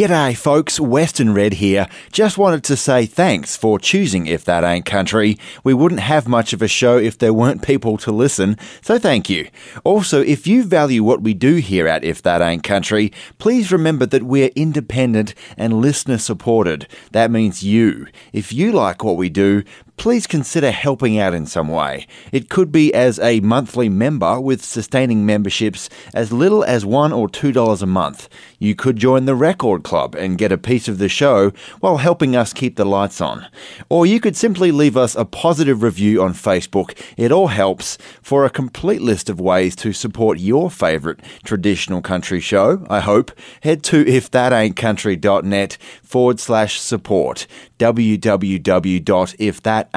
[0.00, 0.80] G'day, folks.
[0.80, 1.86] Western Red here.
[2.10, 5.36] Just wanted to say thanks for choosing If That Ain't Country.
[5.62, 9.28] We wouldn't have much of a show if there weren't people to listen, so thank
[9.28, 9.50] you.
[9.84, 14.06] Also, if you value what we do here at If That Ain't Country, please remember
[14.06, 16.88] that we're independent and listener supported.
[17.12, 18.06] That means you.
[18.32, 19.64] If you like what we do,
[20.00, 22.06] please consider helping out in some way.
[22.32, 27.28] It could be as a monthly member with sustaining memberships as little as one or
[27.28, 28.26] two dollars a month.
[28.58, 32.34] You could join the Record Club and get a piece of the show while helping
[32.34, 33.46] us keep the lights on.
[33.90, 36.98] Or you could simply leave us a positive review on Facebook.
[37.18, 37.98] It all helps.
[38.22, 43.32] For a complete list of ways to support your favourite traditional country show, I hope,
[43.60, 47.46] head to ifthataintcountry.net forward slash support
[47.78, 49.89] www.ifthataintcountry.net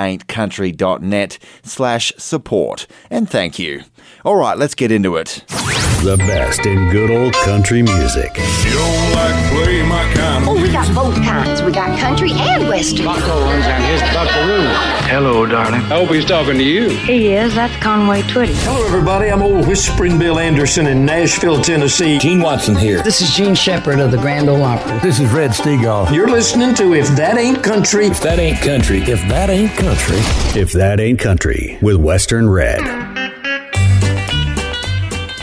[1.64, 2.88] slash support.
[3.10, 3.84] And thank you.
[4.26, 5.44] All right, let's get into it.
[5.50, 8.38] The best in good old country music.
[8.38, 11.62] You don't like play my kind Oh, we got both kinds.
[11.62, 13.06] We got country and western.
[13.06, 14.64] Bucko runs down his buckaroo.
[15.10, 15.82] Hello, darling.
[15.82, 16.90] I hope he's talking to you.
[16.90, 17.54] He is.
[17.56, 18.54] That's Conway Twitty.
[18.64, 19.30] Hello, everybody.
[19.30, 22.18] I'm old Whispering Bill Anderson in Nashville, Tennessee.
[22.18, 23.04] Gene Watson here.
[23.04, 25.00] This is Jean Shepard of the Grand Ole Opry.
[25.00, 26.10] This is Red Steagall.
[26.14, 28.08] You're listening to If That Ain't Country.
[28.08, 30.18] If that ain't country, if that ain't country.
[30.62, 33.23] If That Ain't Country with Western Red.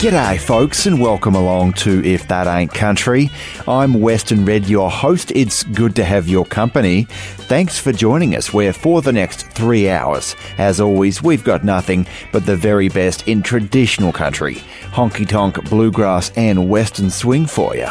[0.01, 3.29] G'day, folks, and welcome along to If That Ain't Country.
[3.67, 5.31] I'm Western Red, your host.
[5.35, 7.03] It's good to have your company.
[7.03, 12.07] Thanks for joining us, where for the next three hours, as always, we've got nothing
[12.31, 14.55] but the very best in traditional country
[14.91, 17.87] honky tonk, bluegrass, and western swing for you.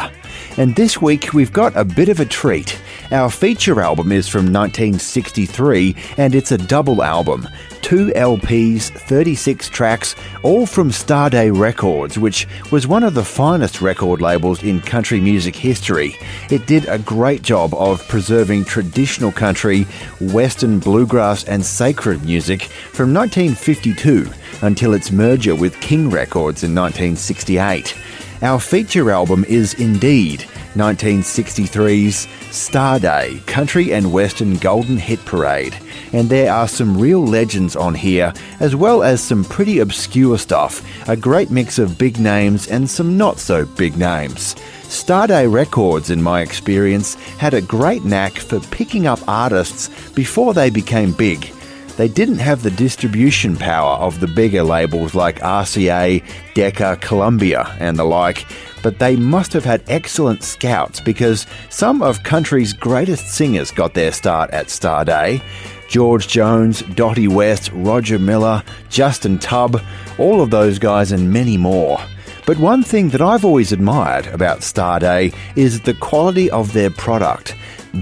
[0.57, 2.79] And this week we've got a bit of a treat.
[3.11, 7.47] Our feature album is from 1963 and it's a double album.
[7.81, 14.21] Two LPs, 36 tracks, all from Starday Records, which was one of the finest record
[14.21, 16.15] labels in country music history.
[16.49, 19.83] It did a great job of preserving traditional country,
[20.19, 24.29] western bluegrass, and sacred music from 1952
[24.61, 27.95] until its merger with King Records in 1968.
[28.43, 30.39] Our feature album is indeed
[30.73, 35.77] 1963's Starday Country and Western Golden Hit Parade,
[36.11, 40.83] and there are some real legends on here, as well as some pretty obscure stuff,
[41.07, 44.55] a great mix of big names and some not so big names.
[44.85, 50.71] Starday Records, in my experience, had a great knack for picking up artists before they
[50.71, 51.53] became big.
[52.01, 56.23] They didn't have the distribution power of the bigger labels like RCA,
[56.55, 58.47] Decca, Columbia, and the like,
[58.81, 64.11] but they must have had excellent scouts because some of country's greatest singers got their
[64.11, 65.43] start at Starday.
[65.89, 69.79] George Jones, Dottie West, Roger Miller, Justin Tubb,
[70.17, 71.99] all of those guys, and many more.
[72.47, 77.55] But one thing that I've always admired about Starday is the quality of their product.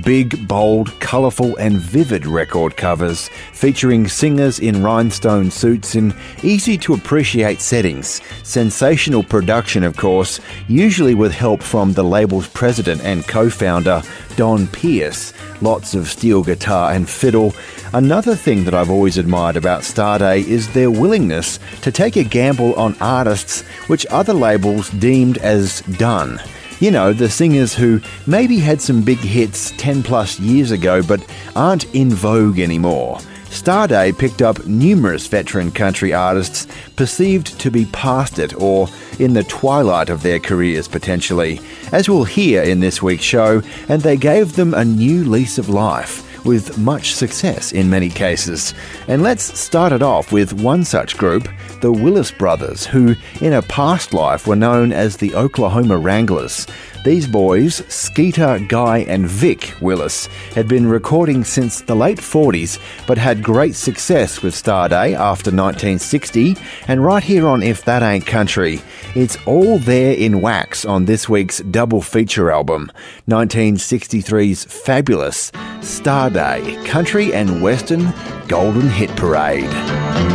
[0.03, 6.13] Big, bold, colourful, and vivid record covers featuring singers in rhinestone suits in
[6.43, 8.21] easy to appreciate settings.
[8.43, 14.03] Sensational production, of course, usually with help from the label's president and co founder,
[14.35, 15.33] Don Pierce.
[15.59, 17.55] Lots of steel guitar and fiddle.
[17.91, 22.75] Another thing that I've always admired about Starday is their willingness to take a gamble
[22.75, 26.39] on artists which other labels deemed as done.
[26.79, 31.21] You know, the singers who maybe had some big hits 10 plus years ago but
[31.53, 33.19] aren't in vogue anymore.
[33.49, 38.87] Starday picked up numerous veteran country artists perceived to be past it or
[39.19, 41.59] in the twilight of their careers potentially,
[41.91, 45.67] as we'll hear in this week's show, and they gave them a new lease of
[45.67, 48.73] life with much success in many cases.
[49.07, 51.47] And let's start it off with one such group,
[51.81, 56.67] the Willis Brothers, who in a past life were known as the Oklahoma Wranglers.
[57.05, 62.77] These boys, Skeeter, Guy, and Vic Willis, had been recording since the late 40s,
[63.07, 66.57] but had great success with Starday after 1960,
[66.89, 68.81] and right here on If That Ain't Country,
[69.15, 72.91] it's all there in wax on this week's double feature album,
[73.29, 78.13] 1963's fabulous Starday Country and Western
[78.49, 79.63] Golden Hit Parade.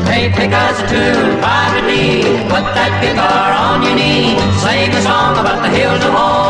[0.07, 2.23] Hey, pick us tune, Private Lee.
[2.45, 4.39] Put that guitar on your knee.
[4.61, 6.44] Sing a song about the hills of home.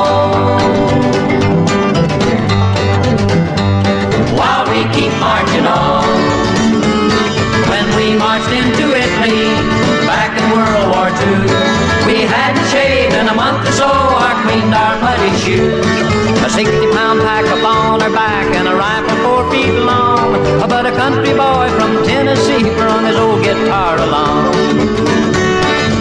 [16.55, 20.39] 60 pound pack up on our back and a rifle four feet long.
[20.71, 24.55] But a country boy from Tennessee brung his old guitar along.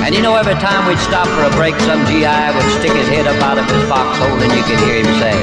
[0.06, 3.10] And you know, every time we'd stop for a break, some GI would stick his
[3.10, 5.34] head up out of his foxhole and you could hear him say,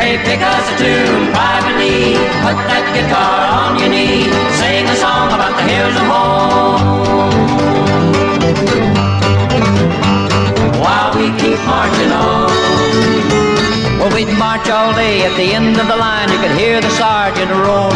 [0.00, 2.16] Hey, pick us a tune Private Lee.
[2.40, 4.24] Put that guitar on your knee.
[4.64, 6.80] Sing a song about the hills of home.
[10.80, 12.43] While we keep marching on.
[14.04, 15.24] Well, we'd march all day.
[15.24, 17.88] At the end of the line, you could hear the sergeant roar.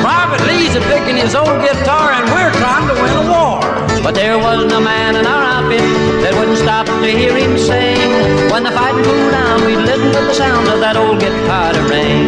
[0.00, 3.60] Private Lee's a picking his old guitar, and we're trying to win a war.
[4.00, 5.84] But there wasn't a man in our outfit
[6.24, 8.08] that wouldn't stop to hear him sing.
[8.48, 11.82] When the fighting cooled down, we'd listen to the sound of that old guitar to
[11.92, 12.24] ring.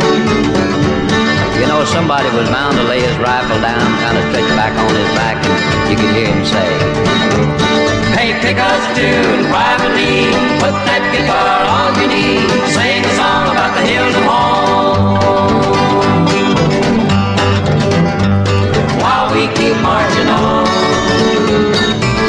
[1.57, 4.93] You know, somebody was bound to lay his rifle down, kind of stretch back on
[4.93, 6.69] his back, and you could hear him say,
[8.17, 10.33] Hey, pick us a tune Private Lee.
[10.57, 12.41] Put that guitar on your knee.
[12.73, 12.96] Sing
[19.47, 20.67] we keep marching on.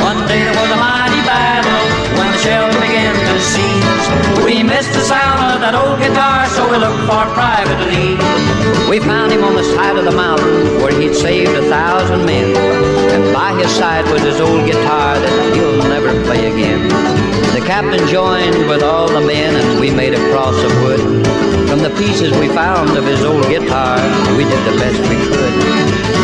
[0.01, 1.81] One day there was a mighty battle
[2.17, 4.45] when the shells began to seize.
[4.45, 8.17] We missed the sound of that old guitar, so we looked for Private Lee.
[8.89, 12.55] We found him on the side of the mountain where he'd saved a thousand men.
[13.13, 17.36] And by his side was his old guitar that he'll never play again.
[17.67, 21.01] Captain joined with all the men and we made a cross of wood.
[21.67, 23.99] From the pieces we found of his old guitar,
[24.37, 25.53] we did the best we could.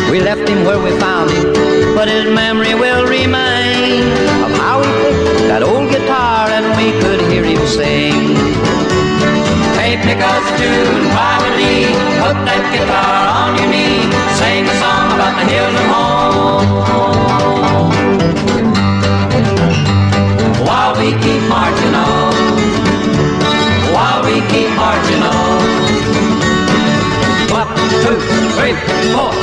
[0.10, 1.52] We left him where we found him,
[1.96, 4.04] but his memory will remain
[4.40, 8.40] of how he picked that old guitar and we could hear him sing.
[9.76, 11.92] Hey, pick us a tune Private Lee,
[12.24, 14.08] put that guitar on your knee,
[14.40, 16.14] sing a song about the hills of home.
[21.04, 22.34] We keep marching on,
[23.94, 25.60] while we keep marching on.
[27.52, 27.68] One,
[28.04, 28.20] two,
[28.56, 28.74] three,
[29.12, 29.34] four.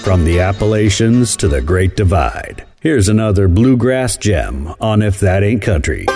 [0.00, 5.62] From the Appalachians to the Great Divide, here's another bluegrass gem on If That Ain't
[5.62, 6.06] Country.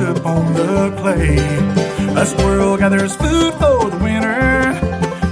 [0.00, 1.36] Up on the clay.
[2.20, 4.28] A squirrel gathers food for the winter,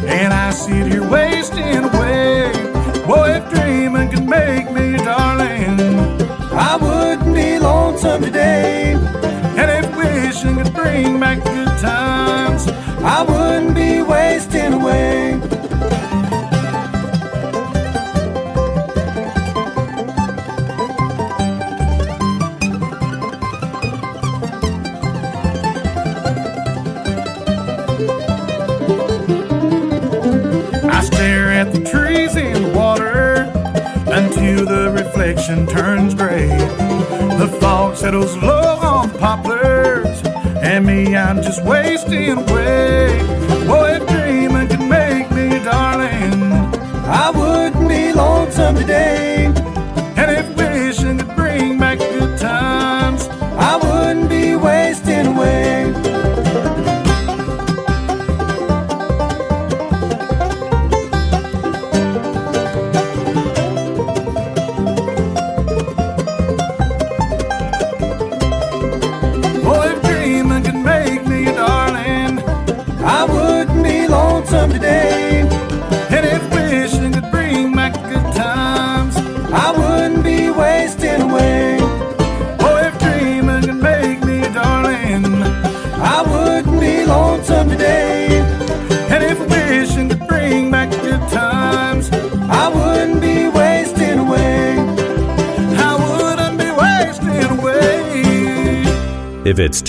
[0.06, 2.52] and I sit here wasting away.
[3.06, 5.80] Boy, if dreaming could make me darling,
[6.52, 8.94] I wouldn't be lonesome today.
[9.56, 12.66] And if wishing could bring back good times,
[13.02, 15.40] I wouldn't be wasting away.
[41.50, 42.69] Just wasting away.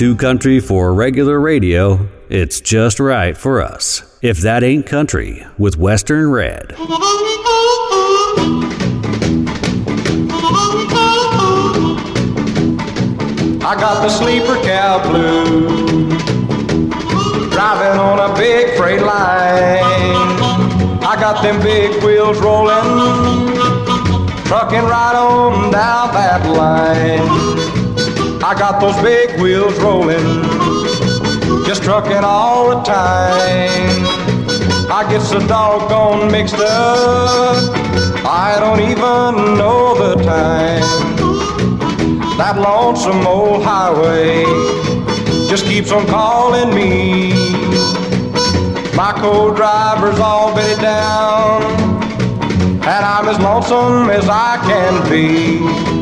[0.02, 4.02] Too country for regular radio, it's just right for us.
[4.24, 6.74] If That Ain't Country with Western Red.
[13.62, 16.20] I got the sleeper cab blues,
[17.52, 19.84] driving on a big freight line.
[21.04, 23.54] I got them big wheels rolling,
[24.46, 27.41] trucking right on down that line.
[28.52, 30.44] I got those big wheels rolling,
[31.66, 34.06] just trucking all the time.
[34.92, 37.74] I get so doggone mixed up,
[38.26, 40.84] I don't even know the time.
[42.38, 44.44] That lonesome old highway
[45.50, 47.32] just keeps on calling me.
[48.98, 51.64] My co-driver's all bedded down,
[52.84, 56.01] and I'm as lonesome as I can be.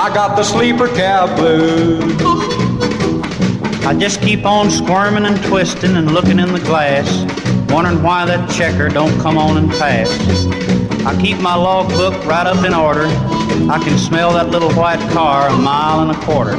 [0.00, 2.00] I got the sleeper cab blues.
[3.84, 7.08] I just keep on squirming and twisting and looking in the glass,
[7.72, 10.08] wondering why that checker don't come on and pass.
[11.04, 13.06] I keep my logbook right up in order.
[13.68, 16.54] I can smell that little white car a mile and a quarter.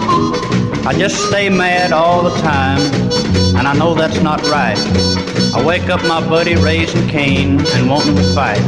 [0.85, 2.81] I just stay mad all the time,
[3.55, 4.77] and I know that's not right.
[5.55, 8.59] I wake up my buddy raising Cain and wanting to fight.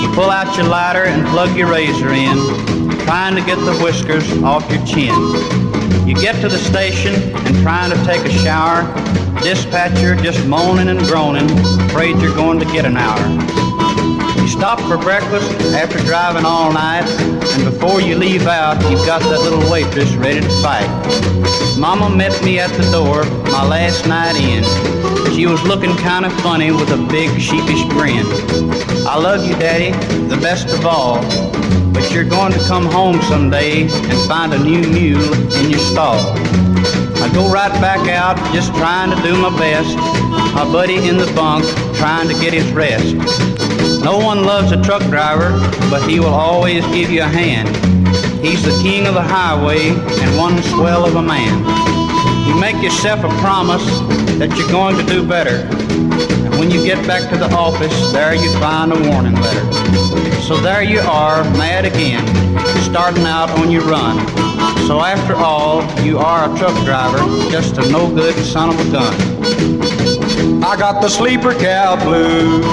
[0.00, 4.26] You pull out your lighter and plug your razor in, trying to get the whiskers
[4.42, 5.14] off your chin.
[6.08, 8.82] You get to the station and trying to take a shower,
[9.42, 11.50] dispatcher just moaning and groaning,
[11.82, 13.20] afraid you're going to get an hour.
[14.40, 19.20] You stop for breakfast after driving all night, and before you leave out, you've got
[19.22, 20.88] that little waitress ready to fight.
[21.78, 24.64] Mama met me at the door my last night in.
[25.34, 28.24] She was looking kind of funny with a big sheepish grin.
[29.06, 29.90] I love you, Daddy,
[30.28, 31.16] the best of all,
[31.94, 36.18] but you're going to come home someday and find a new mule in your stall.
[37.22, 39.96] I go right back out, just trying to do my best.
[40.54, 41.64] My buddy in the bunk,
[41.96, 43.14] trying to get his rest.
[44.04, 45.50] No one loves a truck driver,
[45.88, 47.68] but he will always give you a hand.
[48.44, 51.64] He's the king of the highway and one swell of a man.
[52.46, 53.86] You make yourself a promise
[54.38, 55.66] that you're going to do better.
[56.58, 59.72] When you get back to the office, there you find a warning letter.
[60.42, 62.26] So there you are, mad again,
[62.82, 64.18] starting out on your run.
[64.86, 67.18] So after all, you are a truck driver,
[67.50, 70.62] just a no good son of a gun.
[70.62, 72.64] I got the sleeper cab blues,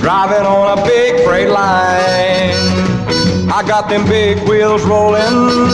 [0.00, 2.54] driving on a big freight line.
[3.50, 5.64] I got them big wheels rolling,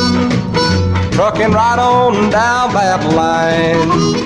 [1.12, 4.19] trucking right on down that line.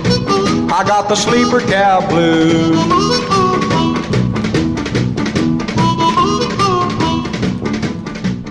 [0.76, 3.54] I got the sleeper cab blues.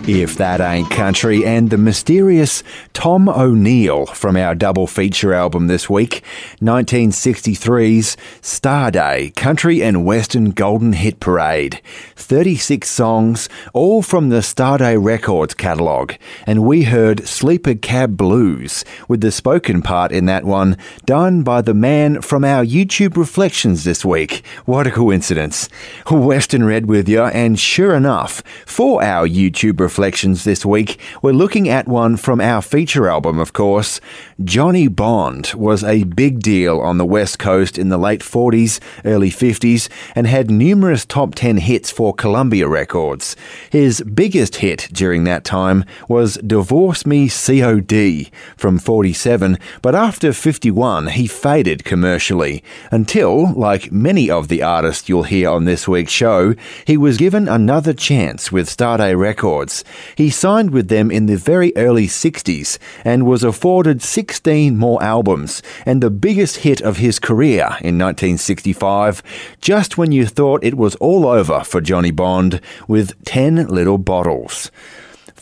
[0.08, 2.63] If That Ain't Country, and the mysterious
[2.94, 6.24] Tom O'Neill from our double feature album this week,
[6.62, 11.82] 1963's Starday Country and Western Golden Hit Parade.
[12.24, 16.15] 36 songs, all from the Starday Records catalogue,
[16.48, 21.62] and we heard Sleeper Cab Blues, with the spoken part in that one done by
[21.62, 24.46] the man from our YouTube reflections this week.
[24.65, 25.68] What a coincidence.
[26.10, 31.68] Western Red with you, and sure enough, for our YouTube reflections this week, we're looking
[31.68, 34.00] at one from our feature album, of course.
[34.44, 39.30] Johnny Bond was a big deal on the West Coast in the late 40s, early
[39.30, 43.36] 50s, and had numerous top 10 hits for Columbia Records.
[43.70, 51.08] His biggest hit during that time was Divorce Me COD from 47, but after 51,
[51.08, 56.55] he faded commercially until, like many of the artists you'll hear on this week's show,
[56.86, 59.84] he was given another chance with Starday Records.
[60.15, 65.62] He signed with them in the very early 60s and was afforded 16 more albums
[65.86, 69.24] and the biggest hit of his career in 1965,
[69.62, 74.72] just when you thought it was all over for Bond with 10 Little Bottles.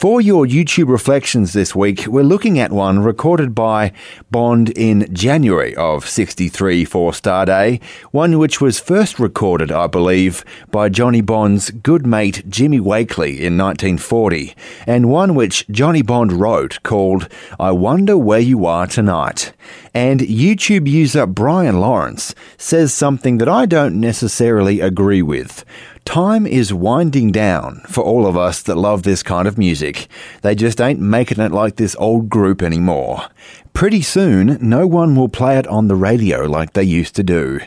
[0.02, 3.92] For your YouTube reflections this week, we're looking at one recorded by
[4.32, 10.90] Bond in January of 63 for Starday, one which was first recorded, I believe, by
[10.90, 14.56] Johnny Bond's good mate Jimmy Wakely in 1940,
[14.88, 17.28] and one which Johnny Bond wrote called
[17.60, 19.54] I Wonder Where You Are Tonight.
[19.94, 25.64] And YouTube user Brian Lawrence says something that I don't necessarily agree with.
[26.06, 30.08] Time is winding down for all of us that love this kind of music.
[30.42, 33.28] They just ain't making it like this old group anymore.
[33.74, 37.62] Pretty soon, no one will play it on the radio like they used to do.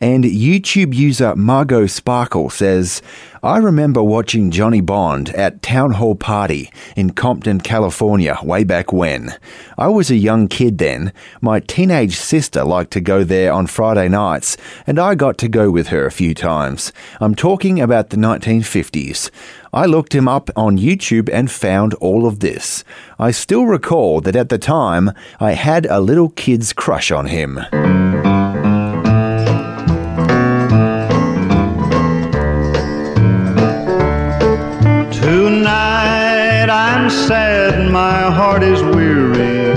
[0.00, 3.02] And YouTube user Margot Sparkle says,
[3.42, 9.34] I remember watching Johnny Bond at Town Hall Party in Compton, California, way back when.
[9.78, 11.14] I was a young kid then.
[11.40, 15.70] My teenage sister liked to go there on Friday nights, and I got to go
[15.70, 16.92] with her a few times.
[17.18, 19.30] I'm talking about the 1950s.
[19.72, 22.84] I looked him up on YouTube and found all of this.
[23.18, 27.58] I still recall that at the time I had a little kid's crush on him.
[37.10, 39.74] Sad my heart is weary.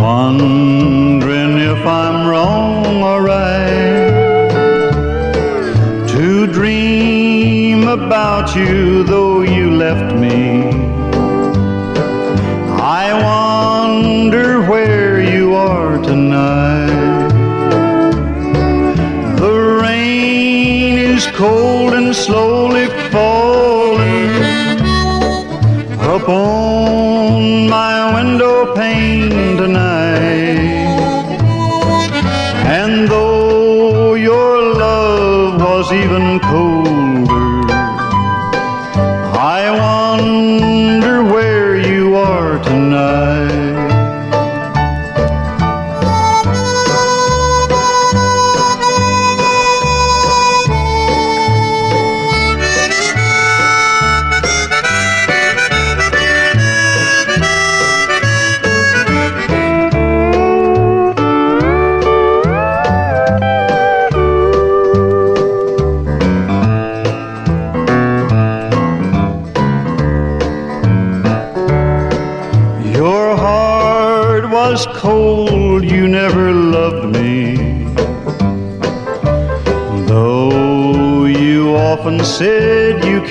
[0.00, 4.48] Wondering if I'm wrong or right.
[6.08, 10.70] To dream about you though you left me.
[12.74, 17.28] I wonder where you are tonight.
[19.36, 22.51] The rain is cold and slowly
[26.22, 26.91] upon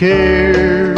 [0.02, 0.98] cared.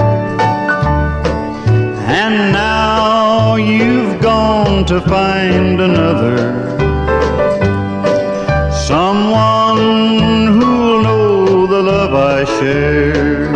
[2.22, 6.38] And now you've gone to find another.
[8.72, 9.84] Someone
[10.56, 13.52] who'll know the love I share.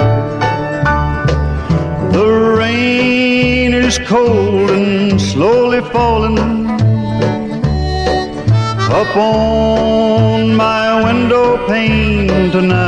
[2.18, 2.30] The
[2.62, 6.40] rain is cold and slowly falling
[9.02, 12.87] upon my window pane tonight.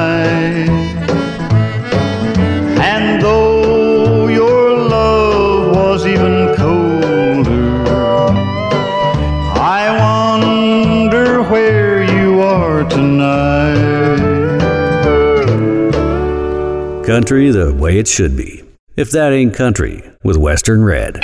[17.19, 18.63] Country the way it should be.
[18.95, 21.15] If that ain't country, with Western Red.
[21.15, 21.21] The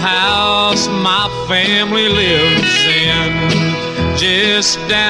[0.00, 5.07] house my family lives in, just down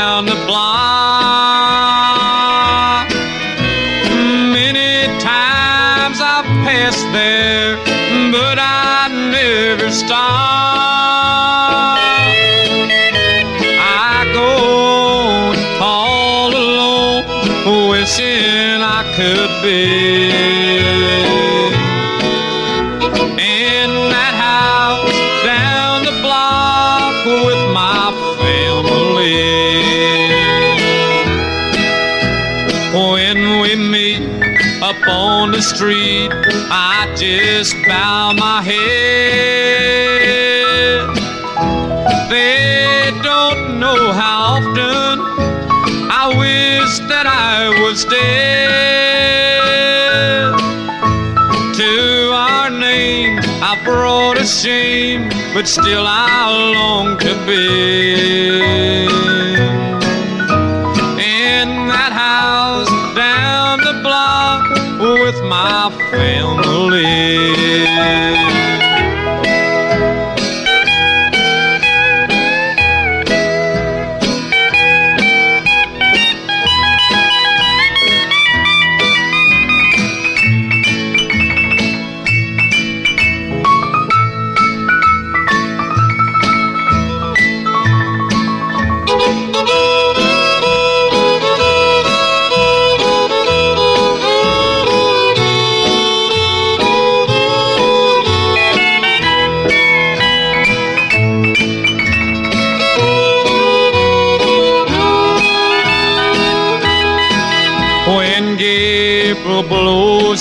[55.82, 57.87] still I long to be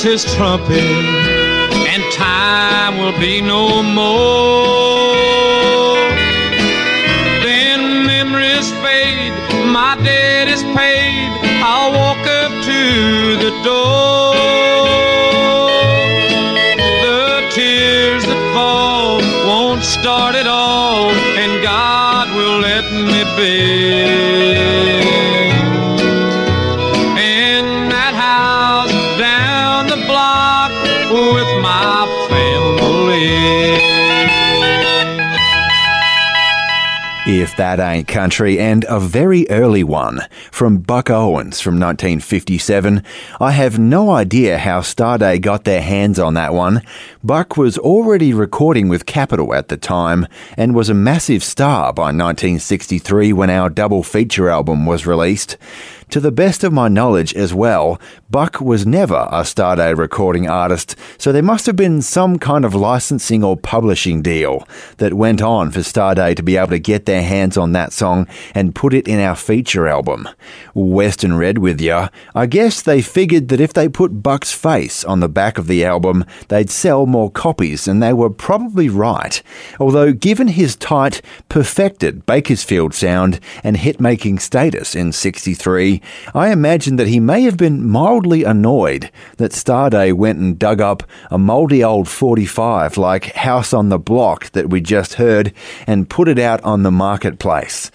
[0.01, 4.76] his trumpet and time will be no more.
[37.57, 43.03] That Ain't Country, and a very early one from Buck Owens from 1957.
[43.39, 46.83] I have no idea how Starday got their hands on that one.
[47.23, 52.03] Buck was already recording with Capitol at the time and was a massive star by
[52.03, 55.57] 1963 when our double feature album was released.
[56.11, 60.95] To the best of my knowledge as well, Buck was never a Starday recording artist,
[61.17, 64.65] so there must have been some kind of licensing or publishing deal
[64.97, 68.25] that went on for Starday to be able to get their hands on that song
[68.55, 70.29] and put it in our feature album.
[70.73, 75.19] Western Red with ya, I guess they figured that if they put Buck's face on
[75.19, 79.43] the back of the album, they'd sell more copies, and they were probably right.
[79.77, 85.96] Although, given his tight, perfected Bakersfield sound and hit making status in 63,
[86.33, 91.03] I imagine that he may have been mildly annoyed that Starday went and dug up
[91.31, 95.53] a mouldy old 45 like House on the Block that we just heard
[95.85, 97.91] and put it out on the marketplace.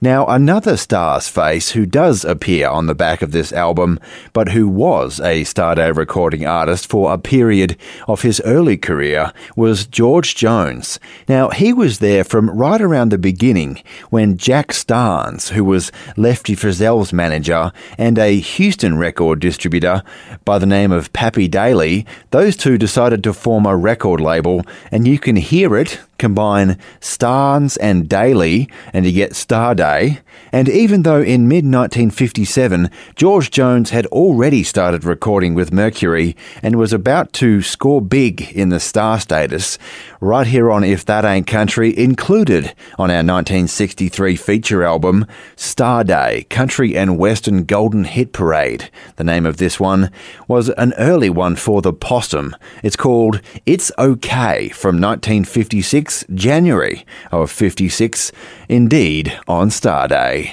[0.00, 3.98] Now, another star's face who does appear on the back of this album,
[4.32, 9.86] but who was a Starday recording artist for a period of his early career, was
[9.86, 11.00] George Jones.
[11.28, 16.54] Now, he was there from right around the beginning when Jack Starnes, who was Lefty
[16.54, 20.04] Frizzell's manager and a Houston record distributor
[20.44, 25.08] by the name of Pappy Daily, those two decided to form a record label, and
[25.08, 30.20] you can hear it combine Starnes and Daily, and you get Starday.
[30.52, 36.76] And even though in mid 1957 George Jones had already started recording with Mercury and
[36.76, 39.78] was about to score big in the star status,
[40.20, 45.26] right here on If That Ain't Country, included on our 1963 feature album,
[45.56, 48.90] Starday Country and Western Golden Hit Parade.
[49.16, 50.10] The name of this one
[50.46, 52.56] was an early one for the Possum.
[52.82, 58.32] It's called It's Okay from 1956, January of 56,
[58.68, 60.50] indeed on Starday.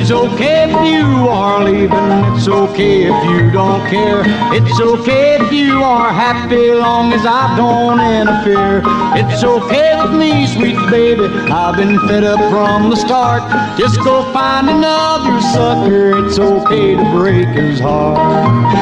[0.00, 0.57] It's okay
[0.90, 4.22] you are leaving, it's okay if you don't care.
[4.56, 8.82] It's okay if you are happy long as I don't interfere.
[9.20, 11.26] It's okay with me, sweet baby.
[11.50, 13.42] I've been fed up from the start.
[13.78, 16.24] Just go find another sucker.
[16.24, 18.76] It's okay to break his heart.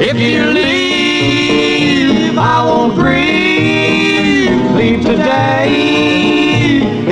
[0.00, 4.76] If you leave, I won't grieve.
[4.76, 6.02] Leave today.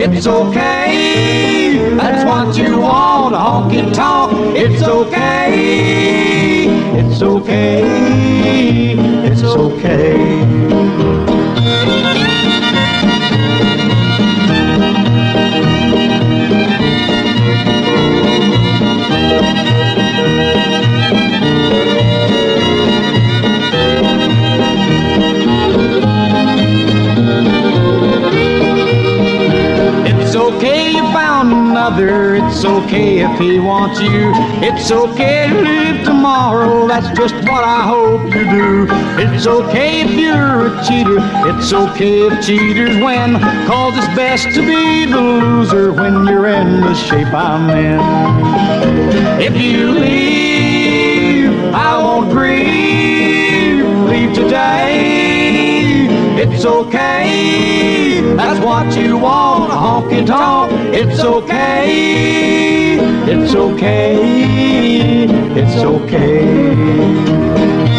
[0.02, 1.59] It's okay.
[2.02, 3.34] That's what you want.
[3.34, 4.56] Honky tonk.
[4.56, 6.66] It's okay.
[6.98, 7.82] It's okay.
[9.26, 10.59] It's okay.
[31.90, 32.34] Found another.
[32.36, 34.32] It's okay if he wants you.
[34.62, 36.86] It's okay to live tomorrow.
[36.86, 38.86] That's just what I hope you do.
[39.18, 41.18] It's okay if you're a cheater.
[41.48, 43.38] It's okay if cheaters win.
[43.66, 48.00] Cause it's best to be the loser when you're in the shape I'm in.
[49.40, 53.84] If you leave, I won't grieve.
[54.08, 56.06] Leave today.
[56.42, 58.09] It's okay.
[58.40, 59.70] That's what you want.
[59.70, 60.72] Honky tonk.
[60.94, 62.96] It's okay.
[63.30, 65.26] It's okay.
[65.60, 67.89] It's okay.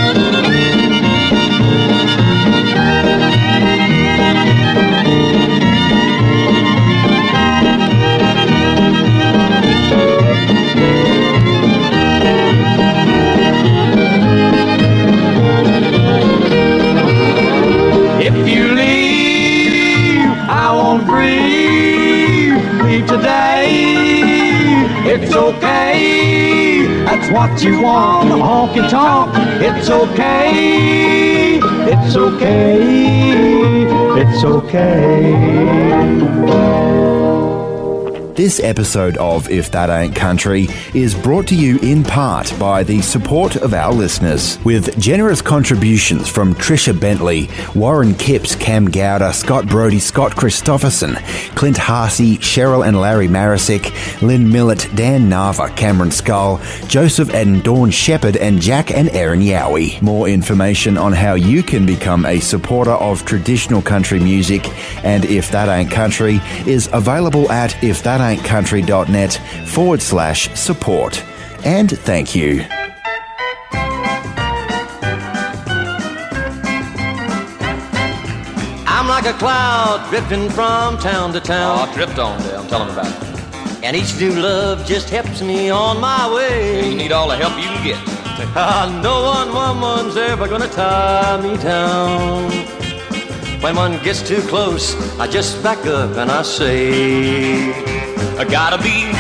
[25.32, 26.86] It's okay.
[27.06, 28.32] That's what you want.
[28.32, 29.32] Honky tonk.
[29.62, 31.58] It's okay.
[31.88, 33.88] It's okay.
[34.20, 35.32] It's okay.
[38.36, 43.02] This episode of If That Ain't Country is brought to you in part by the
[43.02, 49.68] support of our listeners, with generous contributions from Trisha Bentley, Warren Kipps, Cam Gowder, Scott
[49.68, 51.16] Brody, Scott Christopherson,
[51.56, 53.92] Clint Harsey, Cheryl and Larry Marisick,
[54.22, 60.02] Lynn Millett, Dan Nava, Cameron Skull, Joseph and Dawn Shepherd, and Jack and Aaron Yowie.
[60.02, 64.70] More information on how you can become a supporter of traditional country music
[65.04, 67.76] and If That Ain't Country is available at
[68.38, 69.34] ifthataintcountry.net
[69.68, 71.24] forward slash support.
[71.64, 72.66] And thank you.
[78.88, 81.90] I'm like a cloud drifting from town to town.
[81.90, 82.58] Oh, drift on there.
[82.58, 83.84] I'm telling about it.
[83.84, 86.90] And each new love just helps me on my way.
[86.92, 88.00] You need all the help you can get.
[88.54, 92.50] Ah, no one woman's ever gonna tie me down.
[93.62, 97.72] When one gets too close, I just back up and I say,
[98.40, 99.12] I gotta be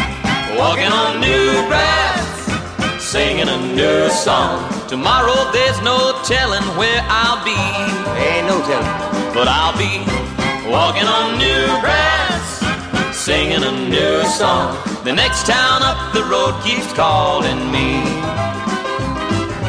[0.57, 4.63] walking on new grass, singing a new song.
[4.87, 7.57] Tomorrow there's no telling where I'll be.
[8.17, 9.33] Ain't no telling.
[9.33, 10.03] But I'll be
[10.69, 12.63] walking on new grass,
[13.15, 14.77] singing a new song.
[15.03, 18.01] The next town up the road keeps calling me.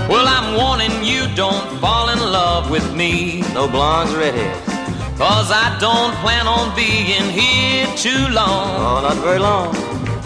[0.08, 3.42] Well, I'm warning you, don't fall in love with me.
[3.54, 4.71] No blondes or redheads.
[5.18, 8.68] Cause I don't plan on being here too long.
[8.80, 9.74] Oh, not very long.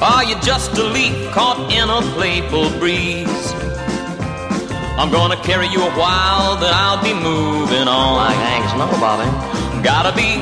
[0.01, 3.53] Are you just a leaf caught in a playful breeze?
[4.99, 8.16] I'm gonna carry you a while, then I'll be moving on.
[8.16, 9.29] Like Hank Snow, Bobby.
[9.83, 10.40] Gotta be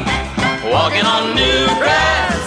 [0.71, 2.39] walking on new grass,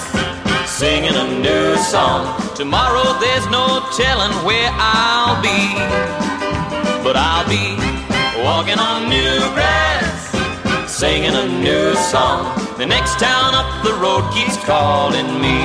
[0.65, 2.21] singing a new song.
[2.55, 5.75] Tomorrow there's no telling where I'll be,
[7.03, 7.75] but I'll be
[8.43, 10.16] walking on new grass,
[10.97, 12.57] singing a new song.
[12.79, 15.59] The next town up the road keeps calling me.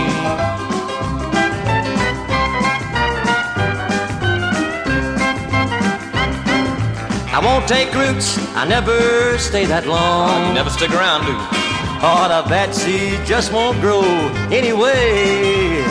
[7.33, 10.49] I won't take roots, I never stay that long.
[10.49, 14.03] You never stick around, do of that seed just won't grow
[14.51, 15.83] anyway.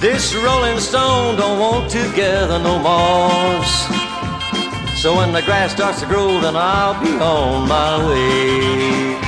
[0.00, 4.01] This rolling stone don't want to gather no moss.
[5.02, 9.18] So when the grass starts to grow, then I'll be on my way.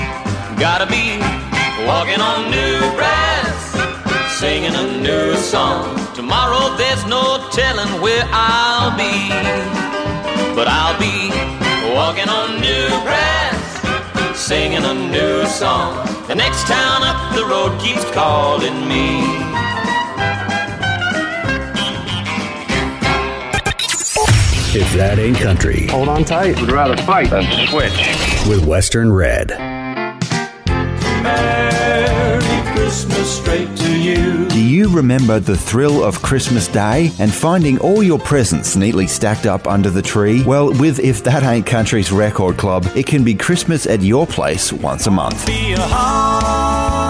[0.57, 1.19] Gotta be
[1.85, 3.75] walking on new grass,
[4.39, 5.99] singing a new song.
[6.15, 9.35] Tomorrow there's no telling where I'll be,
[10.55, 11.35] but I'll be
[11.93, 16.07] walking on new grass, singing a new song.
[16.29, 19.54] The next town up the road keeps calling me.
[24.77, 25.87] If that ain't country.
[25.87, 26.61] Hold on tight.
[26.61, 27.97] We'd rather fight than switch.
[28.49, 29.51] With Western Red.
[31.23, 34.49] Merry Christmas straight to you.
[34.49, 39.47] Do you remember the thrill of Christmas Day and finding all your presents neatly stacked
[39.47, 40.43] up under the tree?
[40.43, 44.73] Well, with If That Ain't Country's Record Club, it can be Christmas at your place
[44.73, 45.47] once a month.
[45.47, 47.09] Be a honky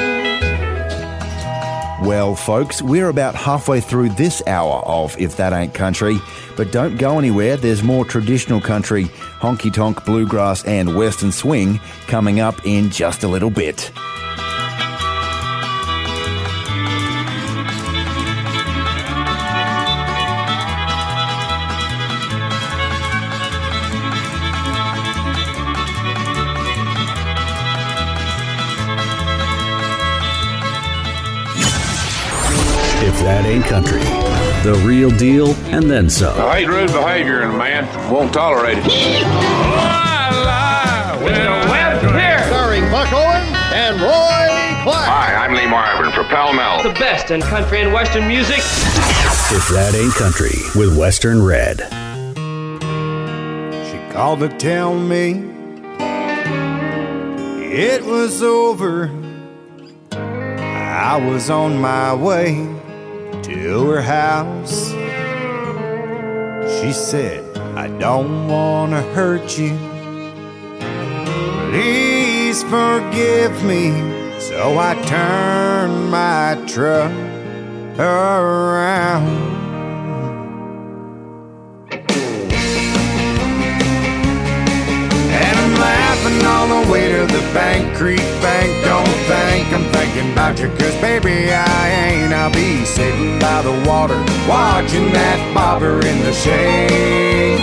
[2.07, 6.21] Well, folks, we're about halfway through this hour of If That Ain't Country,
[6.55, 7.57] but don't go anywhere.
[7.57, 9.07] There's more traditional country,
[9.41, 13.91] honky tonk, bluegrass, and western swing coming up in just a little bit.
[33.27, 33.99] That ain't country.
[34.63, 36.39] The real deal and then some.
[36.39, 37.83] I hate rude behavior in a man.
[38.09, 38.85] Won't tolerate it.
[42.47, 44.47] Starring Buck Owens and Roy
[44.83, 45.03] Clark.
[45.03, 46.81] Hi, I'm Lee Marvin for Pall Mall.
[46.83, 48.59] The best in country and western music.
[48.59, 51.79] If that ain't country with Western Red.
[53.91, 55.43] She called to tell me
[57.75, 59.11] it was over.
[60.13, 62.77] I was on my way
[63.63, 64.91] to her house.
[66.79, 69.77] She said, I don't want to hurt you.
[71.71, 73.91] Please forgive me.
[74.39, 77.11] So I turned my truck
[77.99, 79.57] around.
[85.77, 88.83] Laughing all the way to the Bank Creek Bank.
[88.83, 92.33] Don't think I'm thinking about you, cause baby, I ain't.
[92.33, 97.57] I'll be sitting by the water, watching that bobber in the shade.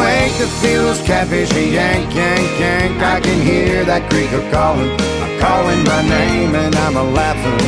[0.00, 3.02] Wait to feel those catfish yank, yank, yank.
[3.02, 7.60] I can hear that creek a calling, a calling my name and I'm a laughing,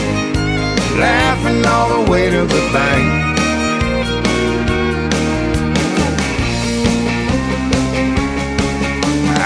[0.98, 3.06] laughing all the way to the bank.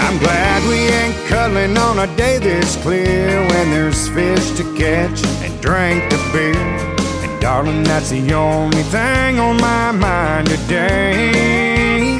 [0.03, 5.21] I'm glad we ain't cuddling on a day this clear when there's fish to catch
[5.61, 6.55] and drink the beer.
[6.55, 12.17] And darling, that's the only thing on my mind today.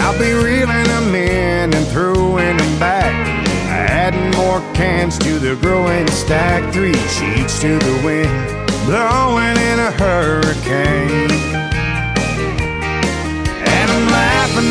[0.00, 3.12] I'll be reeling them in and throwing them back.
[3.68, 6.72] Adding more cans to the growing stack.
[6.72, 11.65] Three sheets to the wind, blowing in a hurricane.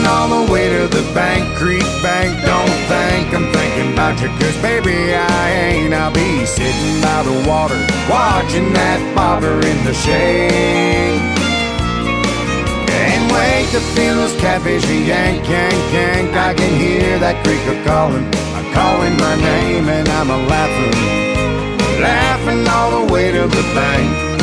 [0.05, 2.33] Laughing all the way to the Bank Creek Bank.
[2.45, 5.93] Don't think I'm thinking about you, cause baby, I ain't.
[5.93, 11.21] I'll be sitting by the water, watching that bobber in the shade.
[12.87, 16.35] Can't wait to feel those catfish yank, yank, yank.
[16.35, 22.01] I can hear that creek a calling, a calling my name, and I'm a laughing,
[22.01, 24.34] laughing all the way to the bank.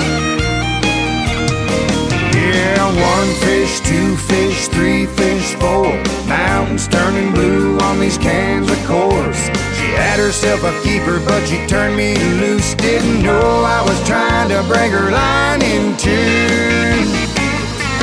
[2.62, 5.90] Yeah, one fish, two fish, three fish, four.
[6.28, 9.42] Mountains turning blue on these cans of course.
[9.76, 12.74] She had herself a keeper, but she turned me loose.
[12.74, 13.46] Didn't know
[13.78, 16.10] I was trying to break her line in two.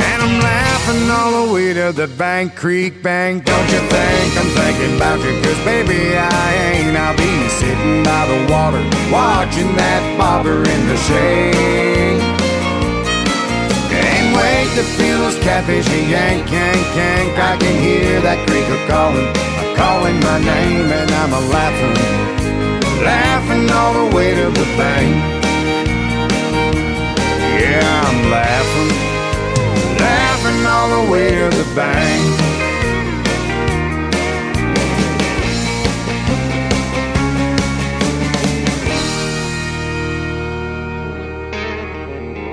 [0.08, 3.46] And I'm laughing all the way to the Bank Creek Bank.
[3.46, 5.40] Don't you think I'm thinking about you?
[5.42, 6.96] Cause baby, I ain't.
[6.98, 11.99] I'll be sitting by the water, watching that bobber in the shade.
[14.60, 17.38] Wait feel those catfish yank, yank, yank.
[17.38, 19.32] I can hear that creek a calling,
[19.74, 21.96] calling my name, and I'm a laughing,
[23.02, 25.16] laughing all the way to the bank.
[27.56, 28.92] Yeah, I'm laughing,
[29.96, 32.49] laughing all the way to the bank.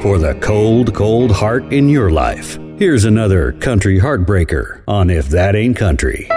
[0.01, 5.55] For the cold, cold heart in your life, here's another country heartbreaker on If That
[5.55, 6.29] Ain't Country.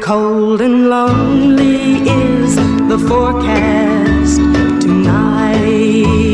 [0.00, 2.54] Cold and lonely is
[2.88, 4.36] the forecast
[4.80, 6.27] tonight.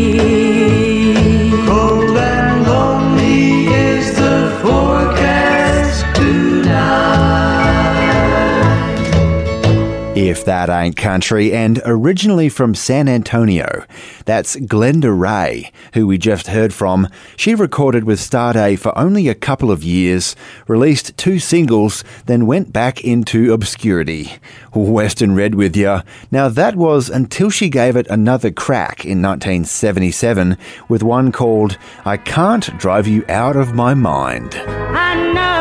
[10.35, 13.85] If That Ain't Country, and originally from San Antonio.
[14.25, 17.07] That's Glenda Ray, who we just heard from.
[17.37, 20.35] She recorded with Starday for only a couple of years,
[20.67, 24.41] released two singles, then went back into obscurity.
[24.75, 26.03] Western Red with ya.
[26.33, 30.59] Now that was until she gave it another crack in 1977
[30.89, 34.57] with one called I Can't Drive You Out of My Mind.
[34.57, 35.55] I know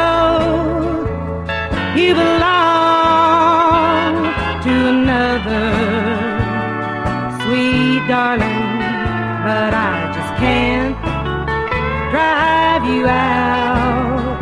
[1.96, 2.33] you belong
[9.54, 10.98] but I just can't
[12.10, 14.40] drive you out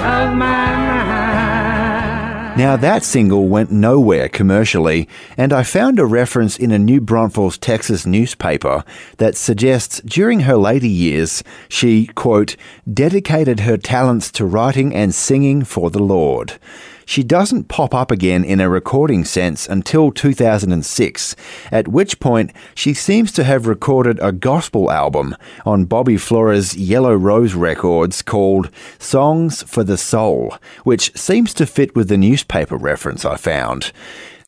[0.00, 2.58] of my mind.
[2.58, 7.56] Now, that single went nowhere commercially, and I found a reference in a New Braunfels,
[7.56, 8.84] Texas newspaper
[9.16, 12.54] that suggests during her later years, she, quote,
[12.92, 16.58] dedicated her talents to writing and singing for the Lord.
[17.06, 21.36] She doesn't pop up again in a recording sense until 2006,
[21.70, 25.36] at which point she seems to have recorded a gospel album
[25.66, 31.94] on Bobby Flora's Yellow Rose Records called Songs for the Soul, which seems to fit
[31.94, 33.92] with the newspaper reference I found.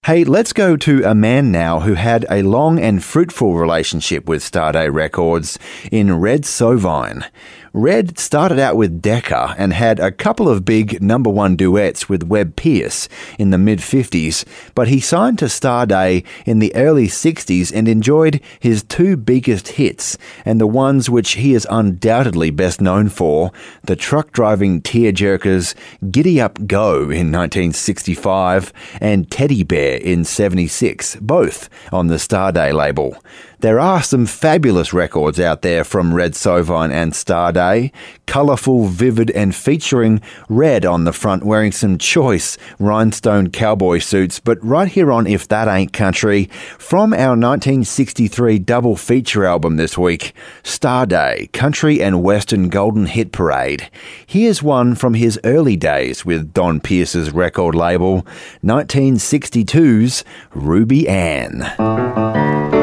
[0.07, 4.41] Hey, let's go to a man now who had a long and fruitful relationship with
[4.41, 5.59] Starday Records
[5.91, 7.29] in Red Sovine.
[7.77, 12.23] Red started out with Decca and had a couple of big number one duets with
[12.23, 13.07] Webb Pierce
[13.39, 18.41] in the mid 50s, but he signed to Starday in the early 60s and enjoyed
[18.61, 20.17] his two biggest hits
[20.47, 23.53] and the ones which he is undoubtedly best known for
[23.83, 25.75] the truck driving tearjerkers
[26.11, 28.73] Giddy Up Go in 1965
[29.03, 33.19] and Teddy Bear in 76, both on the Starday label.
[33.61, 37.91] There are some fabulous records out there from Red Sovine and Starday.
[38.27, 44.41] Colourful, vivid, and featuring Red on the front wearing some choice rhinestone cowboy suits.
[44.41, 49.97] But right here on If That Ain't Country, from our 1963 double feature album this
[49.97, 53.89] week, Starday, Country and Western Golden Hit Parade.
[54.27, 58.27] Here's one from his early days with Don Pierce's record label,
[58.63, 62.76] 1962's Ruby Ann.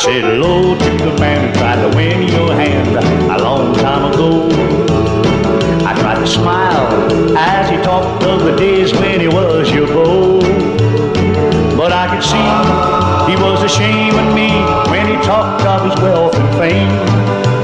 [0.00, 4.48] Said hello to the man who tried to win your hand a long time ago.
[5.84, 6.88] I tried to smile
[7.36, 10.40] as he talked of the days when he was your beau.
[11.76, 12.40] But I could see
[13.30, 14.48] he was ashamed of me
[14.90, 16.96] when he talked of his wealth and fame.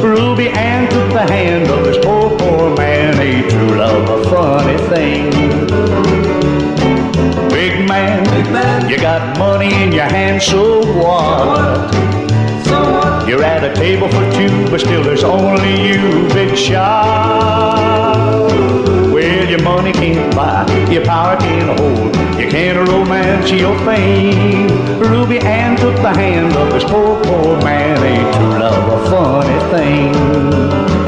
[0.05, 4.77] Ruby Ann took the hand of his poor, poor man, a true love, a funny
[4.91, 5.33] thing.
[7.57, 11.91] Big man, Big man, you got money in your hand, so what?
[13.27, 18.51] You're at a table for two, but still there's only you, big shot.
[19.11, 24.69] Well, your money can't buy, your power can't hold, you can't romance your fame.
[25.01, 29.59] Ruby Ann took the hand of this poor, poor man, ain't true love a funny
[29.73, 31.06] thing?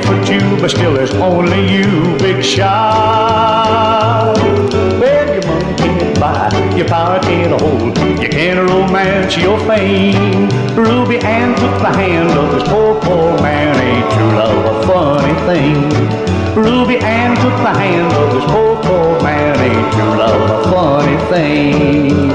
[0.00, 4.34] At a for but still there's only you, big shot.
[4.98, 10.48] Well, your money can't buy, your power can't hold, you can't romance your fame.
[10.76, 15.34] Ruby Ann took the hand of this poor, poor man, ain't true love a funny
[15.46, 15.90] thing?
[16.54, 21.16] Ruby Ann took the hand of this poor, poor man, ain't true love a funny
[21.30, 22.30] thing?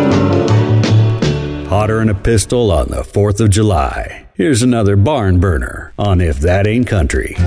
[1.68, 4.25] Hotter than a pistol on the 4th of July.
[4.38, 7.38] Here's another barn burner on If That Ain't Country.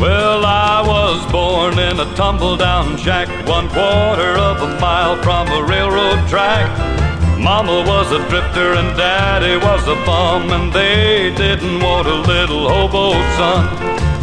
[0.00, 5.46] Well, I was born in a tumble down shack, one quarter of a mile from
[5.48, 6.70] a railroad track.
[7.38, 12.66] Mama was a drifter and daddy was a bum, and they didn't want a little
[12.66, 13.68] hobo son.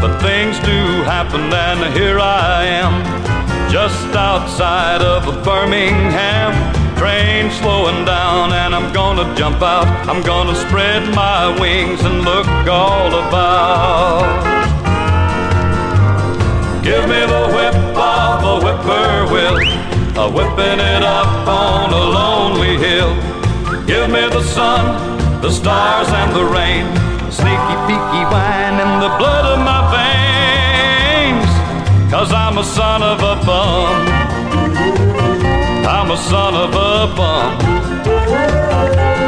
[0.01, 3.26] But things do happen, and here I am,
[3.69, 6.51] just outside of Birmingham.
[6.97, 9.87] Train slowing down, and I'm gonna jump out.
[10.09, 14.25] I'm gonna spread my wings and look all about.
[16.83, 19.57] Give me the whip of a whippoorwill,
[20.23, 23.13] a whipping it up on a lonely hill.
[23.85, 26.85] Give me the sun the stars and the rain.
[27.31, 29.46] Sneaky peaky wine in the blood.
[32.09, 34.07] Cause I'm a son of a bum.
[35.85, 37.59] I'm a son of a bum.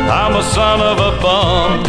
[0.09, 1.83] I'm a son of a bum.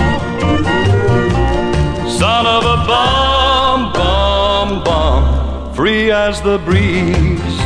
[2.11, 5.75] Son of a bum, bum, bum.
[5.75, 7.61] Free as the breeze.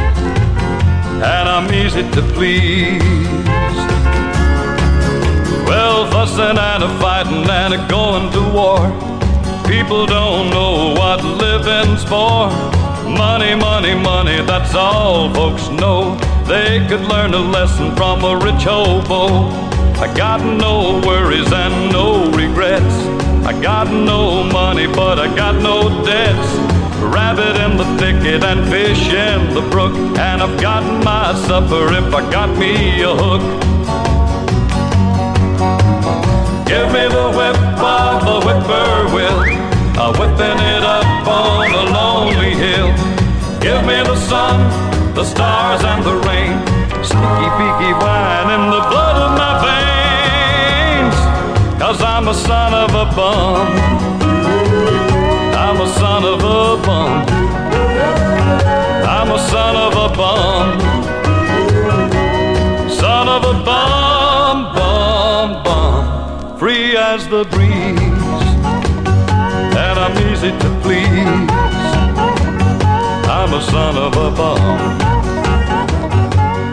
[1.24, 3.00] And I'm easy to please.
[5.66, 8.80] Well, fussing and a fighting and a going to war.
[9.66, 12.83] People don't know what living's for.
[13.16, 16.16] Money, money, money, that's all folks know.
[16.46, 19.48] They could learn a lesson from a rich hobo.
[20.00, 22.94] I got no worries and no regrets.
[23.46, 26.48] I got no money, but I got no debts.
[27.00, 29.94] Rabbit in the thicket and fish in the brook.
[30.18, 33.42] And I've got my supper if I got me a hook.
[36.66, 39.40] Give me the whip of the whippoorwill,
[40.00, 43.03] a whipping it up on a lonely hill.
[43.64, 44.60] Give me the sun,
[45.14, 46.52] the stars, and the rain.
[47.02, 51.16] Sneaky peeky wine in the blood of my veins.
[51.80, 53.66] Cause I'm a son of a bum.
[55.64, 57.24] I'm a son of a bum.
[59.16, 60.78] I'm a son of a bum.
[62.90, 66.58] Son of a bum, bum, bum.
[66.58, 67.98] Free as the breeze.
[69.84, 71.83] And I'm easy to please.
[73.54, 74.54] A son of a.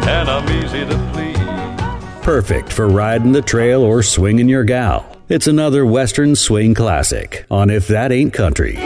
[0.09, 2.23] And I'm easy to please.
[2.23, 5.15] Perfect for riding the trail or swinging your gal.
[5.29, 8.77] It's another Western swing classic on If That Ain't Country.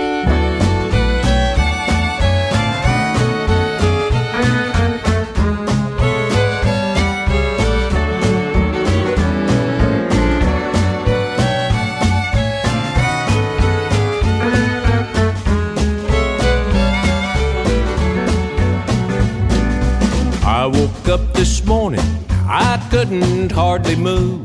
[23.08, 24.42] Couldn't hardly move.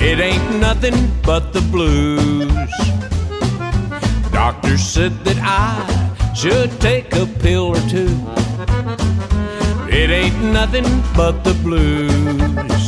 [0.00, 2.52] It ain't nothing but the blues.
[4.30, 8.14] Doctor said that I should take a pill or two.
[9.90, 10.86] It ain't nothing
[11.16, 12.84] but the blues.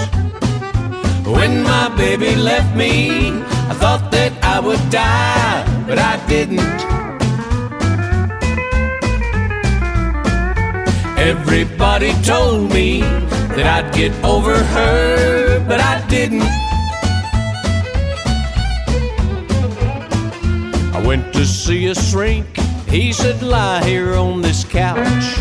[1.27, 3.31] When my baby left me,
[3.71, 6.81] I thought that I would die, but I didn't.
[11.19, 13.03] Everybody told me
[13.57, 16.43] that I'd get over her, but I didn't.
[20.93, 22.47] I went to see a shrink.
[22.89, 25.39] He said, Lie here on this couch.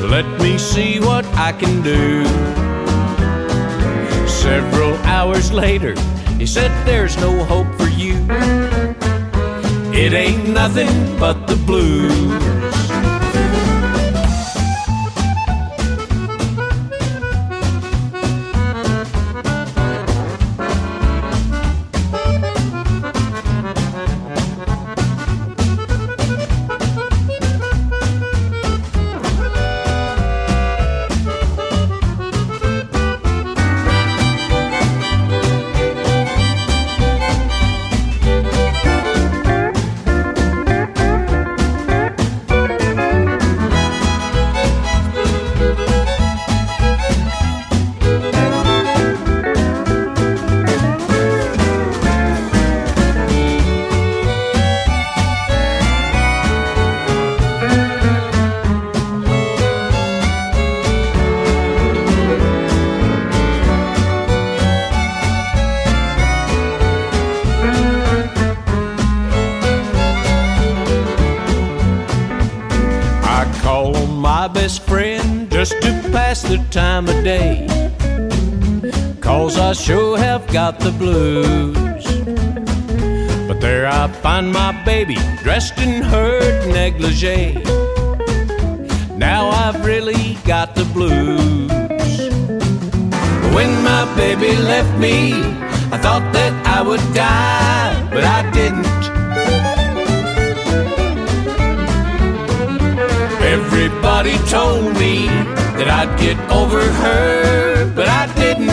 [0.00, 2.24] Let me see what I can do.
[4.28, 5.94] Several hours later,
[6.38, 8.14] he said, There's no hope for you.
[9.92, 12.41] It ain't nothing but the blues.
[85.04, 86.38] Baby dressed in her
[86.68, 87.54] negligee.
[89.16, 91.70] Now I've really got the blues.
[93.54, 95.32] When my baby left me,
[95.94, 99.02] I thought that I would die, but I didn't.
[103.56, 105.26] Everybody told me
[105.78, 108.70] that I'd get over her, but I didn't.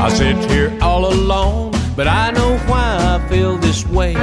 [0.00, 1.69] I sit here all alone,
[2.00, 4.14] but I know why I feel this way.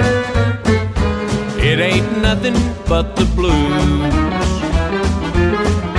[1.62, 2.56] It ain't nothing
[2.90, 4.14] but the blues.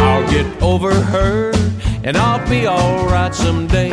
[0.06, 1.52] I'll get over her
[2.02, 3.90] and I'll be alright someday.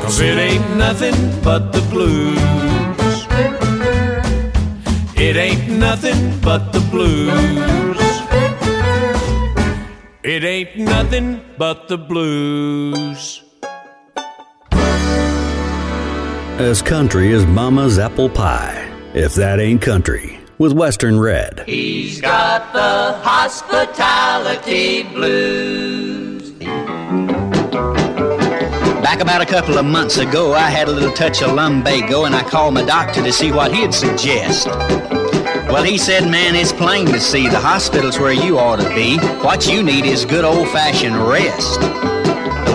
[0.00, 2.38] Cause it ain't nothing but the blues.
[5.16, 7.34] It ain't nothing but the blues.
[10.22, 13.47] It ain't nothing but the blues.
[16.58, 18.90] As country as Mama's apple pie.
[19.14, 21.62] If that ain't country, with Western Red.
[21.66, 26.50] He's got the hospitality blues.
[29.00, 32.34] Back about a couple of months ago, I had a little touch of lumbago, and
[32.34, 34.66] I called my doctor to see what he'd suggest.
[34.66, 39.16] Well, he said, man, it's plain to see the hospital's where you ought to be.
[39.44, 41.78] What you need is good old-fashioned rest.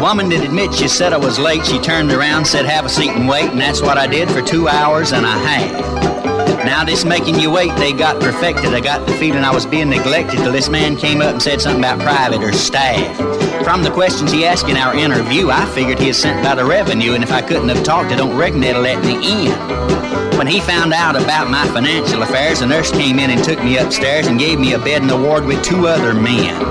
[0.04, 1.66] Woman did admit she said I was late.
[1.66, 4.41] She turned around, said, have a seat and wait, and that's what I did for
[4.41, 6.66] two hours and a half.
[6.66, 8.74] Now this making you wait, they got perfected.
[8.74, 11.62] I got the feeling I was being neglected till this man came up and said
[11.62, 13.16] something about private or staff.
[13.64, 16.66] From the questions he asked in our interview, I figured he had sent by the
[16.66, 19.14] revenue, and if I couldn't have talked, I don't reckon they'd let me
[19.45, 20.38] in.
[20.38, 23.78] When he found out about my financial affairs, a nurse came in and took me
[23.78, 26.62] upstairs and gave me a bed in the ward with two other men.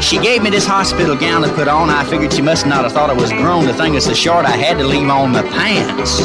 [0.00, 1.90] She gave me this hospital gown to put on.
[1.90, 3.66] I figured she must not have thought I was grown.
[3.66, 6.24] The thing is so short I had to leave on my pants.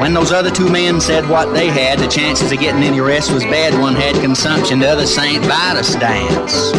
[0.00, 3.32] When those other two men said what they had, the chances of getting any rest
[3.32, 3.80] was bad.
[3.80, 5.44] One had consumption, the other St.
[5.44, 6.72] Vitus dance.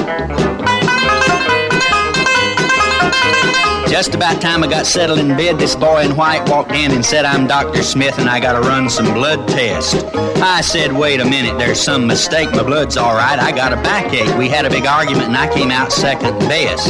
[3.96, 7.06] Just about time I got settled in bed, this boy in white walked in and
[7.06, 7.82] said, I'm Dr.
[7.82, 9.94] Smith and I gotta run some blood tests.
[10.42, 12.52] I said, wait a minute, there's some mistake.
[12.52, 13.40] My blood's all right.
[13.40, 14.38] I got a backache.
[14.38, 16.90] We had a big argument and I came out second best.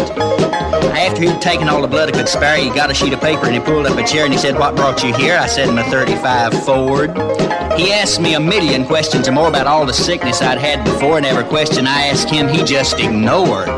[0.97, 3.45] After he'd taken all the blood I could spare, he got a sheet of paper
[3.45, 5.37] and he pulled up a chair and he said, what brought you here?
[5.37, 7.11] I said, my 35 Ford.
[7.77, 11.17] He asked me a million questions and more about all the sickness I'd had before,
[11.17, 13.69] and every question I asked him, he just ignored.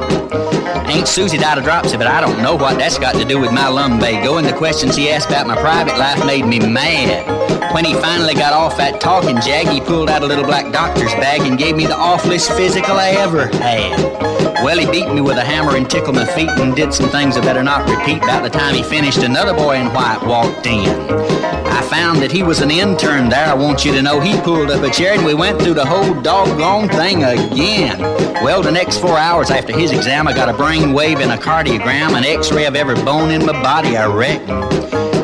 [0.88, 3.52] Ain't Susie died of dropsy, but I don't know what that's got to do with
[3.52, 4.38] my lumbago.
[4.38, 7.74] And the questions he asked about my private life made me mad.
[7.74, 11.14] When he finally got off that talking jag, he pulled out a little black doctor's
[11.16, 14.47] bag and gave me the awfulest physical I ever had.
[14.64, 17.38] Well, he beat me with a hammer and tickled my feet and did some things
[17.38, 18.18] I better not repeat.
[18.18, 20.90] About the time he finished, another boy in white walked in.
[20.90, 23.46] I found that he was an intern there.
[23.46, 25.86] I want you to know he pulled up a chair and we went through the
[25.86, 28.00] whole doggone thing again.
[28.44, 31.38] Well, the next four hours after his exam, I got a brain wave and a
[31.38, 34.64] cardiogram, an x-ray of every bone in my body, I reckon.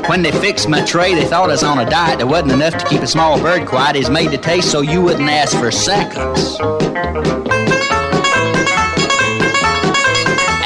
[0.09, 2.19] When they fixed my tray, they thought I was on a diet.
[2.19, 3.95] that wasn't enough to keep a small bird quiet.
[3.95, 6.59] It's made to taste so you wouldn't ask for seconds.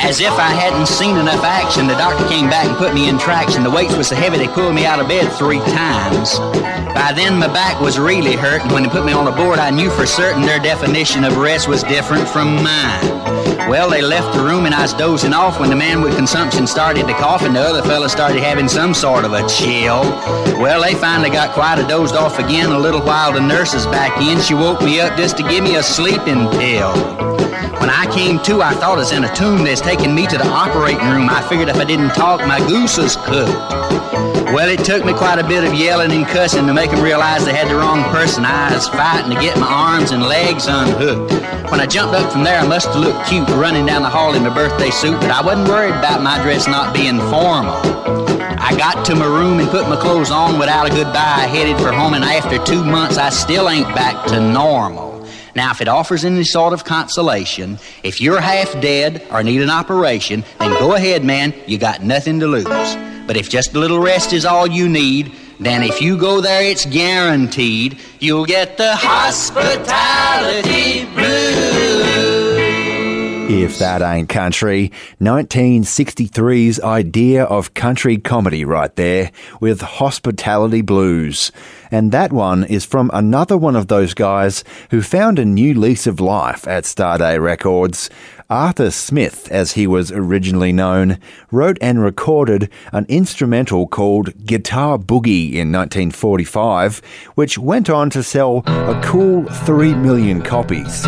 [0.07, 3.19] As if I hadn't seen enough action, the doctor came back and put me in
[3.19, 3.61] traction.
[3.61, 6.39] The weights were so heavy they pulled me out of bed three times.
[6.95, 9.59] By then my back was really hurt, and when they put me on the board,
[9.59, 13.03] I knew for certain their definition of rest was different from mine.
[13.67, 16.67] Well, they left the room and I was dozing off when the man with consumption
[16.67, 20.03] started to cough and the other fella started having some sort of a chill.
[20.57, 21.83] Well, they finally got quiet.
[21.83, 22.71] I dozed off again.
[22.71, 24.39] A little while the nurse is back in.
[24.39, 27.36] She woke me up just to give me a sleeping pill.
[27.79, 29.63] When I came to, I thought I was in a tomb.
[29.63, 31.29] They's taking me to the operating room.
[31.29, 33.49] I figured if I didn't talk, my goose was cooked.
[34.53, 37.45] Well, it took me quite a bit of yelling and cussing to make them realize
[37.45, 38.45] they had the wrong person.
[38.45, 41.33] I was fighting to get my arms and legs unhooked.
[41.71, 44.35] When I jumped up from there, I must have looked cute running down the hall
[44.35, 47.75] in my birthday suit, but I wasn't worried about my dress not being formal.
[48.59, 51.43] I got to my room and put my clothes on without a goodbye.
[51.43, 55.06] I headed for home, and after two months, I still ain't back to normal.
[55.57, 59.71] Now, if it offers any sort of consolation, if you're half dead or need an
[59.71, 61.51] operation, then go ahead, man.
[61.65, 62.95] You got nothing to lose.
[63.25, 66.61] But if just a little rest is all you need, then if you go there,
[66.61, 71.66] it's guaranteed you'll get the hospitality blues.
[73.49, 74.91] If that ain't country,
[75.21, 79.31] 1963's idea of country comedy right there
[79.61, 81.53] with Hospitality Blues.
[81.89, 86.07] And that one is from another one of those guys who found a new lease
[86.07, 88.09] of life at Starday Records.
[88.49, 91.17] Arthur Smith, as he was originally known,
[91.49, 96.99] wrote and recorded an instrumental called Guitar Boogie in 1945,
[97.35, 101.07] which went on to sell a cool 3 million copies.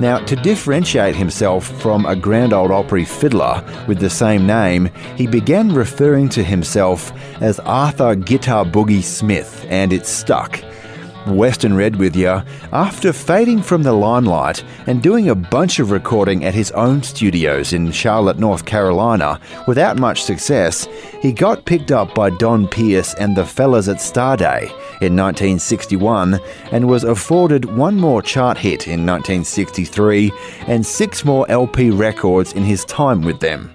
[0.00, 5.26] Now, to differentiate himself from a Grand old Opry fiddler with the same name, he
[5.26, 10.62] began referring to himself as Arthur Guitar Boogie Smith, and it stuck.
[11.36, 12.42] Western Red with you.
[12.72, 17.72] After fading from the limelight and doing a bunch of recording at his own studios
[17.72, 20.88] in Charlotte, North Carolina, without much success,
[21.20, 24.64] he got picked up by Don Pierce and the Fellas at Starday
[25.00, 26.38] in 1961
[26.72, 30.32] and was afforded one more chart hit in 1963
[30.66, 33.70] and six more LP records in his time with them.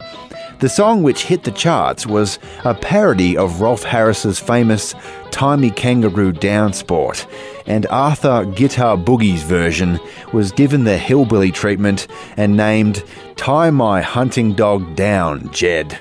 [0.59, 4.95] The song which hit the charts was a parody of Rolf Harris's famous
[5.31, 7.27] Tie Me Kangaroo Down Sport,
[7.65, 9.99] and Arthur Guitar Boogie's version
[10.31, 13.03] was given the hillbilly treatment and named
[13.35, 15.97] Tie My Hunting Dog Down, Jed.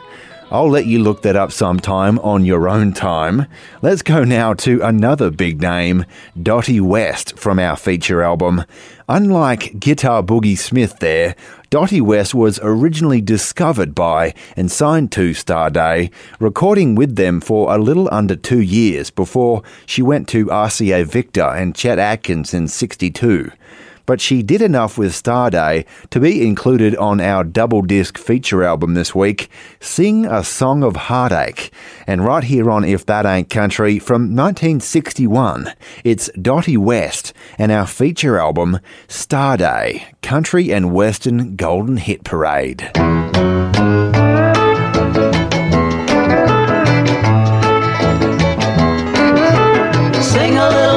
[0.52, 3.46] I'll let you look that up sometime on your own time.
[3.80, 6.04] Let's go now to another big name,
[6.40, 8.64] Dottie West from our feature album.
[9.08, 11.36] Unlike Guitar Boogie Smith there,
[11.72, 17.78] Dottie West was originally discovered by and signed to Starday, recording with them for a
[17.78, 23.50] little under two years before she went to RCA Victor and Chet Atkins in 62
[24.06, 28.94] but she did enough with Starday to be included on our double disc feature album
[28.94, 29.48] this week,
[29.80, 31.70] Sing a Song of Heartache.
[32.06, 35.72] And right here on If That Ain't Country from 1961,
[36.04, 42.90] it's Dottie West and our feature album, Starday Country and Western Golden Hit Parade.
[50.22, 50.91] Sing a little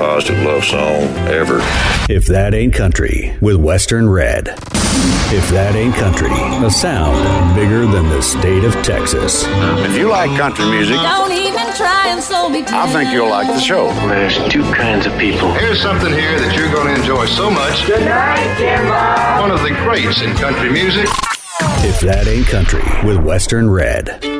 [0.00, 1.58] positive love song ever.
[2.08, 4.48] If that ain't country with Western Red.
[5.28, 6.32] If that ain't country,
[6.64, 9.44] a sound bigger than the state of Texas.
[9.46, 12.88] If you like country music, Don't even try and slow me down.
[12.88, 13.88] I think you'll like the show.
[14.08, 15.52] There's two kinds of people.
[15.52, 17.86] Here's something here that you're going to enjoy so much.
[17.86, 19.42] Good night, Jimbo.
[19.42, 21.08] One of the greats in country music.
[21.84, 24.39] If that ain't country with Western Red.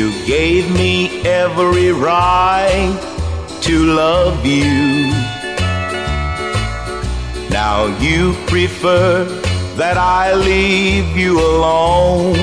[0.00, 2.98] You gave me every right
[3.60, 5.12] to love you.
[7.50, 9.24] Now you prefer
[9.76, 12.34] that I leave you alone.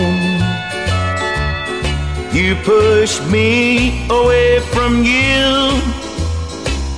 [2.32, 5.82] You push me away from you,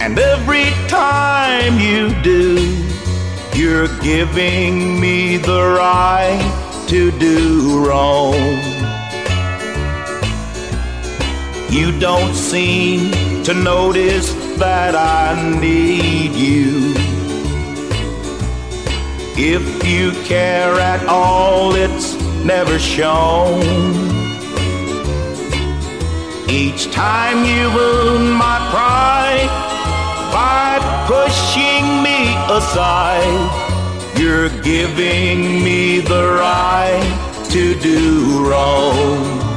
[0.01, 2.59] and every time you do,
[3.55, 8.68] you're giving me the right to do wrong.
[11.71, 16.93] You don't seem to notice that I need you.
[19.37, 23.61] If you care at all, it's never shown.
[26.49, 29.49] Each time you wound my pride
[30.33, 39.48] by pushing me aside, you're giving me the right to do wrong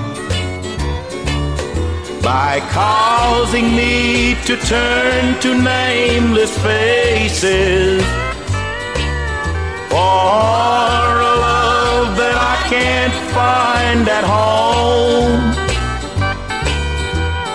[2.23, 8.03] by causing me to turn to nameless faces
[9.91, 15.41] for a love that I can't find at home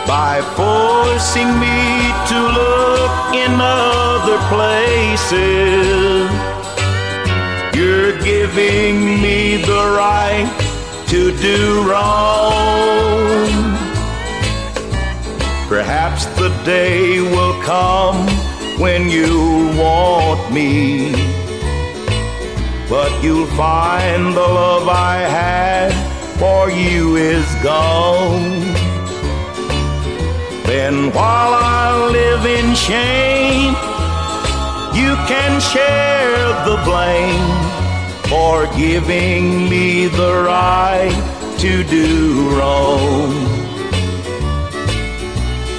[0.06, 6.28] by forcing me to look in other places.
[7.74, 10.50] You're giving me the right
[11.08, 13.77] to do wrong.
[15.68, 18.26] Perhaps the day will come
[18.80, 21.12] when you want me.
[22.90, 25.92] But you'll find the love I had
[26.40, 28.62] for you is gone.
[30.64, 33.74] Then while I live in shame,
[34.96, 37.68] you can share the blame
[38.30, 43.57] for giving me the right to do wrong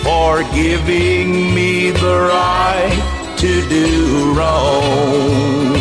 [0.08, 5.74] for giving me the right to do wrong.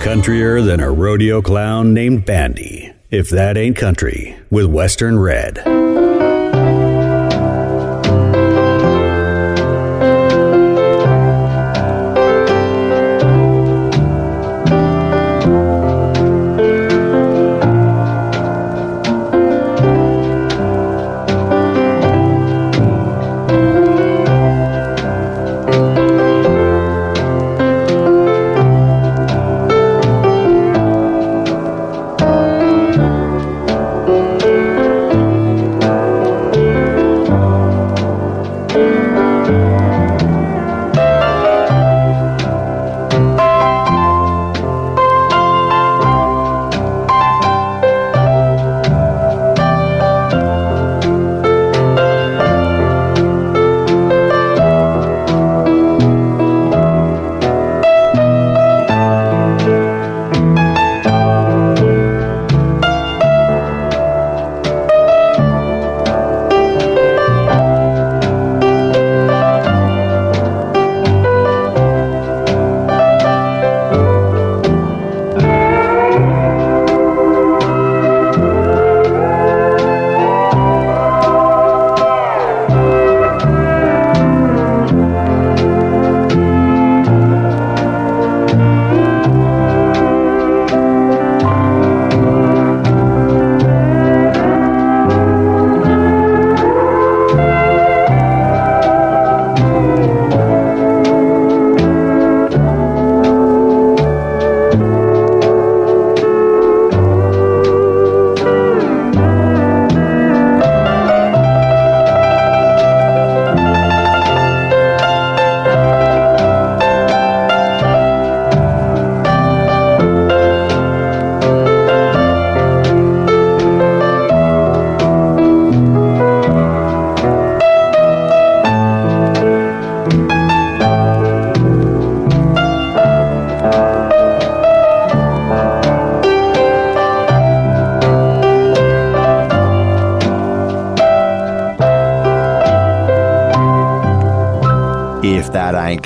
[0.00, 2.90] Countryer than a rodeo clown named Bandy.
[3.10, 5.58] If that ain't country, with Western Red.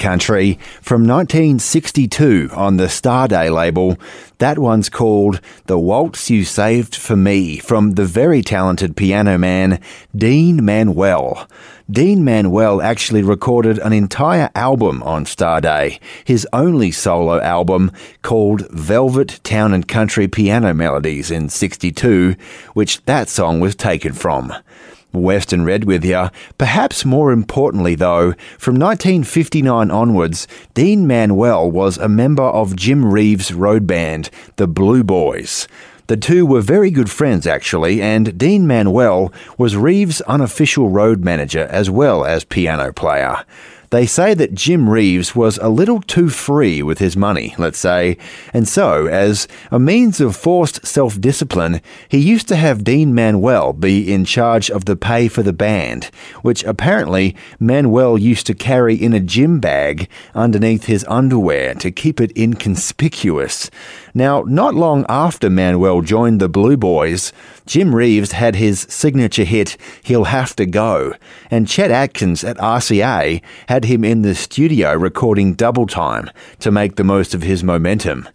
[0.09, 3.99] Country from 1962 on the Starday label.
[4.39, 9.83] That one's called The Waltz You Saved for Me from the very talented piano man
[10.17, 11.47] Dean Manuel.
[11.91, 17.93] Dean Manuel actually recorded an entire album on Starday, his only solo album
[18.23, 22.35] called Velvet Town and Country Piano Melodies in 62,
[22.73, 24.55] which that song was taken from.
[25.13, 26.29] Western Red with you.
[26.59, 33.53] Perhaps more importantly, though, from 1959 onwards, Dean Manuel was a member of Jim Reeves'
[33.53, 35.69] road band, the Blue Boys.
[36.09, 41.67] The two were very good friends, actually, and Dean Manuel was Reeves' unofficial road manager
[41.71, 43.45] as well as piano player.
[43.91, 48.19] They say that Jim Reeves was a little too free with his money, let's say,
[48.53, 53.73] and so, as a means of forced self discipline, he used to have Dean Manuel
[53.73, 56.11] be in charge of the pay for the band,
[56.43, 62.21] which apparently Manuel used to carry in a gym bag underneath his underwear to keep
[62.21, 63.71] it inconspicuous.
[64.15, 67.33] Now, not long after Manuel joined the Blue Boys,
[67.67, 71.15] Jim Reeves had his signature hit, He'll Have to Go,
[71.51, 76.31] and Chet Atkins at RCA had him in the studio recording double time
[76.61, 78.29] to make the most of his momentum.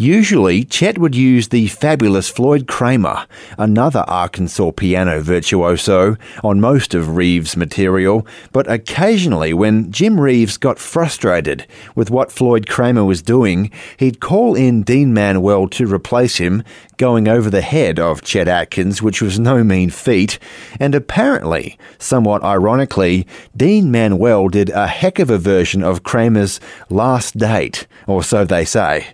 [0.00, 3.26] Usually, Chet would use the fabulous Floyd Cramer,
[3.58, 10.78] another Arkansas piano virtuoso, on most of Reeves' material, but occasionally, when Jim Reeves got
[10.78, 16.62] frustrated with what Floyd Cramer was doing, he'd call in Dean Manuel to replace him,
[16.96, 20.38] going over the head of Chet Atkins, which was no mean feat,
[20.80, 27.36] and apparently, somewhat ironically, Dean Manuel did a heck of a version of Cramer's Last
[27.36, 29.06] Date, or so they say.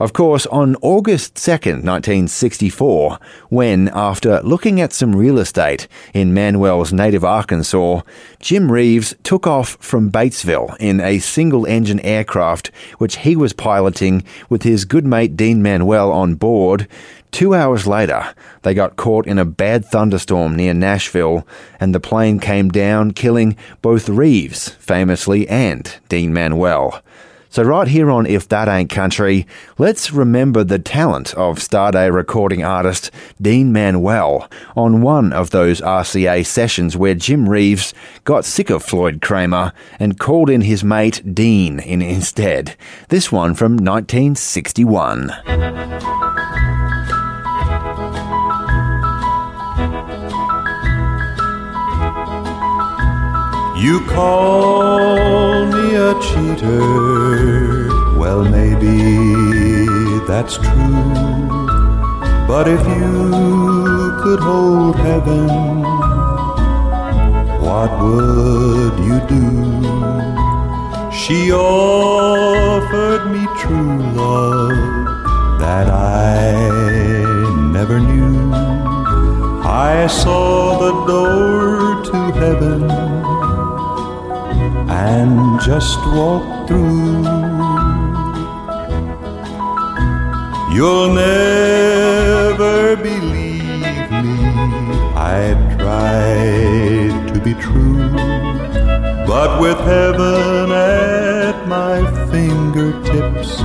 [0.00, 3.18] Of course, on August 2nd, 1964,
[3.48, 8.02] when, after looking at some real estate in Manuel's native Arkansas,
[8.38, 14.22] Jim Reeves took off from Batesville in a single engine aircraft which he was piloting
[14.48, 16.86] with his good mate Dean Manuel on board,
[17.30, 21.46] Two hours later, they got caught in a bad thunderstorm near Nashville,
[21.78, 27.02] and the plane came down, killing both Reeves, famously, and Dean Manuel.
[27.50, 29.46] So, right here on If That Ain't Country,
[29.78, 36.44] let's remember the talent of Starday recording artist Dean Manuel on one of those RCA
[36.44, 37.94] sessions where Jim Reeves
[38.24, 42.76] got sick of Floyd Cramer and called in his mate Dean in instead.
[43.08, 45.32] This one from 1961.
[53.80, 55.77] You call me
[56.08, 57.88] a cheater.
[58.18, 58.96] Well, maybe
[60.26, 61.48] that's true.
[62.50, 65.48] But if you could hold heaven,
[67.66, 69.44] what would you do?
[71.12, 76.54] She offered me true love that I
[77.76, 78.50] never knew.
[79.62, 83.07] I saw the door to heaven
[85.06, 87.22] and just walk through.
[90.74, 94.38] You'll never believe me.
[95.36, 95.40] I
[95.78, 98.10] tried to be true,
[99.26, 101.98] but with heaven at my
[102.30, 103.60] fingertips,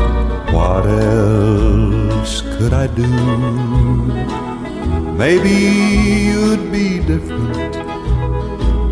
[0.53, 3.11] what else could I do?
[5.23, 5.55] Maybe
[6.29, 7.82] you'd be different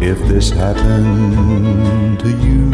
[0.02, 2.72] if this happened to you.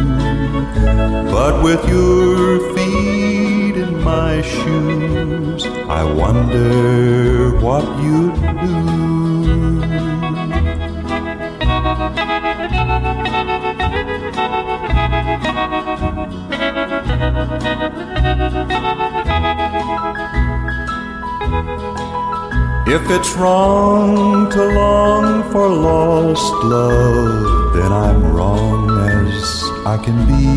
[1.30, 9.28] But with your feet in my shoes, I wonder what you'd do.
[22.90, 30.48] If it's wrong to long for lost love, then I'm wrong as I can be.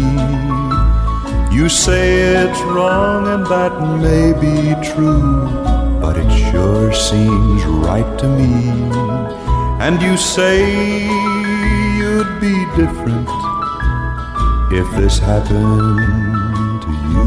[1.53, 3.75] You say it's wrong, and that
[4.07, 5.51] may be true,
[6.01, 8.71] but it sure seems right to me.
[9.85, 10.71] And you say
[11.99, 13.29] you'd be different
[14.73, 17.25] if this happened to you.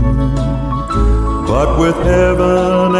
[1.45, 2.95] But with heaven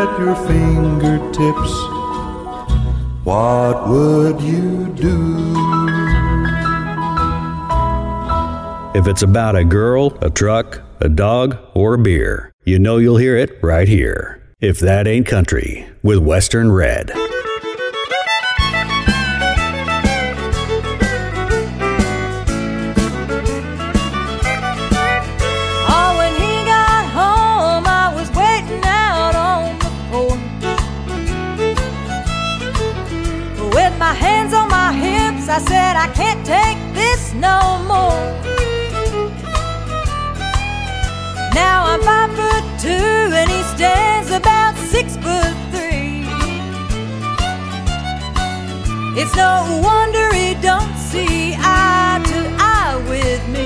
[0.00, 1.72] at your fingertips,
[3.22, 5.52] what would you do?
[8.94, 13.18] If it's about a girl, a truck, a dog, or a beer, you know you'll
[13.18, 14.42] hear it right here.
[14.62, 17.12] If that ain't country, with Western Red.
[35.68, 38.24] Said, I can't take this no more.
[41.54, 46.24] Now I'm five foot two, and he stands about six foot three.
[49.20, 53.59] It's no wonder he don't see eye to eye with me.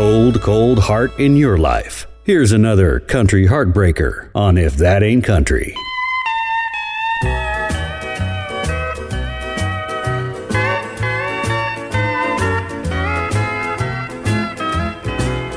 [0.00, 5.74] Cold, cold heart in your life, here's another country heartbreaker on If That Ain't Country.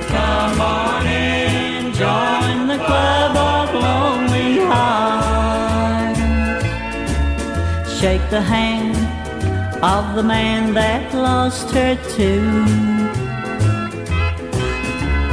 [0.10, 6.20] Come on in, join the club of lonely hearts.
[7.98, 8.98] Shake the hand
[9.82, 12.93] of the man that lost her too.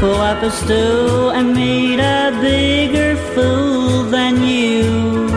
[0.01, 5.29] Pull up a stool and meet a bigger fool than you.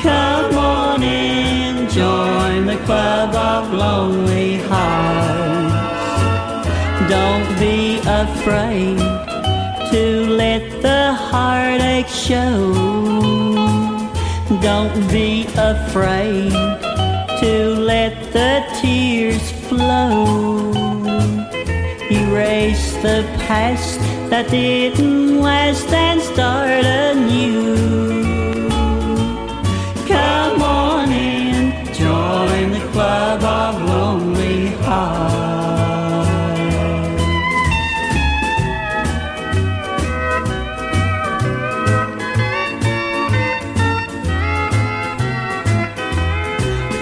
[0.00, 5.88] Come on in, join the club of lonely hearts.
[7.10, 8.96] Don't be afraid
[9.90, 12.72] to let the heartache show.
[14.62, 16.52] Don't be afraid
[17.42, 17.52] to
[17.92, 20.72] let the tears flow.
[22.10, 27.76] Erase the past that didn't last and start anew.
[30.08, 35.38] Come on in, join the club of lonely hearts.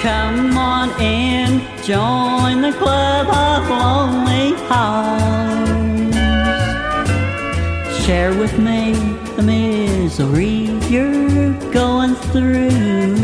[0.02, 4.15] Come on in, join the club of lonely
[8.06, 8.92] Share with me
[9.34, 13.16] the misery you're going through.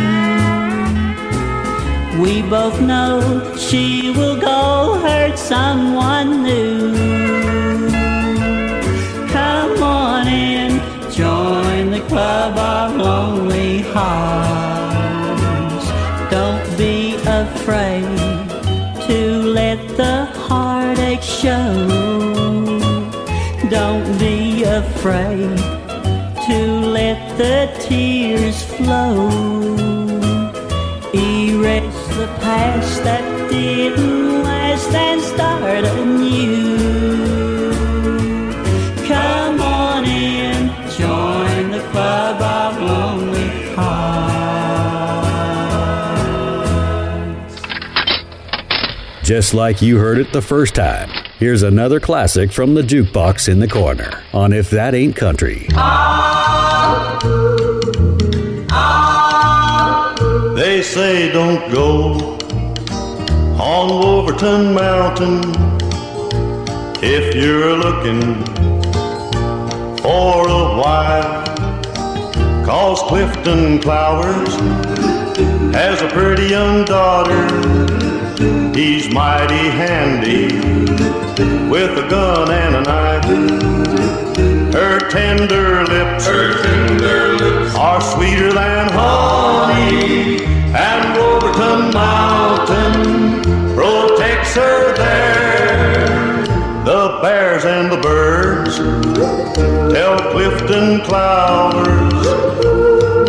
[2.20, 6.92] We both know she will go hurt someone new.
[9.28, 10.80] Come on in,
[11.12, 14.61] join the club of lonely hearts.
[25.02, 25.58] Afraid
[26.46, 29.28] to let the tears flow.
[31.12, 37.72] Erase the past that didn't last and start anew.
[39.08, 44.22] Come on in, join the club of lonely hearts.
[49.24, 51.10] Just like you heard it the first time,
[51.42, 55.66] here's another classic from the jukebox in the corner on If That Ain't Country.
[60.54, 62.38] They say don't go
[63.60, 65.42] on Wolverton Mountain
[67.02, 68.46] if you're looking
[69.96, 71.44] for a wife.
[72.64, 74.54] Cause Clifton Clowers
[75.74, 78.11] has a pretty young daughter
[78.74, 80.46] He's mighty handy
[81.70, 84.74] with a gun and a knife.
[84.74, 90.44] Her tender lips, her tender lips are sweeter than honey,
[90.74, 93.42] and Wolverton Mountain
[93.76, 96.44] protects her there.
[96.84, 98.78] The bears and the birds
[99.94, 102.26] tell Clifton Clowers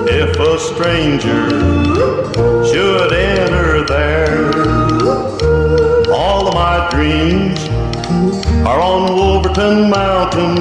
[0.10, 1.50] if a stranger
[2.66, 4.83] should enter there
[6.74, 7.60] my dreams
[8.66, 10.58] are on Wolverton Mountain.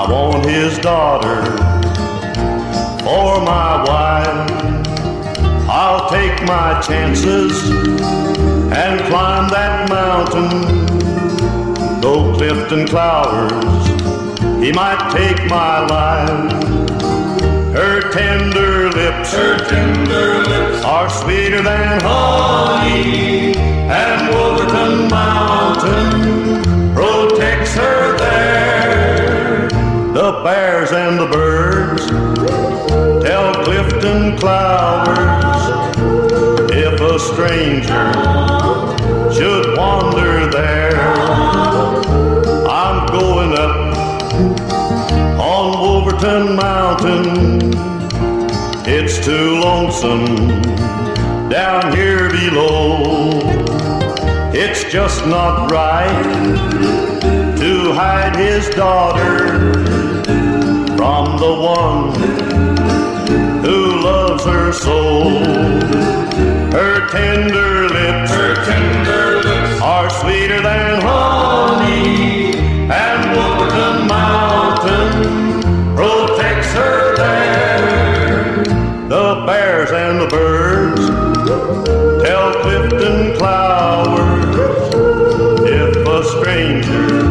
[0.00, 1.44] I want his daughter
[3.04, 4.50] for my wife.
[5.70, 7.52] I'll take my chances
[8.82, 10.50] and climb that mountain.
[12.00, 13.86] Though Clifton Clowers,
[14.60, 16.52] he might take my life.
[17.78, 26.62] Her tender lips, her tender lips are sweeter than honey and Wolverton Mountain
[26.94, 29.68] protects her there.
[30.12, 32.06] The bears and the birds
[33.24, 35.62] tell Clifton Clowers
[36.70, 38.12] if a stranger
[39.32, 41.00] should wander there.
[42.68, 43.96] I'm going up
[45.40, 47.72] on Wolverton Mountain.
[48.86, 50.26] It's too lonesome
[51.48, 53.07] down here below
[54.88, 56.24] it's just not right
[57.58, 59.74] to hide his daughter
[60.96, 62.14] from the one
[63.62, 65.40] who loves her so.
[66.72, 72.37] Her tender lips, her tender lips are sweeter than honey.
[86.58, 87.27] danger.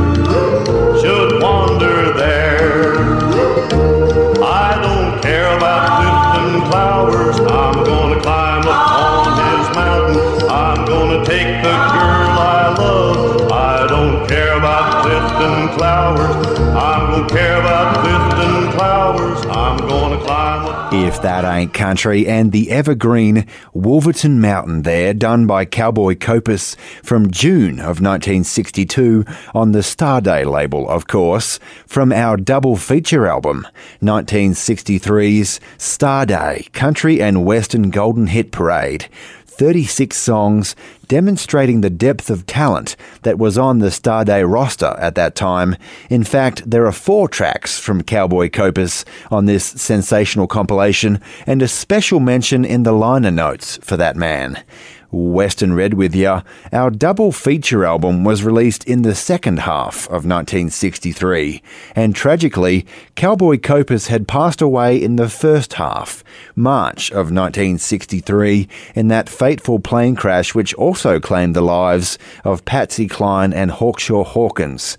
[21.27, 27.79] That Ain't Country and the evergreen Wolverton Mountain there, done by Cowboy Copas from June
[27.79, 33.67] of 1962 on the Starday label, of course, from our double feature album,
[34.01, 39.09] 1963's Starday Country and Western Golden Hit Parade.
[39.57, 40.75] 36 songs
[41.07, 45.75] demonstrating the depth of talent that was on the Starday roster at that time.
[46.09, 51.67] In fact, there are four tracks from Cowboy Copas on this sensational compilation, and a
[51.67, 54.63] special mention in the liner notes for that man.
[55.11, 56.41] Western Red with you.
[56.71, 61.61] Our double feature album was released in the second half of 1963,
[61.95, 62.85] and tragically,
[63.15, 66.23] Cowboy Copas had passed away in the first half,
[66.55, 73.07] March of 1963, in that fateful plane crash which also claimed the lives of Patsy
[73.07, 74.97] Cline and Hawkshaw Hawkins.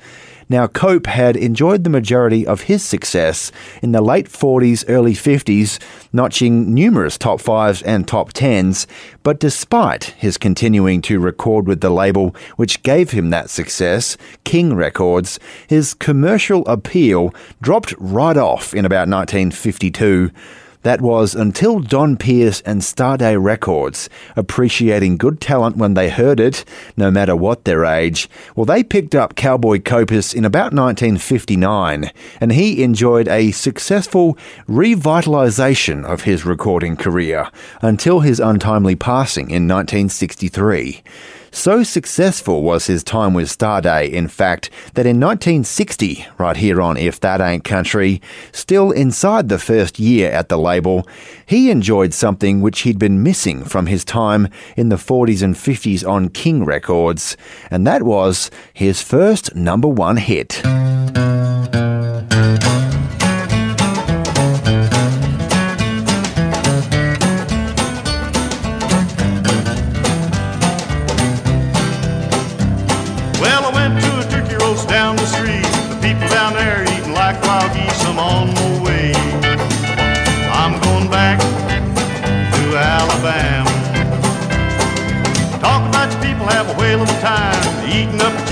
[0.50, 3.52] Now, Cope had enjoyed the majority of his success
[3.82, 5.78] in the late 40s, early 50s,
[6.12, 8.86] notching numerous top fives and top tens,
[9.22, 14.74] but despite his continuing to record with the label which gave him that success, King
[14.74, 20.30] Records, his commercial appeal dropped right off in about 1952.
[20.88, 26.64] That was until Don Pierce and Starday Records, appreciating good talent when they heard it,
[26.96, 28.26] no matter what their age.
[28.56, 32.10] Well, they picked up Cowboy Copas in about 1959,
[32.40, 37.50] and he enjoyed a successful revitalization of his recording career
[37.82, 41.02] until his untimely passing in 1963.
[41.58, 46.96] So successful was his time with Starday, in fact, that in 1960, right here on
[46.96, 48.22] If That Ain't Country,
[48.52, 51.04] still inside the first year at the label,
[51.46, 56.08] he enjoyed something which he'd been missing from his time in the 40s and 50s
[56.08, 57.36] on King Records,
[57.72, 60.62] and that was his first number one hit.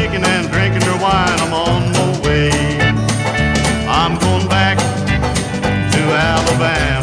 [0.07, 1.39] shaking and drinking her wine.
[1.41, 2.51] I'm on my way.
[3.89, 7.03] I'm going back to Alabama.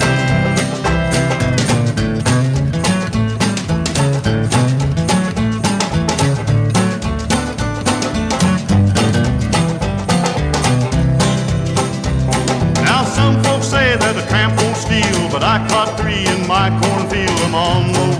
[12.84, 16.70] Now some folks say that a tramp won't steal, but I caught three in my
[16.82, 17.40] cornfield.
[17.42, 18.13] I'm on my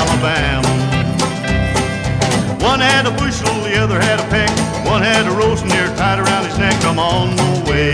[0.00, 0.68] Alabama.
[2.64, 4.50] One had a bushel, the other had a peck.
[4.86, 6.76] One had a roast near tied around his neck.
[6.84, 7.92] I'm on the way.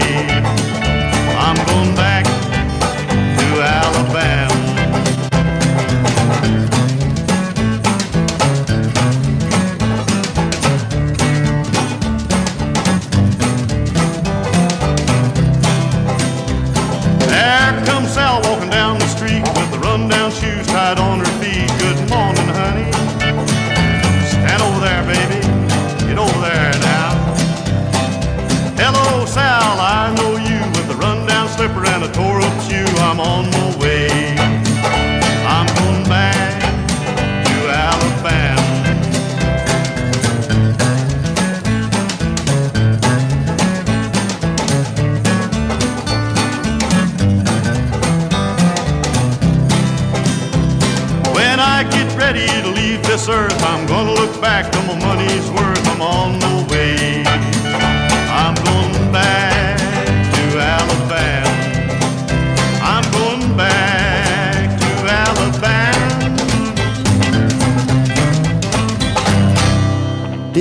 [1.46, 2.24] I'm going back
[3.38, 4.55] to Alabama.
[33.06, 34.08] I'm on my way.
[35.46, 36.60] I'm going back
[37.46, 38.62] to Alabama.
[51.32, 55.48] When I get ready to leave this earth, I'm gonna look back on my money's
[55.52, 55.86] worth.
[55.88, 56.55] I'm on the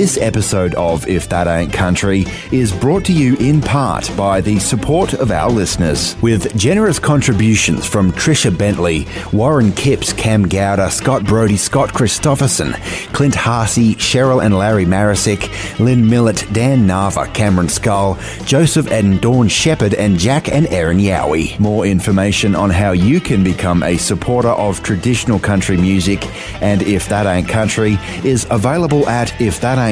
[0.06, 4.60] This episode of If That Ain't Country is brought to you in part by the
[4.60, 11.24] support of our listeners, with generous contributions from Trisha Bentley, Warren Kipps, Cam Gowder, Scott
[11.24, 12.74] Brody, Scott Christopherson,
[13.14, 15.50] Clint Harsey, Cheryl and Larry Marisick,
[15.80, 21.58] Lynn Millett, Dan Nava, Cameron Skull, Joseph and Dawn Shepherd, and Jack and Erin Yowie.
[21.58, 26.24] More information on how you can become a supporter of traditional country music
[26.62, 29.36] and If That Ain't Country is available at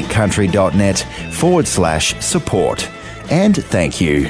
[0.04, 0.98] ifthataintcountry.net
[1.32, 2.88] forward slash support.
[3.30, 4.28] And thank you.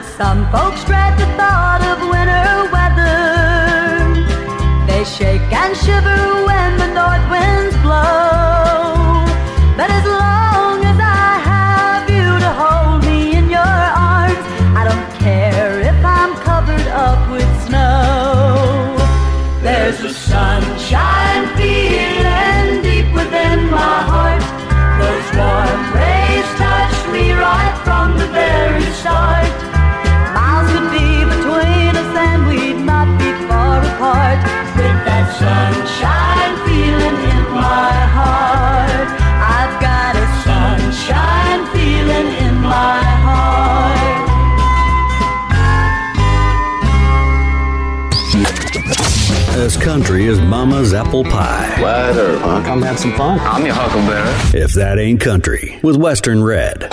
[0.00, 4.16] That some folks dread the thought of winter weather.
[4.86, 6.19] They shake and shiver
[51.10, 51.82] apple pie.
[51.82, 52.62] Wide earth, huh?
[52.62, 53.40] Come have some fun.
[53.40, 54.62] I'm your huckleberry.
[54.62, 56.88] If that ain't country, with Western Red.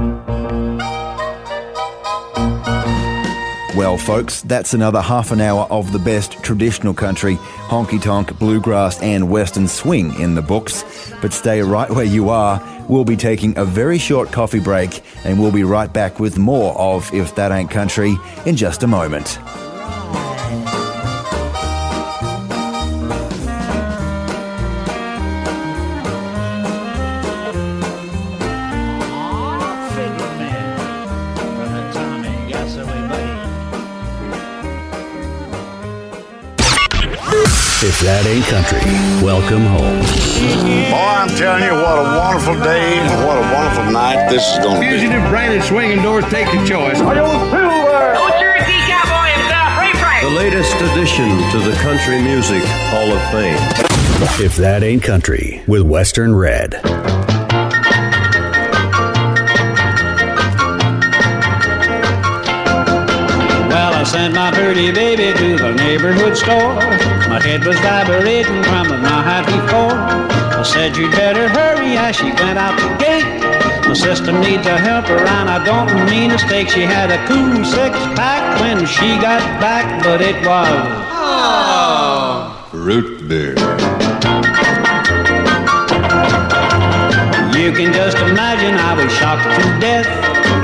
[3.76, 7.36] Well, folks, that's another half an hour of the best traditional country,
[7.68, 10.82] honky tonk, bluegrass, and western swing in the books.
[11.20, 12.58] But stay right where you are.
[12.88, 16.72] We'll be taking a very short coffee break, and we'll be right back with more
[16.78, 19.38] of If That Ain't Country in just a moment.
[37.86, 38.82] If that ain't country,
[39.22, 40.02] welcome home.
[40.90, 44.58] Boy, I'm telling you, what a wonderful day and what a wonderful night this is
[44.58, 44.90] going to be.
[44.90, 46.98] Fugitive branded swinging doors take your choice.
[46.98, 47.06] The
[50.34, 53.54] latest addition to the Country Music Hall of Fame.
[54.44, 56.74] If that ain't country with Western Red.
[64.06, 66.74] Sent my pretty baby to the neighborhood store.
[67.28, 69.98] My head was vibrating from the night before.
[69.98, 73.26] I said you'd better hurry as she went out the gate.
[73.86, 76.68] My sister needs a helper and I don't mean a mistake.
[76.68, 81.06] She had a cool six pack when she got back, but it was
[82.72, 83.56] Root beer.
[87.58, 90.06] You can just imagine I was shocked to death.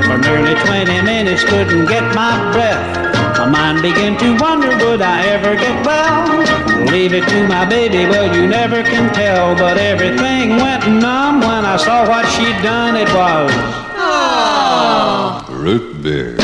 [0.05, 3.12] For nearly 20 minutes couldn't get my breath.
[3.43, 6.85] My mind began to wonder would I ever get well.
[6.85, 9.53] Leave it to my baby, well you never can tell.
[9.53, 12.95] But everything went numb when I saw what she'd done.
[12.95, 13.51] It was
[15.49, 16.42] Root beer.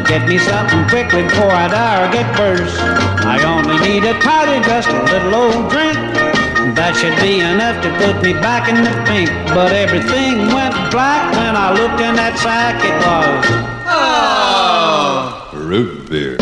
[0.00, 2.72] But get me something quickly before I die or get worse.
[3.20, 5.98] I only need a toddy, just a little old drink.
[6.72, 9.28] That should be enough to put me back in the pink.
[9.52, 12.80] But everything went black when I looked in that sack.
[12.80, 13.44] It was.
[13.92, 15.50] Oh.
[15.52, 16.38] Root beer.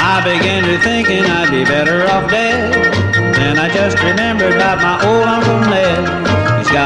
[0.00, 2.72] I began to thinking I'd be better off dead.
[3.36, 5.79] Then I just remembered about my old Uncle Ned.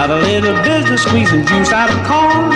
[0.05, 2.53] He's got a little business squeezing juice out of corn.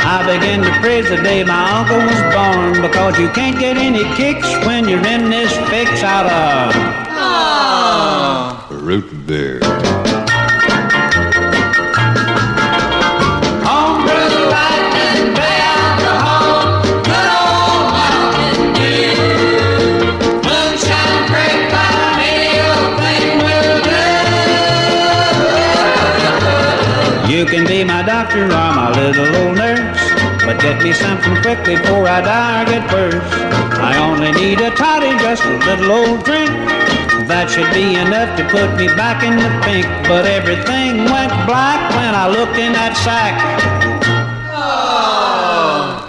[0.00, 4.02] I began to praise the day my uncle was born because you can't get any
[4.16, 6.26] kicks when you're in this fix out
[8.66, 8.82] of.
[8.82, 9.60] Root beer.
[27.80, 30.00] Be my doctor or my little old nurse.
[30.44, 33.32] But get me something quickly before I die or get worse.
[33.80, 36.50] I only need a toddy, just a little old drink.
[37.28, 39.86] That should be enough to put me back in the pink.
[40.08, 43.34] But everything went black when I looked in that sack.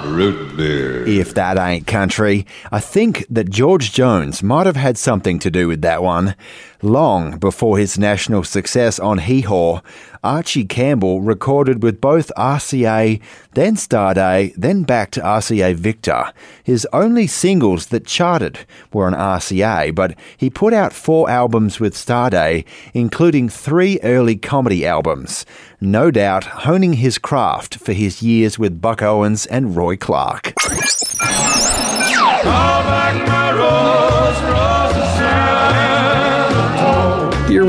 [0.06, 1.08] Root beer.
[1.08, 5.70] If that ain't country, I think that George Jones might have had something to do
[5.70, 6.36] with that one.
[6.82, 9.80] Long before his national success on Hee Haw,
[10.24, 13.20] Archie Campbell recorded with both RCA,
[13.54, 16.32] then Starday, then back to RCA Victor.
[16.64, 18.60] His only singles that charted
[18.94, 24.86] were on RCA, but he put out four albums with Starday, including three early comedy
[24.86, 25.44] albums.
[25.80, 30.54] No doubt honing his craft for his years with Buck Owens and Roy Clark.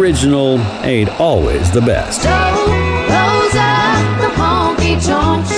[0.02, 2.22] Original ain't always the best.
[2.22, 5.50] Those are the honky tonks.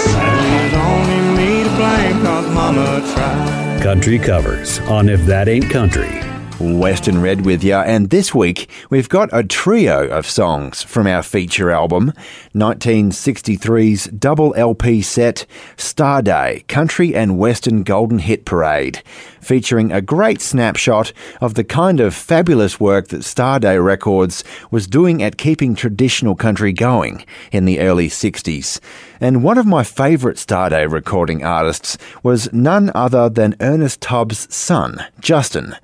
[0.73, 3.81] Don't me to blame cause mama tried.
[3.83, 6.23] Country covers on If That Ain't Country
[6.60, 11.22] Western Red with you, and this week we've got a trio of songs from our
[11.22, 12.12] feature album,
[12.55, 19.02] 1963's double LP set, Starday Country and Western Golden Hit Parade,
[19.40, 25.24] featuring a great snapshot of the kind of fabulous work that Starday Records was doing
[25.24, 28.78] at keeping traditional country going in the early 60s.
[29.20, 35.05] And one of my favourite Starday recording artists was none other than Ernest Tubb's son,
[35.20, 35.74] Justin.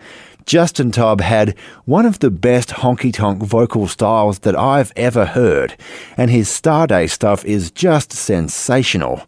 [0.51, 5.77] Justin Tubb had one of the best honky tonk vocal styles that I've ever heard,
[6.17, 9.23] and his Starday stuff is just sensational.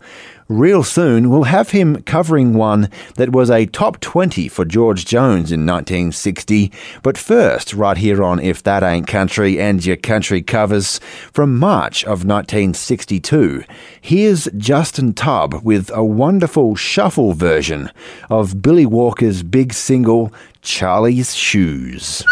[0.49, 5.53] Real soon, we'll have him covering one that was a top 20 for George Jones
[5.53, 6.73] in 1960.
[7.05, 10.99] But first, right here on If That Ain't Country and Your Country Covers
[11.33, 13.63] from March of 1962,
[14.01, 17.91] here's Justin Tubb with a wonderful shuffle version
[18.29, 20.33] of Billy Walker's big single,
[20.63, 22.23] Charlie's Shoes.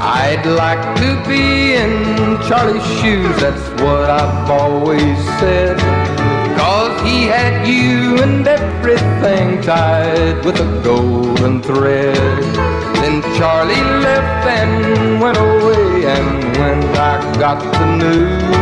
[0.00, 5.78] I'd like to be in Charlie's shoes, that's what I've always said.
[6.58, 12.42] Cause he had you and everything tied with a golden thread.
[12.96, 18.61] Then Charlie left and went away, and when I got the news,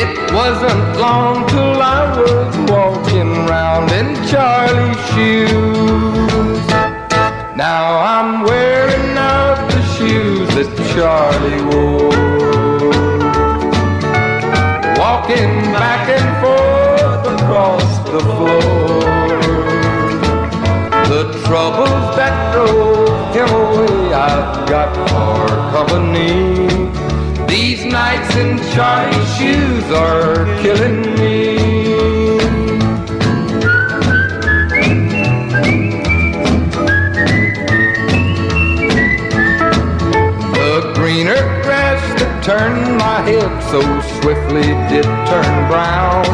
[0.00, 6.66] it wasn't long till I was walking round in Charlie's shoes.
[7.56, 7.84] Now
[8.14, 12.14] I'm wearing out the shoes that Charlie wore.
[15.02, 15.52] Walking
[15.82, 19.00] back and forth across the floor.
[21.12, 26.67] The troubles that drove him away, I've got for company.
[27.60, 31.56] These nights in Charlie's shoes are killing me.
[40.54, 43.80] The greener grass that turned my head so
[44.20, 46.24] swiftly did turn brown.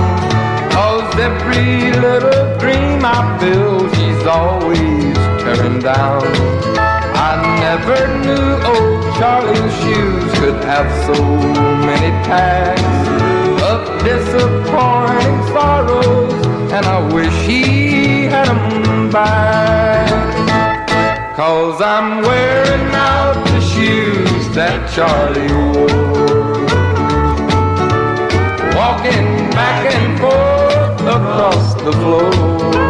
[0.73, 6.74] Cause every little dream I build, she's always tearing down.
[7.27, 11.17] I never knew old Charlie's shoes could have so
[11.89, 13.09] many tags
[13.71, 16.35] of disappointing sorrows,
[16.71, 20.35] and I wish he had 'em back.
[21.35, 26.67] Cause I'm wearing out the shoes that Charlie wore.
[28.77, 29.29] Walking
[29.59, 32.84] back and forth across the floor.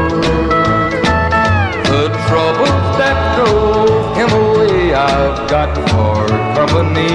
[4.94, 7.10] I've got for company.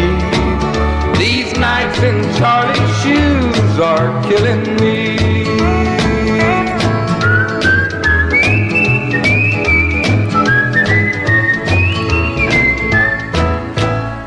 [1.17, 5.17] These nights in Charlie's shoes are killing me.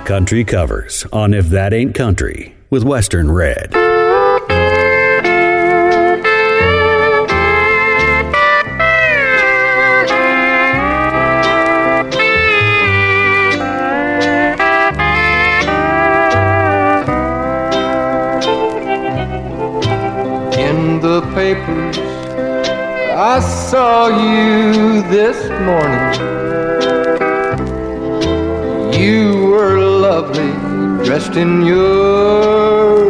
[0.06, 3.72] Country covers on If That Ain't Country with Western Red.
[21.02, 21.98] The papers,
[23.10, 26.14] I saw you this morning.
[28.94, 30.52] You were lovely,
[31.04, 33.08] dressed in your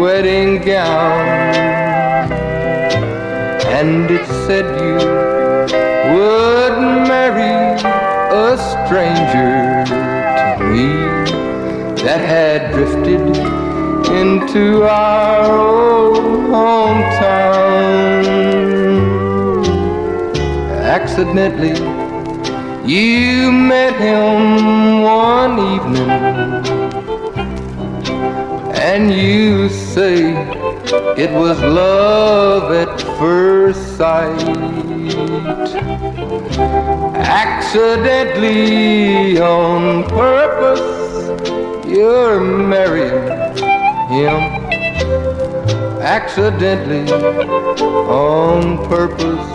[0.00, 1.28] wedding gown.
[3.78, 4.96] And it said you
[6.16, 7.76] would marry
[8.32, 9.84] a stranger
[10.56, 10.88] to me
[12.02, 13.55] that had drifted
[14.16, 16.18] into our old
[16.50, 18.24] hometown.
[20.98, 21.76] Accidentally,
[22.90, 26.10] you met him one evening,
[28.74, 30.32] and you say
[31.16, 34.56] it was love at first sight.
[37.16, 40.80] Accidentally, on purpose,
[41.86, 43.45] you're marrying
[44.08, 44.40] him
[46.00, 49.46] accidentally on purpose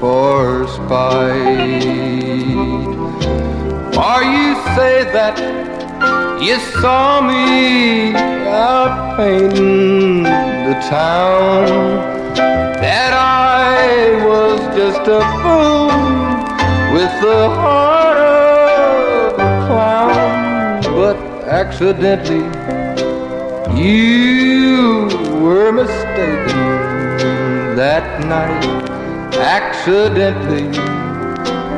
[0.00, 1.86] for spite.
[3.96, 5.38] Or you say that
[6.42, 8.14] you saw me
[8.48, 11.66] out painting the town,
[12.34, 15.86] that I was just a fool
[16.92, 22.55] with the heart of a clown, but accidentally
[23.76, 25.08] you
[25.40, 26.56] were mistaken
[27.76, 28.64] that night
[29.36, 30.78] accidentally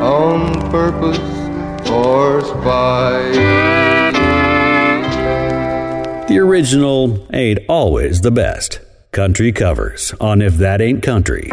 [0.01, 1.19] on purpose
[1.91, 3.33] or spite.
[6.29, 8.81] The original ain't always the best.
[9.13, 11.51] Country covers on If That Ain't Country.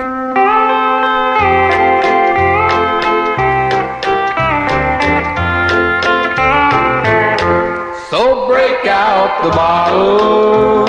[9.46, 10.86] The bottle,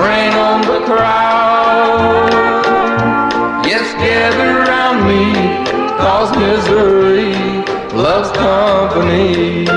[0.00, 2.30] bring on the crowd.
[3.66, 5.34] Yes, gather around me,
[5.98, 7.34] cause misery
[7.94, 9.68] loves company.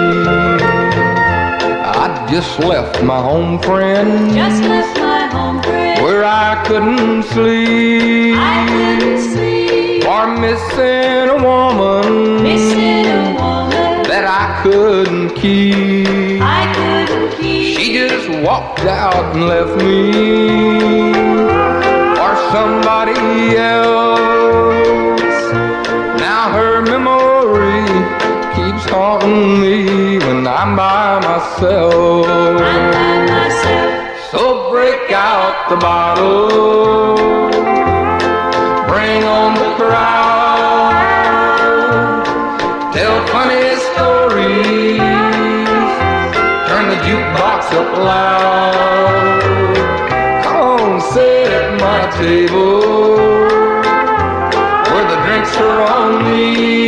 [2.01, 4.33] I just left my home friend.
[4.33, 6.01] Just left my home friend.
[6.01, 8.35] Where I couldn't sleep.
[8.37, 10.03] I couldn't sleep.
[10.05, 12.41] For missing a woman.
[12.41, 14.03] Missing a woman.
[14.07, 16.20] That I couldn't keep.
[18.39, 20.11] Walked out and left me
[22.17, 25.39] for somebody else.
[26.19, 27.85] Now her memory
[28.55, 32.25] keeps haunting me when I'm by myself.
[32.27, 33.91] I'm by myself.
[34.31, 37.15] So break out the bottle,
[38.87, 40.40] bring on the crowd,
[47.73, 49.41] up loud.
[50.43, 53.17] Come on, sit at my table,
[54.91, 56.85] where the drinks are on me.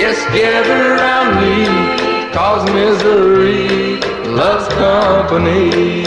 [0.00, 4.00] Yes, gather around me, cause misery
[4.30, 6.02] loves company.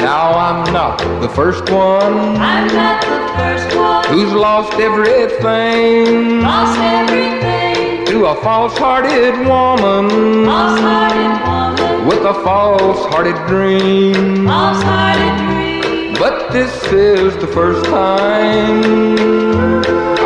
[0.00, 4.04] Now I'm not the first one I'm not the first one.
[4.06, 7.83] who's lost everything Lost everything.
[8.14, 10.08] To a false-hearted woman
[10.46, 12.06] False-hearted woman.
[12.06, 14.46] with a false-hearted dream.
[14.46, 16.14] False-hearted dream.
[16.14, 19.16] But this is the first time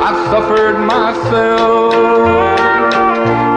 [0.06, 1.94] I've suffered myself.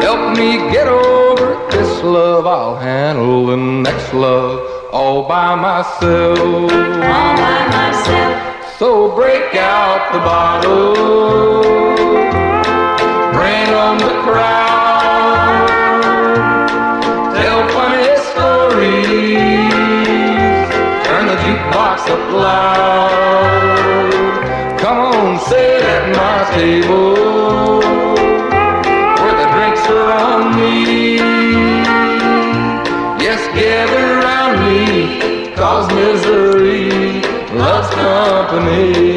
[0.02, 2.48] Help me get over this love.
[2.48, 4.60] I'll handle the next love
[4.94, 6.40] all by myself.
[6.40, 8.78] All by myself.
[8.80, 10.96] So break out the bottle,
[13.82, 15.68] on the crowd,
[17.40, 19.74] tell funny stories,
[21.06, 23.20] turn the jukebox up loud.
[24.80, 27.80] Come on, sit at my table,
[29.20, 30.76] where the drinks are on me.
[33.26, 34.82] Yes, gather around me,
[35.56, 36.90] cause misery
[37.58, 39.11] loves company.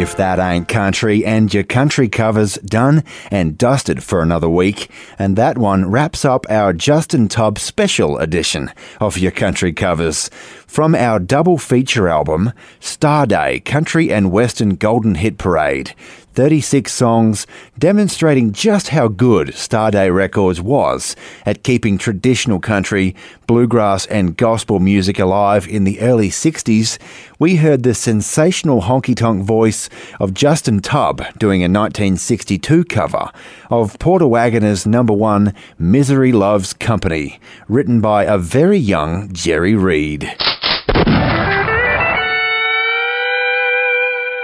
[0.00, 5.36] If that ain't country, and your country covers done and dusted for another week, and
[5.36, 10.30] that one wraps up our Justin Tubb special edition of your country covers
[10.66, 15.94] from our double feature album, Starday Country and Western Golden Hit Parade.
[16.34, 17.46] 36 songs
[17.78, 23.16] demonstrating just how good Starday Records was at keeping traditional country,
[23.46, 26.98] bluegrass, and gospel music alive in the early 60s.
[27.38, 29.88] We heard the sensational honky tonk voice
[30.20, 33.30] of Justin Tubb doing a 1962 cover
[33.70, 40.30] of Porter Wagoner's number one Misery Loves Company, written by a very young Jerry Reed.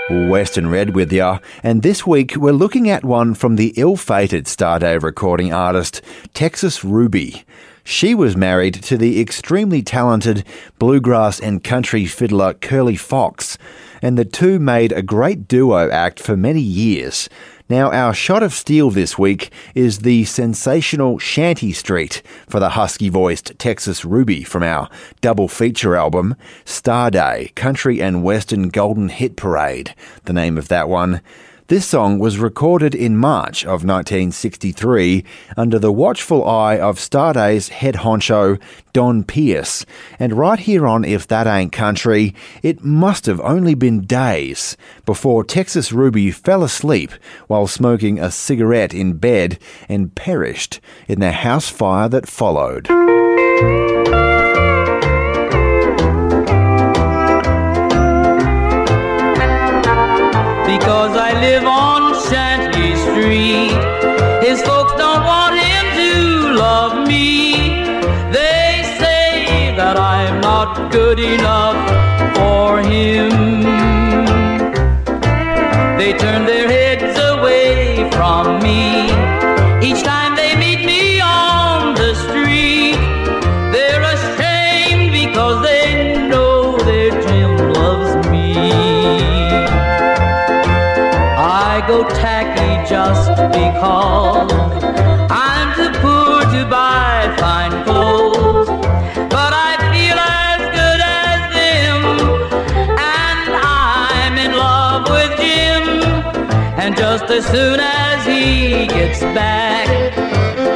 [0.09, 5.03] Western Red with ya, and this week we're looking at one from the ill-fated Starday
[5.03, 6.01] recording artist
[6.33, 7.45] Texas Ruby.
[7.83, 10.45] She was married to the extremely talented
[10.79, 13.59] bluegrass and country fiddler Curly Fox,
[14.01, 17.29] and the two made a great duo act for many years.
[17.69, 23.09] Now, our shot of steel this week is the sensational Shanty Street for the husky
[23.09, 24.89] voiced Texas Ruby from our
[25.21, 31.21] double feature album, Starday Country and Western Golden Hit Parade, the name of that one.
[31.69, 35.25] This song was recorded in March of 1963
[35.57, 38.61] under the watchful eye of Starday's head honcho,
[38.93, 39.85] Don Pierce.
[40.21, 45.43] And right here on If That Ain't Country, it must have only been days before
[45.43, 47.11] Texas Ruby fell asleep
[47.49, 50.79] while smoking a cigarette in bed and perished
[51.09, 52.87] in the house fire that followed.
[61.41, 63.77] Live on Shanty Street.
[64.47, 66.11] His folks don't want him to
[66.55, 67.85] love me.
[68.33, 71.79] They say that I'm not good enough
[72.37, 73.31] for him.
[75.99, 78.86] They turn their heads away from me
[93.77, 94.53] because
[95.31, 98.69] I'm too poor to buy fine clothes.
[99.37, 102.03] But I feel as good as them,
[103.21, 105.85] and I'm in love with Jim.
[106.81, 109.89] And just as soon as he gets back,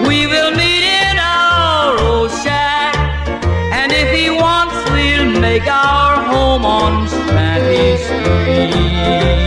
[0.07, 2.95] we will meet in our old shack.
[3.73, 9.40] And if he wants, we'll make our home on Shanty Street.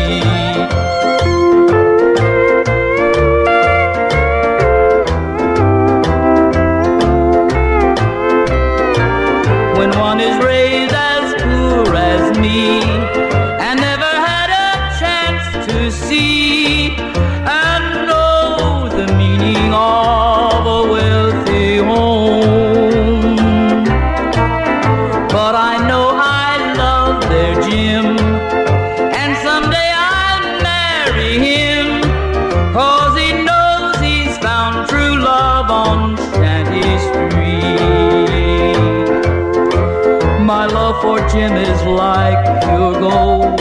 [41.04, 43.60] For Jim is like pure gold.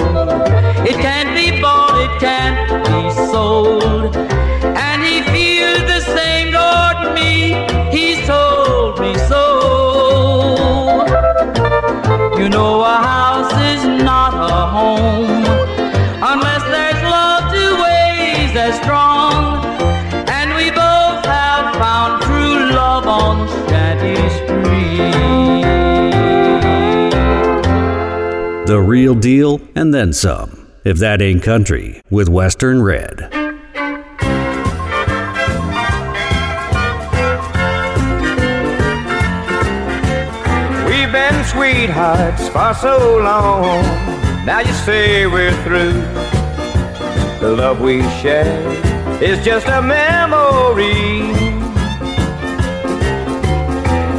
[0.87, 2.57] It can't be bought, it can't
[2.87, 4.15] be sold.
[4.89, 7.35] And he feels the same toward me,
[7.91, 9.45] he's told me so.
[12.39, 15.62] You know, a house is not a home
[28.73, 30.67] The real deal and then some.
[30.83, 33.29] If that ain't country, with Western Red.
[40.89, 43.85] We've been sweethearts for so long.
[44.47, 45.93] Now you say we're through.
[47.41, 51.31] The love we share is just a memory.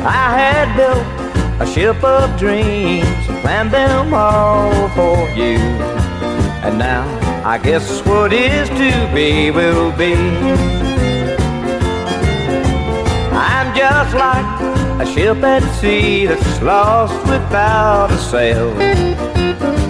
[0.05, 1.23] I had built
[1.59, 5.57] a ship of dreams, planned them all for you.
[6.63, 7.03] And now
[7.43, 10.13] I guess what is to be will be.
[13.35, 14.49] I'm just like
[15.01, 18.73] a ship at sea that's lost without a sail.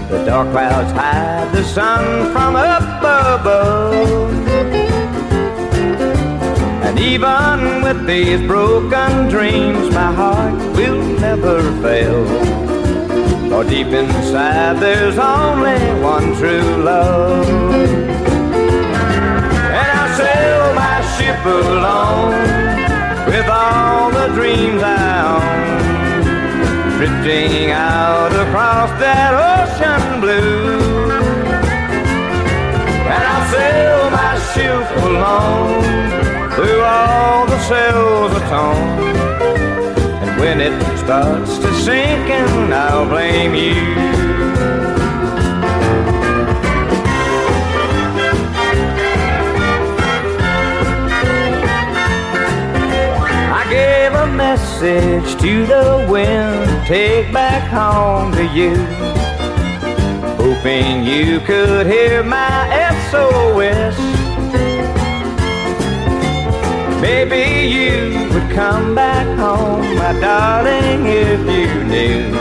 [0.09, 3.03] The dark clouds hide the sun from up
[3.37, 4.33] above.
[6.85, 12.62] And even with these broken dreams, my heart will never fail.
[13.53, 17.47] For deep inside, there's only one true love.
[19.79, 22.33] And I sail my ship alone
[23.27, 31.11] with all the dreams I own, drifting out across that ocean blue.
[33.13, 35.83] And I'll sail my ship alone
[36.55, 39.12] through all the sails of tone.
[40.53, 43.73] When it starts to sink and I'll blame you.
[53.51, 58.75] I gave a message to the wind, take back home to you.
[60.37, 62.69] Hoping you could hear my
[63.09, 64.12] SOS.
[67.03, 72.31] Maybe you would come back home, my darling, if you knew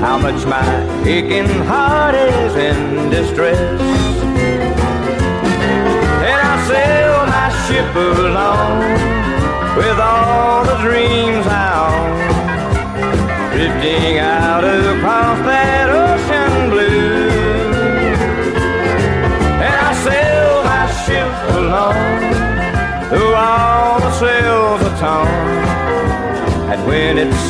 [0.00, 0.66] how much my
[1.06, 3.58] aching heart is in distress.
[6.28, 8.80] And I'll sail my ship alone
[9.76, 12.12] with all the dreams I own,
[13.52, 15.71] drifting out across that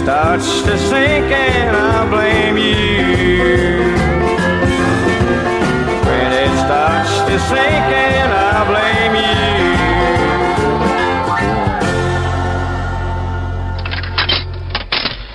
[0.03, 3.85] starts to sink, and I'll blame you.
[6.07, 9.33] When it starts to sink, and I'll blame you.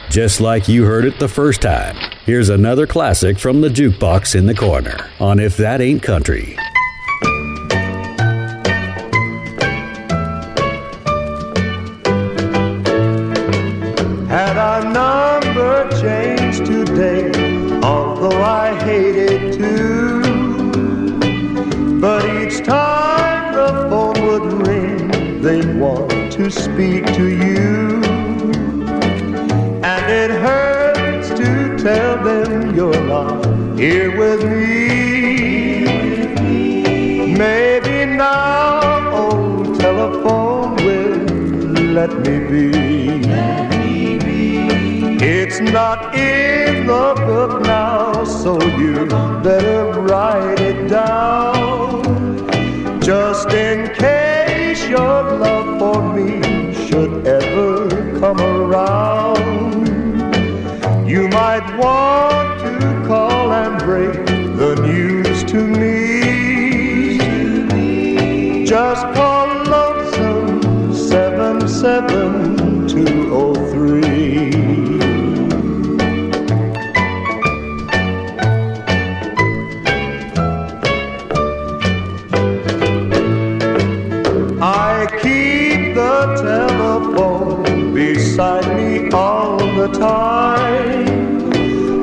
[0.09, 1.95] Just like you heard it the first time,
[2.25, 6.57] here's another classic from the jukebox in the corner on If That Ain't Country.
[89.93, 91.51] Time,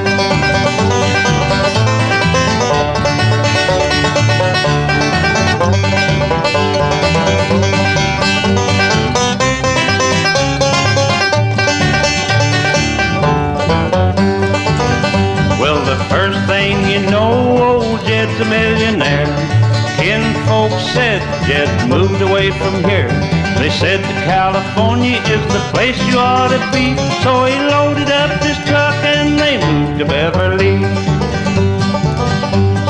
[20.62, 23.10] Kinfolk said Jed moved away from here.
[23.58, 26.94] They said that California is the place you ought to be.
[27.24, 30.78] So he loaded up his truck and they moved to Beverly.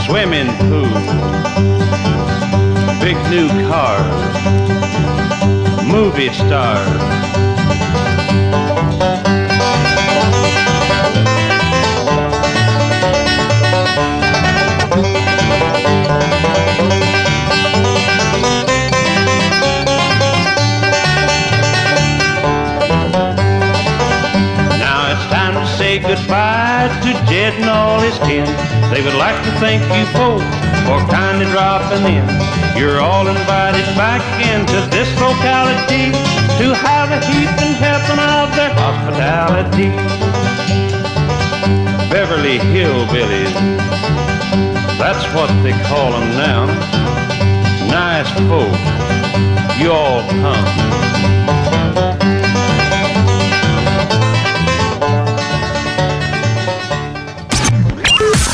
[0.05, 0.91] Swimming pool,
[2.99, 4.35] big new cars,
[5.87, 7.50] movie stars.
[26.01, 28.45] Goodbye to Jed and all his kin.
[28.91, 30.43] They would like to thank you folks
[30.85, 32.25] for kindly dropping in.
[32.77, 36.11] You're all invited back into this locality
[36.59, 39.89] to have a heaping helping of their hospitality.
[42.09, 43.53] Beverly Hillbillies,
[44.97, 46.65] that's what they call them now.
[47.89, 48.73] Nice folk,
[49.79, 51.20] you all come.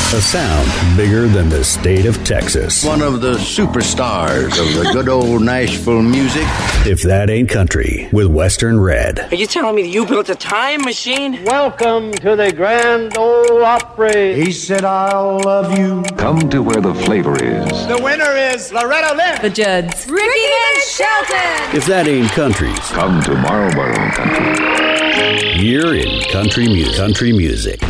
[0.08, 2.84] Sound bigger than the state of Texas.
[2.84, 6.42] One of the superstars of the good old Nashville music.
[6.84, 9.20] If that ain't country, with Western Red.
[9.20, 11.44] Are you telling me that you built a time machine?
[11.44, 14.34] Welcome to the Grand Ole Opry.
[14.34, 16.02] He said, I'll love you.
[16.16, 17.86] Come to where the flavor is.
[17.86, 19.40] The winner is Loretta Lynn.
[19.40, 20.08] The Judds.
[20.08, 21.76] Ricky Van Shelton.
[21.76, 25.62] If that ain't country, come to Marlboro Country.
[25.62, 26.96] Year in country music.
[26.96, 27.80] Country music.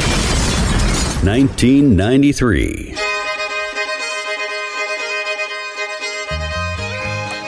[1.24, 2.94] 1993.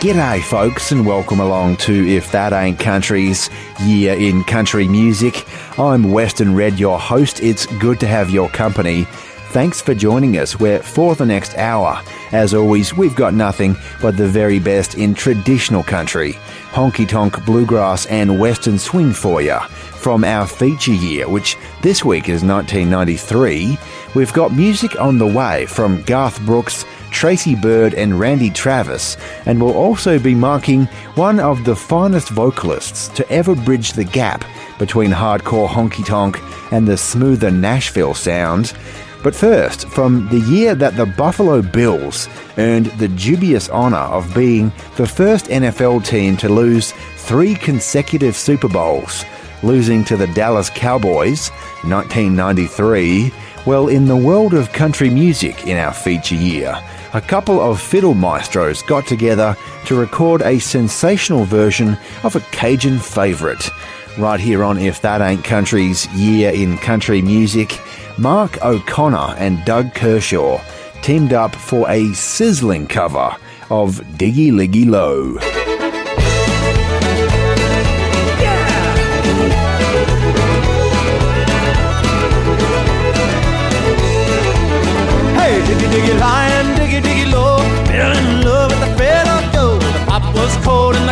[0.01, 3.49] G'day, folks, and welcome along to If That Ain't Country's
[3.85, 5.47] Year in Country Music.
[5.79, 7.41] I'm Western Red, your host.
[7.45, 9.07] It's good to have your company.
[9.51, 10.61] Thanks for joining us.
[10.61, 12.01] Where for the next hour,
[12.31, 16.35] as always, we've got nothing but the very best in traditional country,
[16.71, 19.59] honky tonk, bluegrass, and western swing for you.
[19.59, 23.77] From our feature year, which this week is 1993,
[24.15, 29.17] we've got music on the way from Garth Brooks, Tracy Byrd, and Randy Travis,
[29.47, 30.85] and we'll also be marking
[31.17, 34.45] one of the finest vocalists to ever bridge the gap
[34.79, 36.39] between hardcore honky tonk
[36.73, 38.75] and the smoother Nashville sound.
[39.23, 44.73] But first, from the year that the Buffalo Bills earned the dubious honour of being
[44.97, 49.25] the first NFL team to lose three consecutive Super Bowls,
[49.63, 51.51] losing to the Dallas Cowboys
[51.83, 53.31] 1993.
[53.67, 56.75] Well, in the world of country music in our feature year,
[57.13, 62.99] a couple of fiddle maestros got together to record a sensational version of a Cajun
[62.99, 63.69] favourite.
[64.17, 67.79] Right here on If That Ain't Country's Year in Country Music,
[68.21, 70.61] Mark O'Connor and Doug Kershaw
[71.01, 73.35] teamed up for a sizzling cover
[73.71, 75.70] of Diggy Liggy Lo.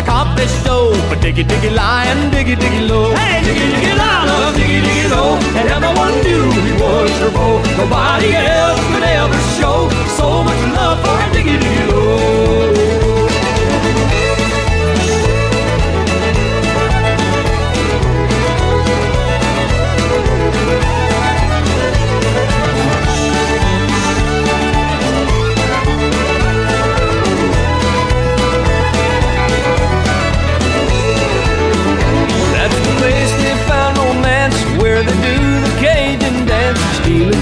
[0.03, 3.15] Cold and the coffee show, but diggy diggy lion, diggy diggy low.
[3.15, 7.63] Hey, diggy diggy lion, diggy diggy low, and everyone knew he was her beau.
[7.77, 12.68] Nobody else could ever show so much love for diggy diggy low.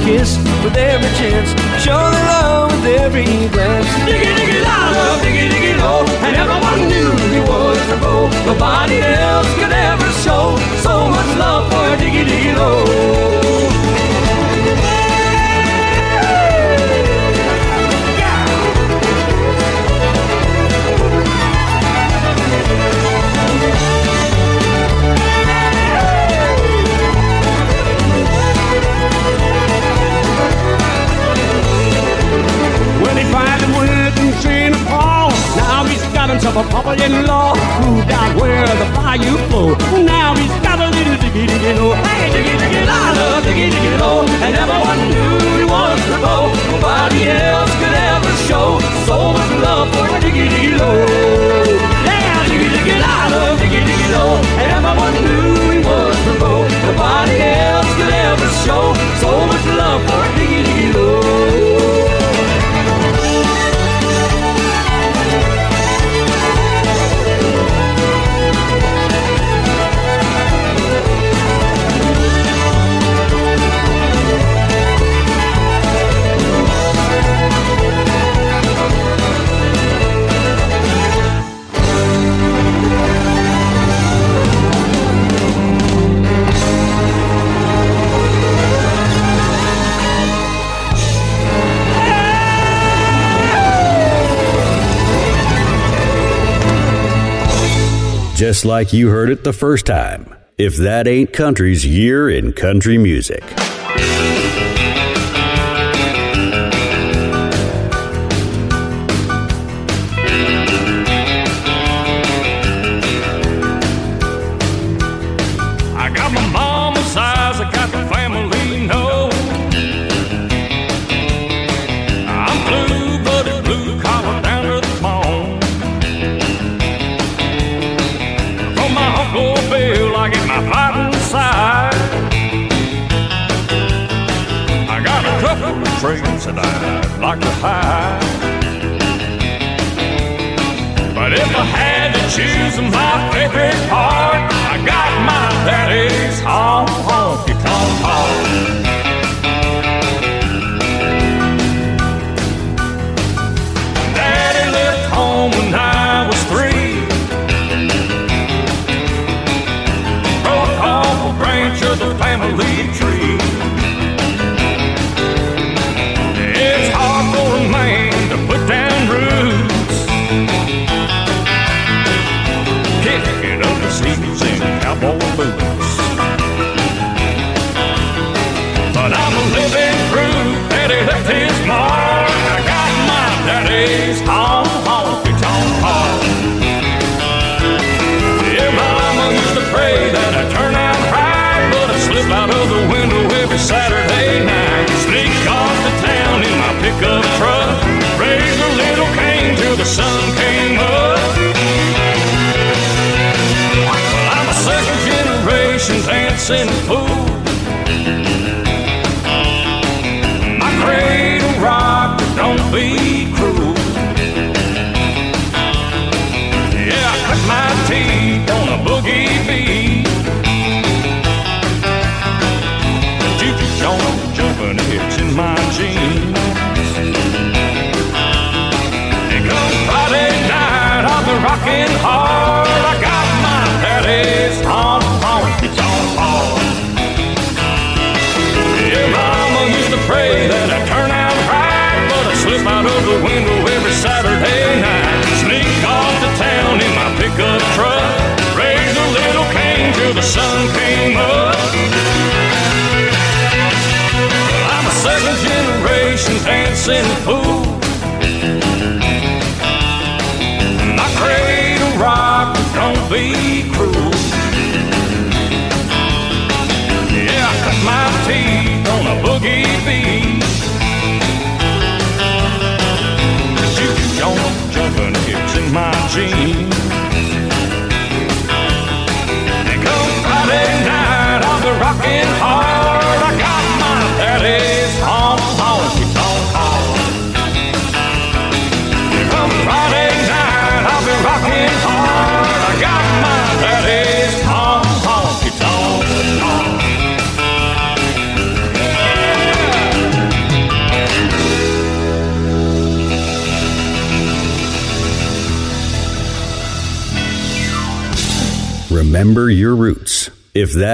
[0.06, 1.50] Kiss with every chance.
[1.82, 3.90] Show their love with every glance.
[4.06, 8.30] Diggy diggy low, diggy diggy low And everyone knew he was the beau.
[8.46, 10.44] Nobody else could ever show
[10.86, 13.45] So much love for diggy diggy low
[36.56, 37.54] got himself a papa-in-law.
[37.84, 39.76] Moved out where the bayou flow.
[40.04, 41.94] Now he's got a little diggy diggy low.
[41.94, 44.24] Hey, diggy diggy la, love diggy diggy low.
[44.44, 46.52] And everyone knew he was the beau.
[46.72, 50.96] Nobody else could ever show so much love for diggy diggy low.
[52.04, 54.40] Yeah, diggy diggy la, love diggy diggy low.
[54.60, 56.62] And everyone knew he was the beau.
[56.86, 58.84] Nobody else could ever show
[59.20, 60.25] so much love for
[98.36, 100.34] Just like you heard it the first time.
[100.58, 103.42] If that ain't country's year in country music.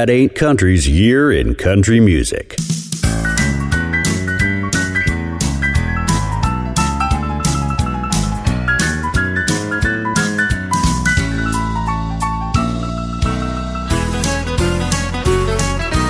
[0.03, 2.57] That ain't country's year in country music.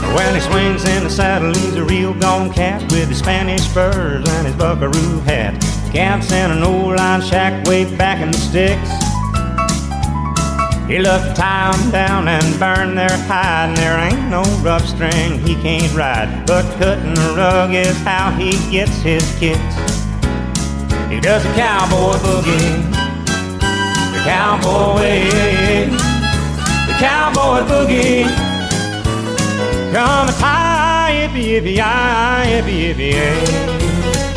[0.08, 4.26] When he swings in the saddle, he's a real gone cat with his Spanish spurs
[4.26, 5.60] and his buckaroo hat.
[5.92, 9.11] Camps in an old line shack way back in the sticks.
[10.88, 15.40] He to tie 'em down and burn their hide, and there ain't no rough string
[15.46, 16.44] he can't ride.
[16.46, 19.76] But cutting the rug is how he gets his kicks.
[21.08, 22.82] He does a cowboy boogie,
[24.12, 25.86] the cowboy way,
[26.88, 28.24] the cowboy boogie.
[29.92, 31.92] Come and tie, yippee, yippee, yi,
[32.50, 34.31] yippee, yippee,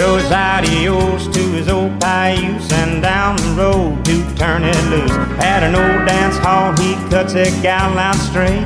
[0.00, 5.12] his adios to his old cayuse and down the road to turn it loose.
[5.38, 8.64] At an old dance hall, he cuts a gal out straight.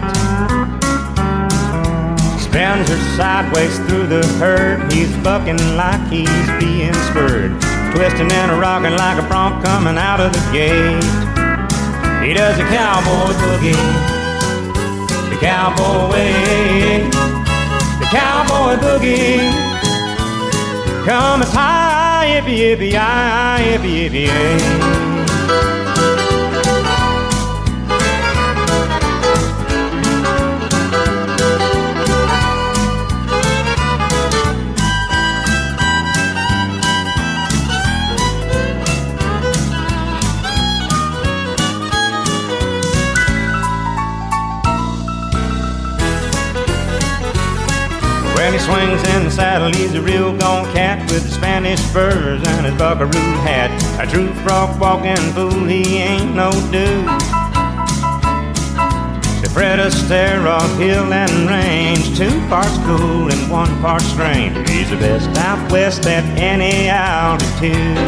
[2.39, 4.93] Spins her sideways through the herd.
[4.93, 7.51] He's bucking like he's being spurred.
[7.90, 11.02] Twisting and rocking like a bronc coming out of the gate.
[12.24, 13.74] He does a cowboy boogie,
[15.31, 17.02] the cowboy way,
[17.98, 19.73] the cowboy boogie.
[21.05, 25.13] Come and tie, yippee, yippee, yi, yippee, yippee,
[48.52, 52.74] He swings in the saddle, he's a real gone cat with Spanish spurs and his
[52.76, 53.08] buckaroo
[53.42, 53.70] hat.
[54.00, 57.06] A true frog walking fool, he ain't no dude.
[59.42, 64.68] The Fred Astaire of hill and range, two parts cool and one part strange.
[64.68, 67.98] He's the best out west at any altitude.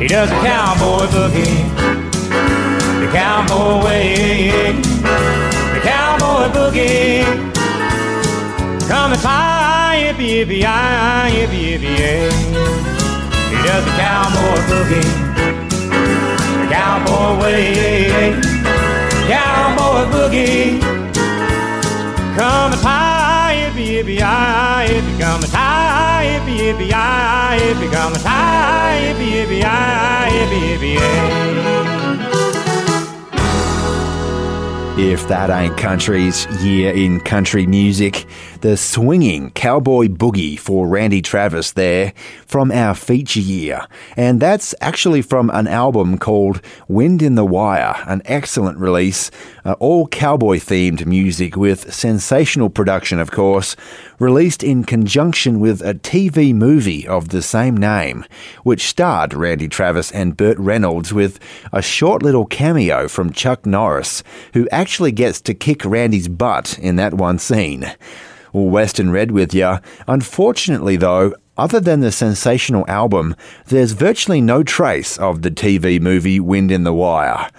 [0.00, 1.68] He does a cowboy boogie,
[3.00, 4.72] the cowboy way,
[5.74, 7.49] the cowboy boogie.
[8.90, 10.74] Come and fly, yippee yippee yi,
[11.36, 12.26] yippee yippee.
[13.50, 15.10] He does the cowboy boogie,
[16.58, 18.34] the cowboy way,
[19.30, 20.82] cowboy boogie.
[22.36, 24.34] Come and fly, yippee yippee yi,
[24.90, 27.04] yippee come and fly, yippee yippee yi,
[27.62, 29.70] yippee come and fly, yippee yippee yi,
[30.34, 31.50] yippee yippee.
[34.98, 38.26] If that ain't country's year in country music,
[38.60, 42.12] the swinging cowboy boogie for Randy Travis there
[42.46, 43.86] from our feature year.
[44.16, 49.30] And that's actually from an album called Wind in the Wire, an excellent release,
[49.64, 53.76] uh, all cowboy themed music with sensational production, of course,
[54.18, 58.24] released in conjunction with a TV movie of the same name,
[58.62, 61.38] which starred Randy Travis and Burt Reynolds with
[61.72, 64.22] a short little cameo from Chuck Norris,
[64.52, 67.90] who actually gets to kick Randy's butt in that one scene.
[68.52, 69.80] Well, Western Red with ya.
[70.06, 73.36] Unfortunately, though, other than the sensational album,
[73.66, 77.50] there's virtually no trace of the TV movie Wind in the Wire.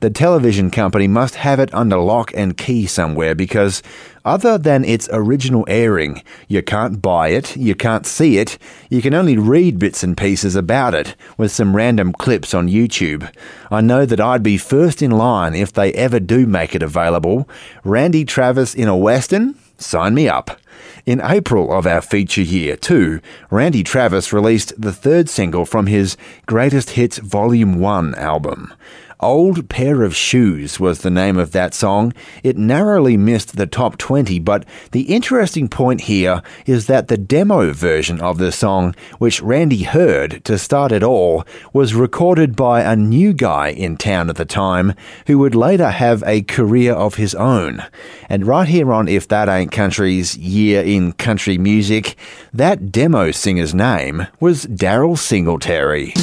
[0.00, 3.82] The television company must have it under lock and key somewhere because,
[4.24, 8.58] other than its original airing, you can't buy it, you can't see it,
[8.90, 13.28] you can only read bits and pieces about it with some random clips on YouTube.
[13.72, 17.48] I know that I'd be first in line if they ever do make it available.
[17.82, 19.56] Randy Travis in a Western?
[19.78, 20.60] Sign me up.
[21.06, 26.16] In April of our feature year, too, Randy Travis released the third single from his
[26.46, 28.74] Greatest Hits Volume 1 album.
[29.20, 32.12] Old Pair of Shoes was the name of that song.
[32.44, 37.72] It narrowly missed the top 20, but the interesting point here is that the demo
[37.72, 42.94] version of the song, which Randy heard to start it all, was recorded by a
[42.94, 44.94] new guy in town at the time
[45.26, 47.82] who would later have a career of his own.
[48.28, 52.14] And right here on If That Ain't Country's Year in Country Music,
[52.52, 56.14] that demo singer's name was Daryle Singletary.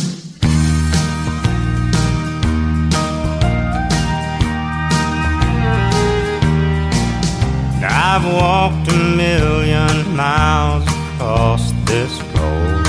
[8.18, 12.84] I've walked a million miles across this road,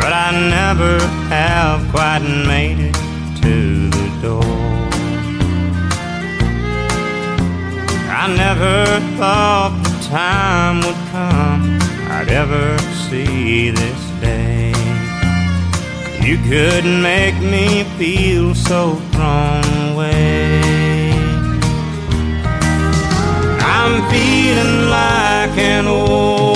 [0.00, 0.98] but I never
[1.28, 2.94] have quite made it
[3.40, 4.42] to the door.
[8.10, 11.78] I never thought the time would come
[12.10, 12.76] I'd ever
[13.08, 14.72] see this day.
[16.20, 20.73] You couldn't make me feel so thrown away.
[23.86, 26.53] I'm feeling like an old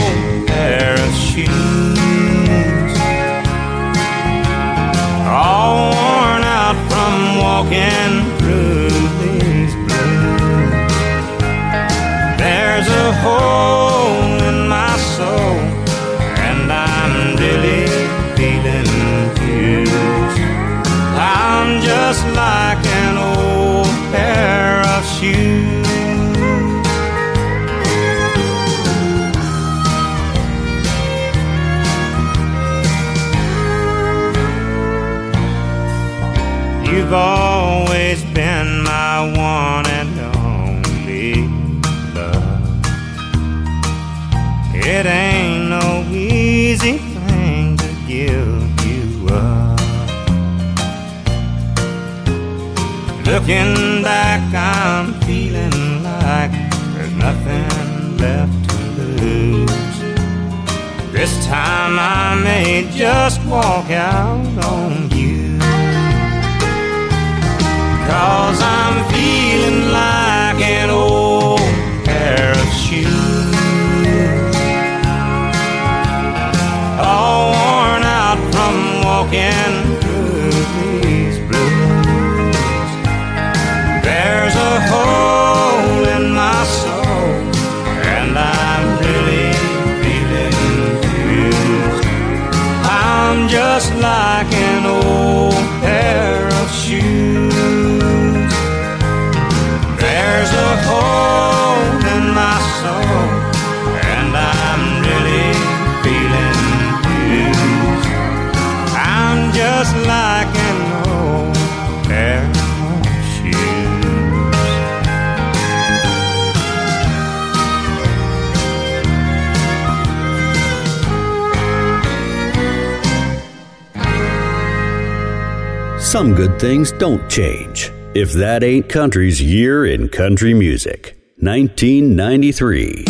[126.59, 127.93] things don't change.
[128.15, 133.05] If that ain't country's year in country music, 1993.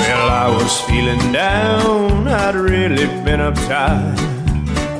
[0.00, 4.18] Well, I was feeling down, I'd really been uptight.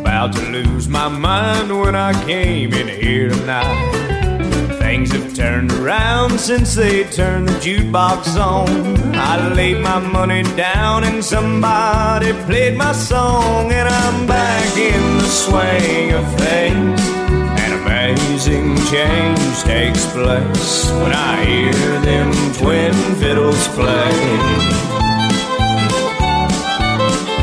[0.00, 4.03] About to lose my mind when I came in here tonight.
[5.04, 9.14] Things have turned around since they turned the jukebox on.
[9.14, 15.26] I laid my money down and somebody played my song, and I'm back in the
[15.26, 17.00] swing of things.
[17.60, 24.14] An amazing change takes place when I hear them twin fiddles play.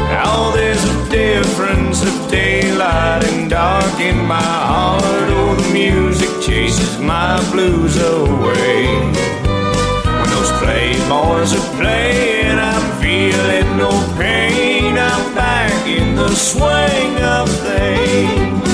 [0.09, 5.03] Now there's a difference of daylight and dark in my heart.
[5.03, 8.85] Oh, the music chases my blues away.
[8.85, 14.97] When those playboys are playing, I'm feeling no pain.
[14.97, 18.69] I'm back in the swing of things.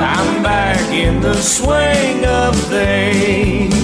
[0.00, 3.74] I'm back in the swing of things.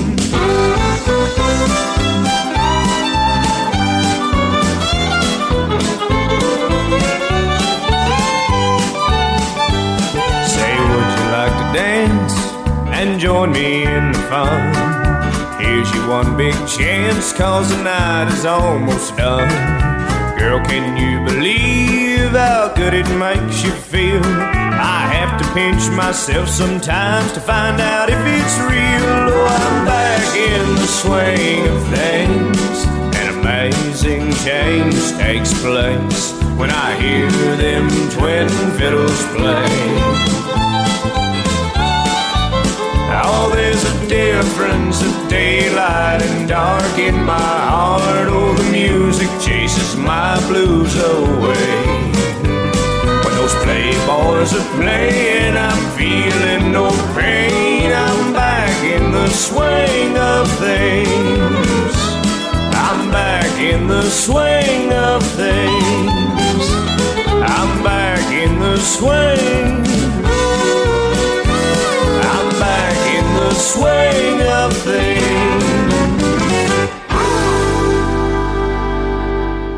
[10.55, 12.38] Say, would you like to dance
[12.99, 14.75] and join me in the fun?
[15.61, 19.49] Here's your one big chance, cause the night is almost done.
[20.37, 24.25] Girl, can you believe how good it makes you feel?
[24.25, 29.31] I have to pinch myself sometimes to find out if it's real.
[29.31, 32.79] Oh, I'm back in the swing of things.
[33.20, 40.38] An amazing change takes place when I hear them twin fiddles play.
[43.24, 48.28] Oh, there's a difference of daylight and dark in my heart.
[48.28, 51.85] Oh, the music chases my blues away.
[53.23, 57.93] When those playboys are playing, I'm feeling no pain.
[57.93, 61.95] I'm back in the swing of things.
[62.73, 66.65] I'm back in the swing of things.
[67.43, 70.07] I'm back in the swing.
[73.69, 75.28] Swing of things.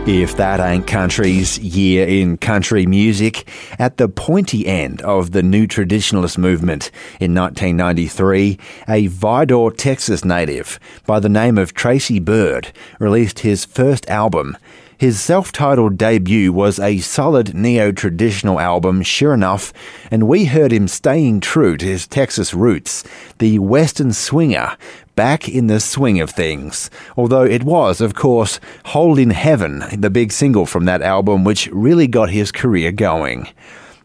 [0.07, 3.49] If that ain't country's year in country music,
[3.81, 10.79] at the pointy end of the new traditionalist movement in 1993, a Vidor, Texas native
[11.05, 14.57] by the name of Tracy Byrd released his first album.
[15.01, 19.73] His self titled debut was a solid neo traditional album, sure enough,
[20.11, 23.03] and we heard him staying true to his Texas roots,
[23.39, 24.77] the Western swinger,
[25.17, 26.91] back in the swing of things.
[27.17, 32.07] Although it was, of course, Holdin' Heaven, the big single from that album, which really
[32.07, 33.49] got his career going.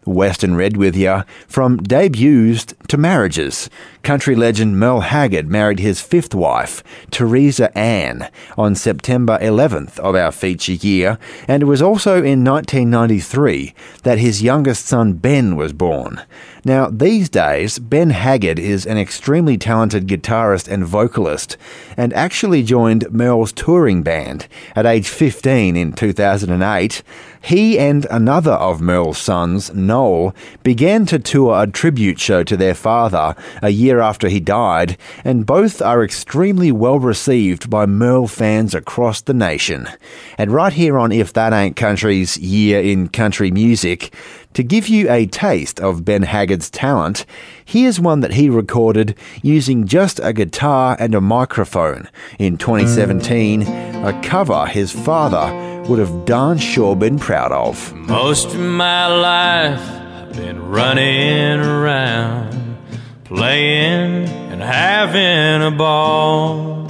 [0.05, 3.69] Western Red with ya, from debuts to marriages.
[4.03, 10.31] Country legend Merle Haggard married his fifth wife, Theresa Ann, on September 11th of our
[10.31, 11.17] feature year,
[11.47, 13.73] and it was also in 1993
[14.03, 16.21] that his youngest son Ben was born.
[16.67, 21.57] Now, these days, Ben Haggard is an extremely talented guitarist and vocalist,
[21.95, 27.03] and actually joined Merle's touring band at age 15 in 2008.
[27.39, 30.33] He and another of Merle's sons, Noel,
[30.63, 35.45] began to tour a tribute show to their father a year after he died, and
[35.45, 39.87] both are extremely well received by Merle fans across the nation.
[40.35, 44.11] And right here on If That Ain't Country's Year in Country Music,
[44.55, 47.25] to give you a taste of Ben Haggard's talent,
[47.65, 52.09] here's one that he recorded using just a guitar and a microphone
[52.39, 57.93] in 2017, a cover his father would have darn sure been proud of.
[57.93, 62.77] Most of my life I've been running around,
[63.25, 66.87] playing and having a ball.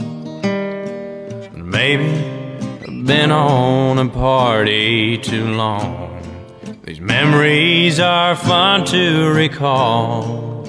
[1.52, 2.12] Maybe
[2.84, 6.15] I've been on a party too long.
[6.86, 10.64] These memories are fun to recall.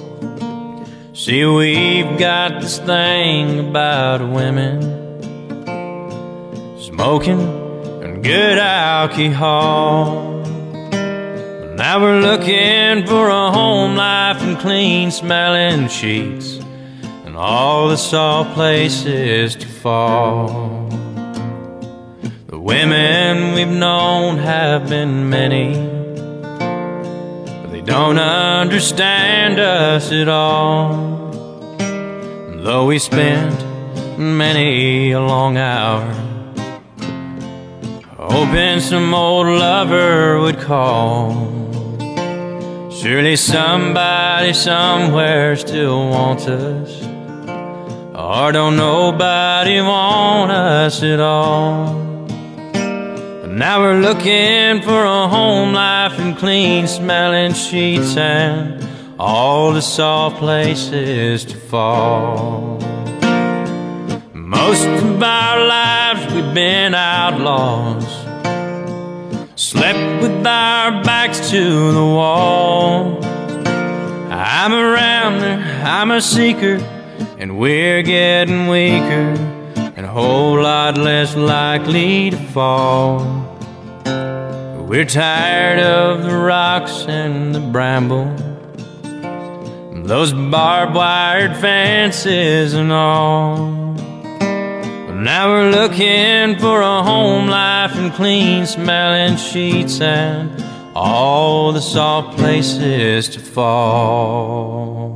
[1.12, 4.80] See, we've got this thing about women
[6.80, 7.38] smoking
[8.02, 10.42] and good alcohol.
[10.90, 16.58] But now we're looking for a home life and clean smelling sheets
[17.26, 20.88] and all the soft places to fall.
[22.46, 25.95] The women we've known have been many,
[27.86, 31.30] don't understand us at all.
[32.64, 33.54] Though we spent
[34.18, 36.04] many a long hour.
[38.18, 41.30] Hoping some old lover would call.
[42.90, 47.02] Surely somebody somewhere still wants us.
[48.16, 52.05] Or don't nobody want us at all.
[53.56, 58.86] Now we're looking for a home life and clean smelling sheets and
[59.18, 62.78] all the soft places to fall.
[64.34, 68.04] Most of our lives we've been outlaws.
[69.58, 73.24] Slept with our backs to the wall.
[73.24, 76.76] I'm a rounder, I'm a seeker,
[77.38, 79.55] and we're getting weaker
[80.16, 83.18] whole lot less likely to fall.
[84.88, 88.24] We're tired of the rocks and the bramble,
[90.06, 93.58] those barbed wired fences and all.
[95.12, 100.64] Now we're looking for a home life and clean smelling sheets and
[100.94, 105.06] all the soft places to fall.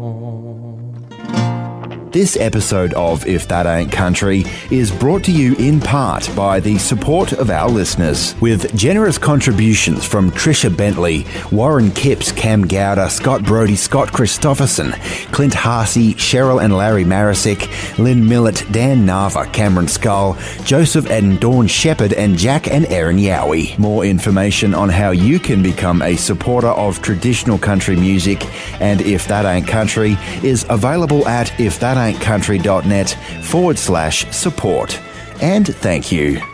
[2.12, 4.42] This episode of If That Ain't Country
[4.72, 10.04] is brought to you in part by the support of our listeners, with generous contributions
[10.04, 14.90] from Trisha Bentley, Warren Kipps, Cam Gowder, Scott Brody, Scott Christopherson,
[15.30, 21.68] Clint Harsey, Cheryl and Larry Marisick, Lynn Millett, Dan Nava, Cameron Skull, Joseph and Dawn
[21.68, 23.78] Shepherd, and Jack and Aaron Yowie.
[23.78, 28.44] More information on how you can become a supporter of traditional country music
[28.80, 31.56] and If That Ain't Country is available at
[32.00, 33.10] ifthataintcountry.net
[33.44, 35.00] forward slash support.
[35.40, 36.34] And thank you.
[36.34, 36.46] Betsy,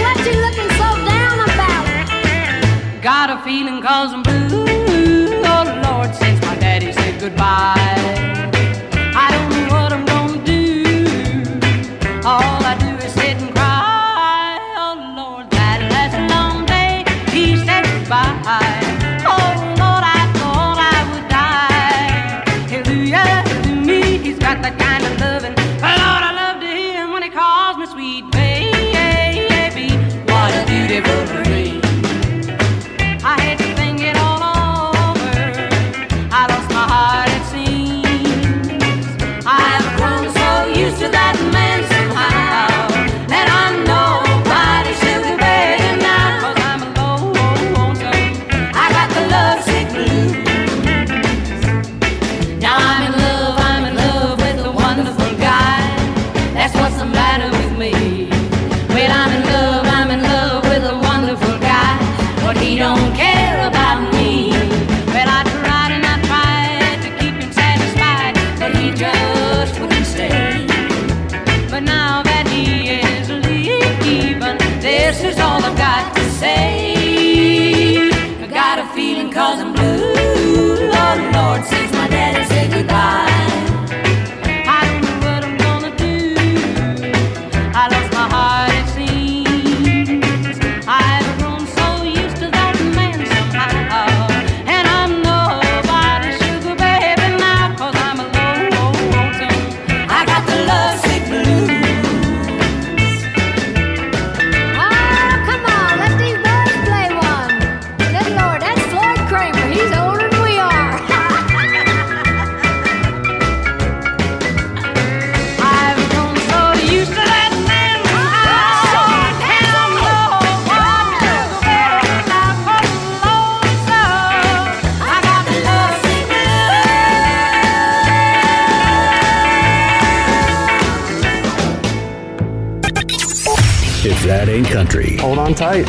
[0.00, 3.02] what you looking so down about?
[3.02, 4.64] Got a feeling cause I'm blue.
[5.44, 7.95] Oh Lord, since my daddy said goodbye.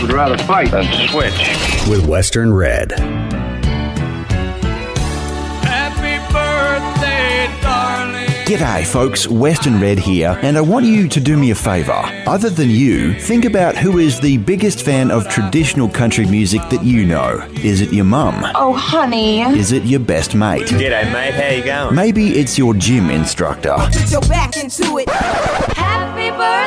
[0.08, 1.38] Would rather fight than switch.
[1.90, 2.94] With Western Red.
[5.64, 8.26] Happy birthday, darling.
[8.46, 9.28] G'day, folks.
[9.28, 12.02] Western Red here, and I want you to do me a favour.
[12.26, 16.86] Other than you, think about who is the biggest fan of traditional country music that
[16.86, 17.46] you know.
[17.62, 18.50] Is it your mum?
[18.56, 19.42] Oh, honey.
[19.42, 20.68] Is it your best mate?
[20.68, 21.34] G'day, mate.
[21.34, 21.94] How you going?
[21.96, 23.76] Maybe it's your gym instructor.
[23.78, 25.10] Put your back into it.
[25.10, 26.67] Happy birthday,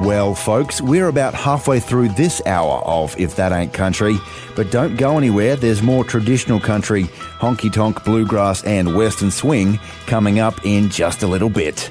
[0.00, 4.16] Well, folks, we're about halfway through this hour of If That Ain't Country,
[4.54, 5.56] but don't go anywhere.
[5.56, 7.04] There's more traditional country,
[7.40, 11.90] honky tonk, bluegrass, and western swing coming up in just a little bit.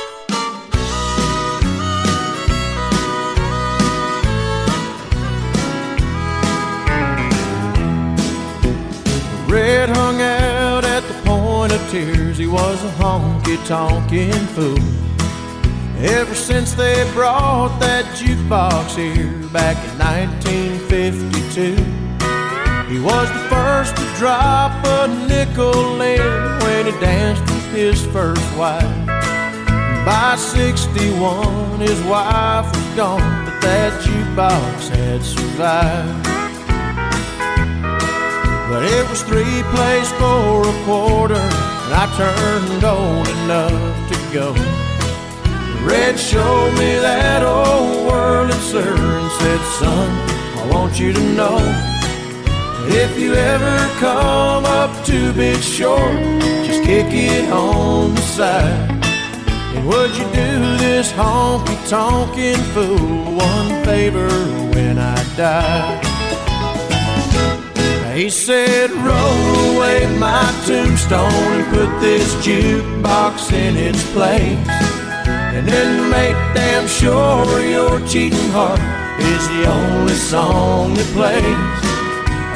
[11.91, 12.37] Tears.
[12.37, 14.79] He was a honky tonkin' fool.
[15.99, 21.75] Ever since they brought that jukebox here back in 1952,
[22.89, 28.57] he was the first to drop a nickel in when he danced with his first
[28.57, 29.05] wife.
[30.05, 36.25] By 61, his wife was gone, but that jukebox had survived.
[38.71, 44.53] But it was three plays for a quarter, I turned old enough to go.
[45.85, 50.09] Red showed me that old world, sir, and said, Son,
[50.59, 51.59] I want you to know
[52.87, 56.17] if you ever come up two bit short,
[56.65, 59.05] just kick it on the side.
[59.75, 64.29] And would you do this honky tonkin' fool one favor
[64.73, 66.10] when I die?
[68.13, 74.67] He said, roll away my tombstone and put this jukebox in its place.
[75.55, 78.81] And then make damn sure your cheating heart
[79.17, 81.91] is the only song that plays.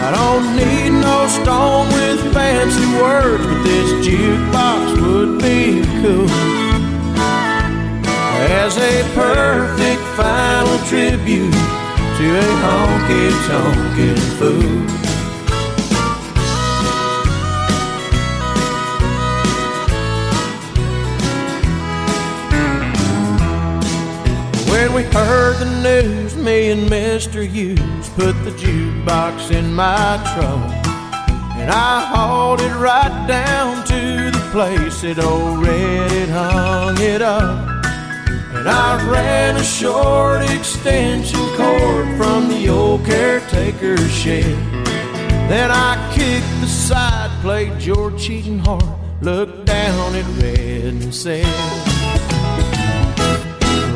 [0.04, 6.30] I don't need no stone with fancy words, but this jukebox would be cool.
[8.60, 11.54] As a perfect final tribute
[12.18, 14.95] to a honky tonkin' fool.
[25.60, 27.48] The news, me and Mr.
[27.48, 30.86] Hughes put the jukebox in my truck.
[31.56, 37.70] And I hauled it right down to the place it had hung it up.
[38.56, 44.56] And I ran a short extension cord from the old caretaker's shed.
[45.50, 48.84] Then I kicked the side plate, your cheating heart,
[49.22, 51.95] looked down at Red and said,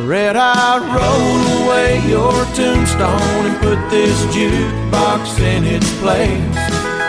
[0.09, 6.57] Red, I roll away your tombstone and put this jukebox in its place.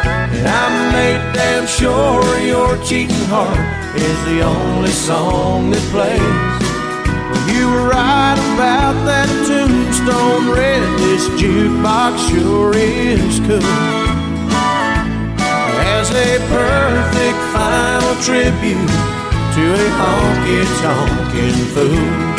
[0.04, 3.56] And I made damn sure your cheating heart
[3.96, 6.20] is the only song that plays.
[6.20, 10.84] Well, you were right about that tombstone, Red.
[11.00, 13.64] This jukebox sure is cool.
[15.88, 18.92] As a perfect final tribute
[19.56, 22.29] to a honky tonkin' fool.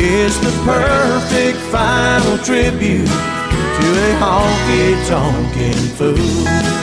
[0.00, 6.78] It's the perfect final tribute to a honky tonkin' fool.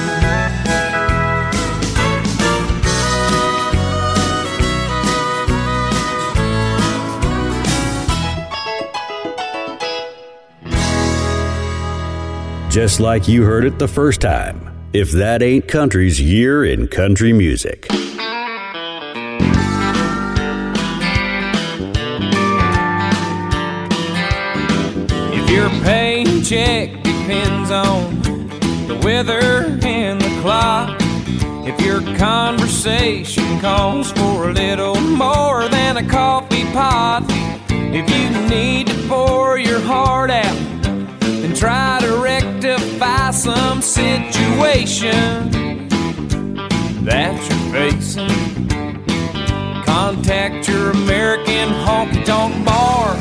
[12.69, 14.89] Just like you heard it the first time.
[14.91, 17.87] If that ain't country's year in country music.
[26.47, 28.21] Your paycheck depends on
[28.87, 30.95] the weather and the clock.
[31.65, 37.23] If your conversation calls for a little more than a coffee pot,
[37.69, 40.87] if you need to pour your heart out
[41.23, 45.49] and try to rectify some situation
[47.05, 48.67] that you're facing,
[49.83, 53.15] contact your American Honky Tonk Bar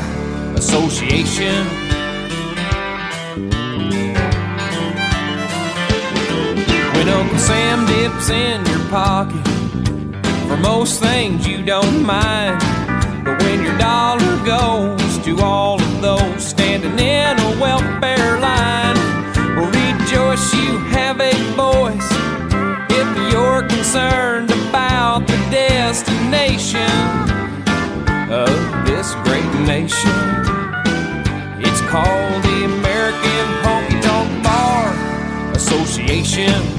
[0.55, 1.84] Association.
[7.15, 9.45] Uncle Sam dips in your pocket,
[10.47, 12.59] for most things you don't mind.
[13.23, 18.97] But when your dollar goes to all of those standing in a welfare line,
[19.55, 22.09] well, rejoice you have a voice
[22.91, 26.91] if you're concerned about the destination
[28.29, 28.51] of
[28.85, 30.11] this great nation.
[31.63, 36.74] It's called the American Honky Tonk Bar Association.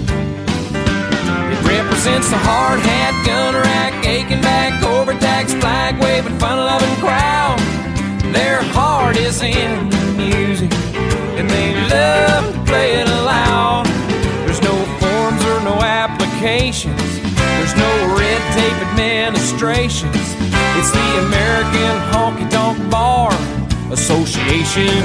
[2.07, 7.59] Represents the hard hat, gun rack, aching back, overtaxed, flag waving, fun loving crowd.
[8.33, 10.73] Their heart is in the music,
[11.35, 13.87] and they love to play it loud.
[14.47, 17.03] There's no forms or no applications.
[17.59, 20.15] There's no red tape administrations.
[20.79, 23.35] It's the American Honky Tonk Bar
[23.91, 25.03] Association.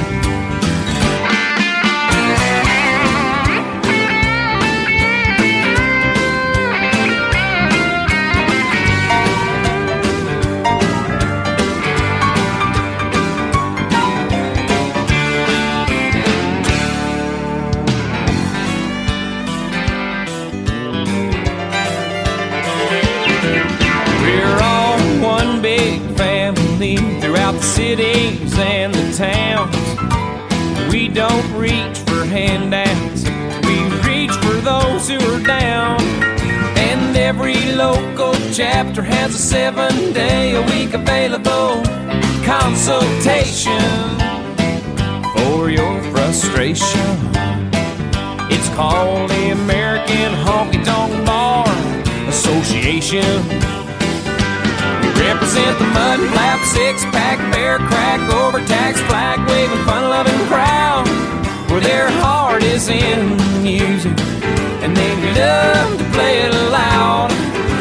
[27.52, 30.92] Throughout the cities and the towns.
[30.92, 33.24] We don't reach for handouts,
[33.66, 33.76] we
[34.08, 36.00] reach for those who are down.
[36.76, 41.82] And every local chapter has a seven day a week available
[42.44, 43.80] consultation
[45.34, 47.16] for your frustration.
[48.50, 51.66] It's called the American Honky Tonk Bar
[52.28, 53.71] Association.
[55.52, 61.06] Represent the mud flap, six pack, bear crack, overtax, flag waving, fun loving crowd.
[61.68, 64.18] Where their heart is in music
[64.80, 67.28] and they love to play it loud.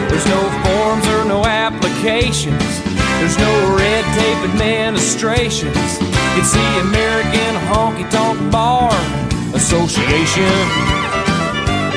[0.09, 2.83] There's no forms or no applications,
[3.23, 5.95] there's no red tape administrations.
[6.35, 8.91] It's the American Honky Tonk Bar
[9.55, 10.51] Association.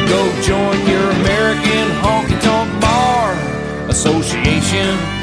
[0.06, 3.34] Go join your American Honky Tonk Bar
[3.90, 5.13] Association.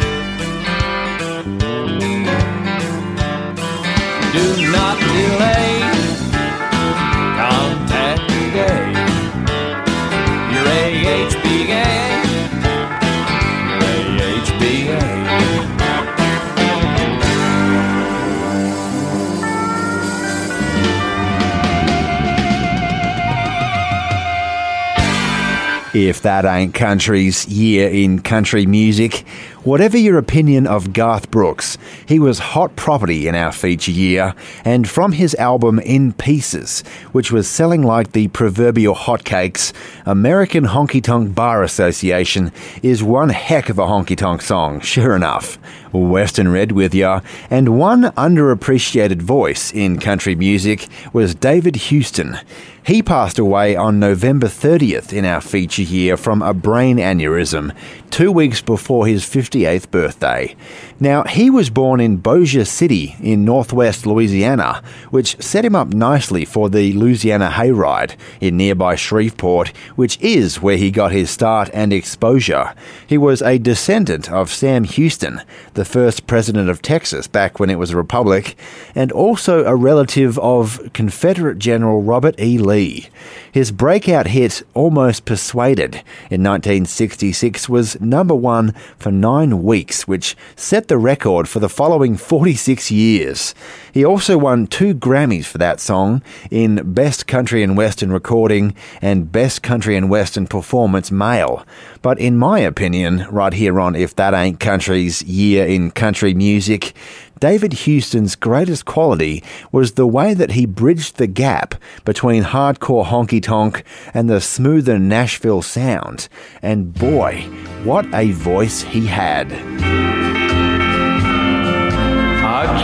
[25.93, 29.25] If that ain't country's year in country music,
[29.63, 31.77] whatever your opinion of Garth Brooks,
[32.11, 36.81] he was hot property in our feature year, and from his album In Pieces,
[37.13, 39.71] which was selling like the proverbial hotcakes,
[40.05, 42.51] American Honky Tonk Bar Association
[42.83, 45.57] is one heck of a honky tonk song, sure enough.
[45.91, 52.37] Western Red with ya, and one underappreciated voice in country music was David Houston.
[52.83, 57.75] He passed away on November 30th in our feature year from a brain aneurysm,
[58.09, 60.55] two weeks before his 58th birthday.
[60.99, 66.43] Now, he was born in Bossier City in northwest Louisiana, which set him up nicely
[66.43, 71.93] for the Louisiana Hayride in nearby Shreveport, which is where he got his start and
[71.93, 72.73] exposure.
[73.05, 75.41] He was a descendant of Sam Houston,
[75.81, 78.55] the first president of Texas back when it was a republic,
[78.93, 82.59] and also a relative of Confederate General Robert E.
[82.59, 83.09] Lee.
[83.51, 85.95] His breakout hit, Almost Persuaded,
[86.29, 92.15] in 1966 was number one for nine weeks, which set the record for the following
[92.15, 93.53] 46 years.
[93.93, 99.29] He also won two Grammys for that song in Best Country and Western Recording and
[99.33, 101.65] Best Country and Western Performance Male.
[102.01, 106.93] But in my opinion, right here on If That Ain't Country's Year in Country Music,
[107.41, 111.73] David Houston's greatest quality was the way that he bridged the gap
[112.05, 116.29] between hardcore honky tonk and the smoother Nashville sound.
[116.61, 117.41] And boy,
[117.83, 119.51] what a voice he had.
[119.51, 119.57] A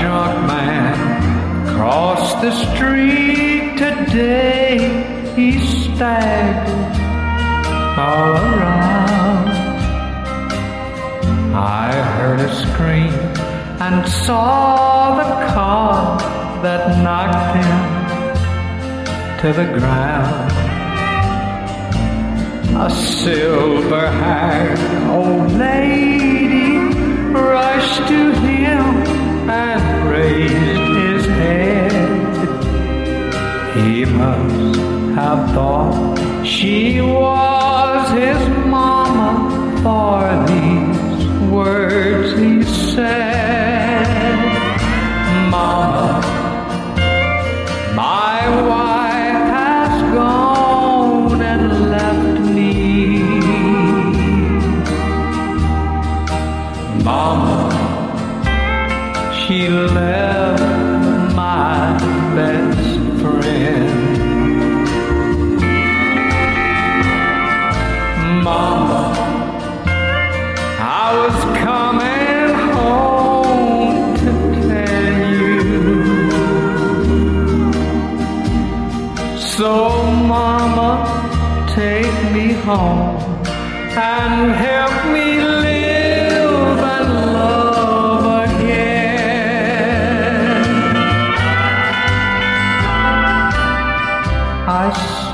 [0.01, 5.05] drunk man crossed the street today.
[5.35, 6.99] he staggered
[7.95, 9.49] all around.
[11.53, 16.17] I heard a scream and saw the car
[16.63, 17.97] that knocked him
[19.39, 20.51] to the ground.
[22.75, 26.77] A silver haired old lady
[27.31, 28.83] rushed to him
[29.47, 31.91] and raised his head.
[33.75, 34.79] He must
[35.13, 39.31] have thought she was his mama
[39.83, 43.36] for these words he said.
[59.65, 60.61] Left
[61.35, 61.97] my
[62.35, 63.89] best friend.
[68.43, 69.03] Mama,
[70.79, 74.31] I was coming home to
[74.67, 75.57] tell you.
[79.39, 79.71] So,
[80.33, 80.89] Mama,
[81.75, 83.17] take me home
[83.97, 85.46] and help me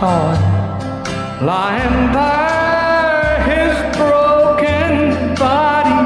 [0.03, 4.91] Lying there, his broken
[5.35, 6.01] body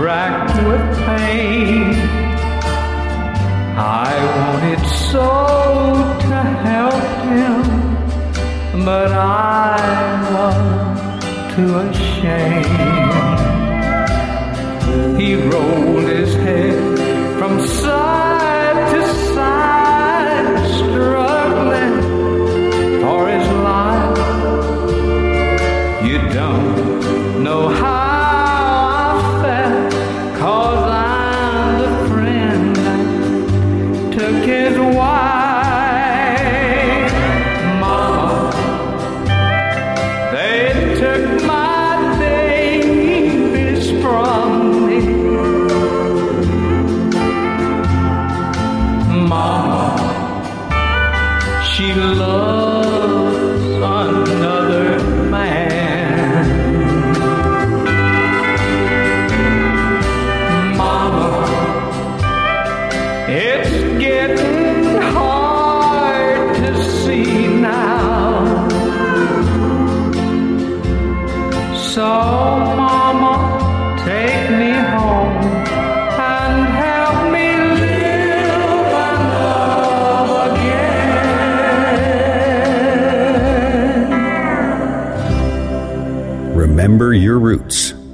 [0.00, 1.92] racked with pain.
[3.76, 5.28] I wanted so
[6.22, 6.38] to
[6.70, 7.60] help him,
[8.86, 9.76] but I
[10.32, 10.56] was
[11.54, 13.38] too ashamed.
[15.20, 16.80] He rolled his head
[17.38, 18.05] from side
[51.76, 53.25] she loves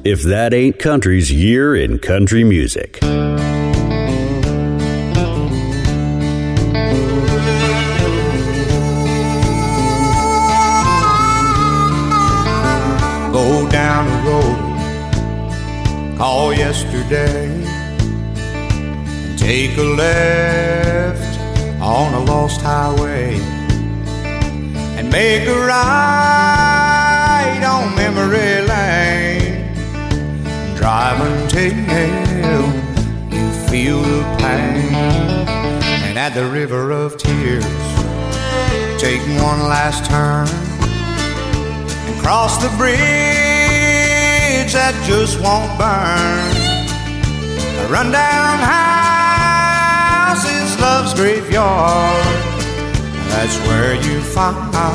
[0.04, 2.98] If that ain't country's year in country music.
[13.30, 14.58] Go down the road,
[16.18, 17.46] call yesterday,
[18.34, 21.38] and take a left
[21.80, 23.38] on a lost highway,
[24.98, 26.81] and make a right
[30.82, 31.72] Drive until
[33.30, 34.92] you feel the pain,
[36.02, 37.64] and at the river of tears,
[39.00, 40.48] take one last turn
[42.08, 42.98] and cross the bridge
[44.72, 46.50] that just won't burn.
[47.78, 52.26] A rundown house is love's graveyard.
[53.30, 54.90] That's where you find my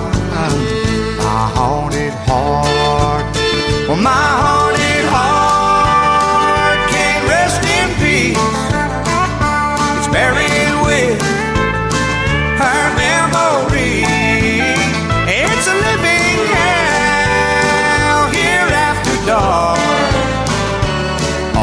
[1.56, 3.26] haunted heart.
[3.88, 4.77] Well, my haunted
[10.18, 11.22] buried with
[12.62, 14.02] her memory.
[15.42, 20.12] It's a living hell here after dark.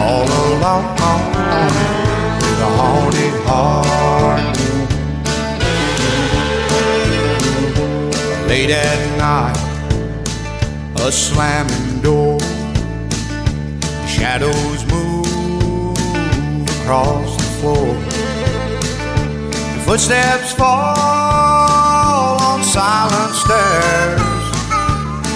[0.00, 0.86] All alone
[2.42, 4.57] with a haunted heart.
[8.49, 9.58] Late at night,
[11.07, 12.39] a slamming door.
[14.15, 15.16] Shadows move
[16.76, 18.13] across the floor.
[19.84, 24.20] Footsteps fall on silent stairs.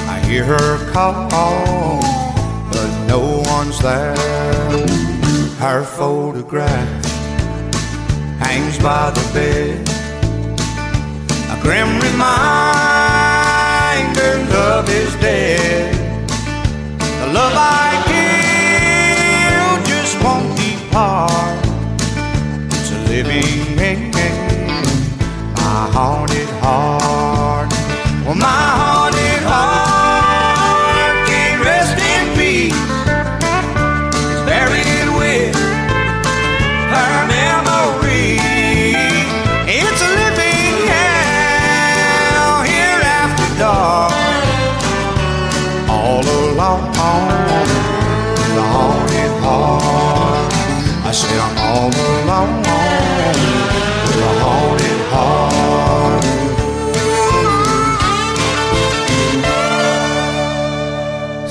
[0.09, 2.01] I hear her call,
[2.73, 4.17] but no one's there.
[5.59, 7.05] Her photograph
[8.41, 9.87] hangs by the bed.
[11.51, 12.39] A grim reminder
[14.51, 15.95] love is dead.
[17.21, 17.98] The love I
[25.93, 27.71] haunted heart.
[28.25, 29.38] Well, my haunted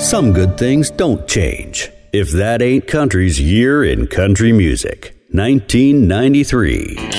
[0.08, 1.90] Some good things don't change.
[2.14, 7.17] If that ain't country's year in country music, 1993.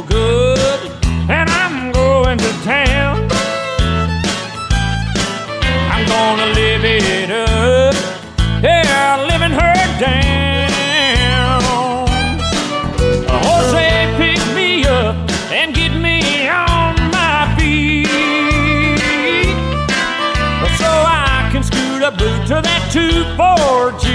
[0.00, 0.90] for good,
[1.28, 3.28] and I'm going to town.
[5.90, 7.94] I'm gonna live it up,
[8.62, 11.62] yeah, living her down.
[13.44, 15.16] Jose picked me up
[15.50, 18.06] and get me on my feet,
[20.78, 24.09] so I can scoot a boot to that two four G.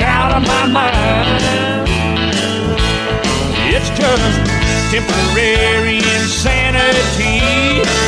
[0.00, 1.88] out of my mind.
[3.74, 4.40] It's just
[4.90, 7.40] temporary insanity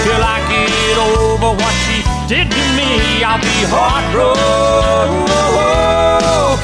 [0.04, 3.22] till I get over what she did to me.
[3.24, 4.40] I'll be heartbroken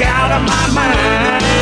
[0.06, 1.55] out of my mind.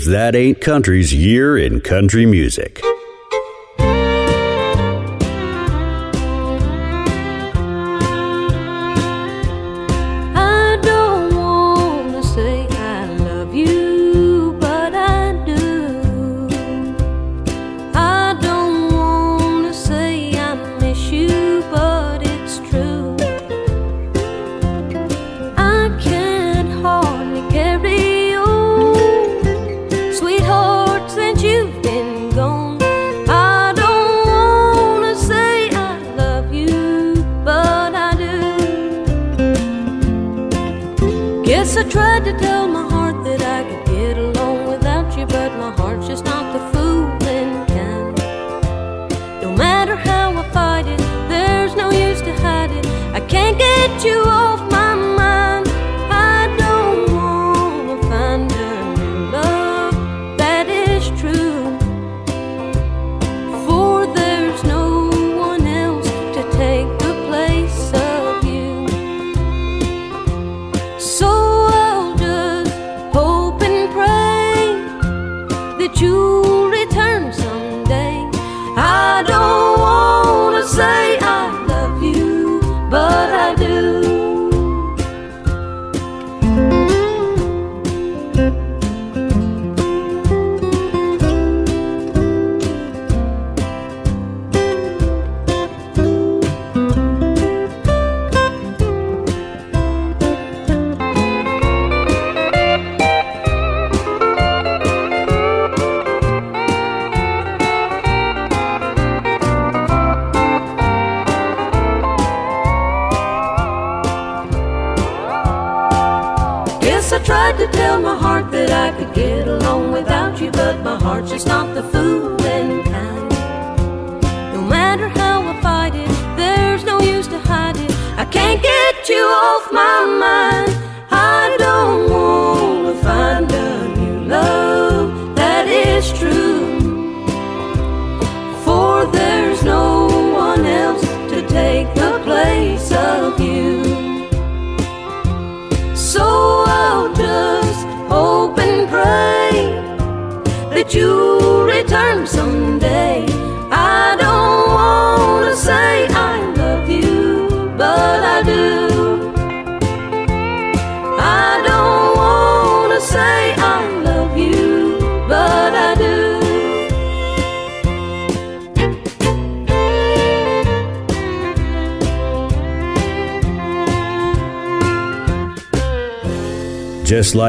[0.00, 2.80] If that ain't country's year in country music.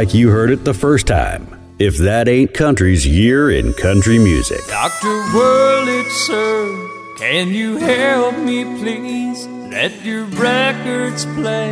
[0.01, 1.45] Like you heard it the first time.
[1.77, 4.65] If that ain't country's year in country music.
[4.67, 5.21] Dr.
[5.29, 9.45] Wurlitzer, can you help me please?
[9.45, 11.69] Let your records play.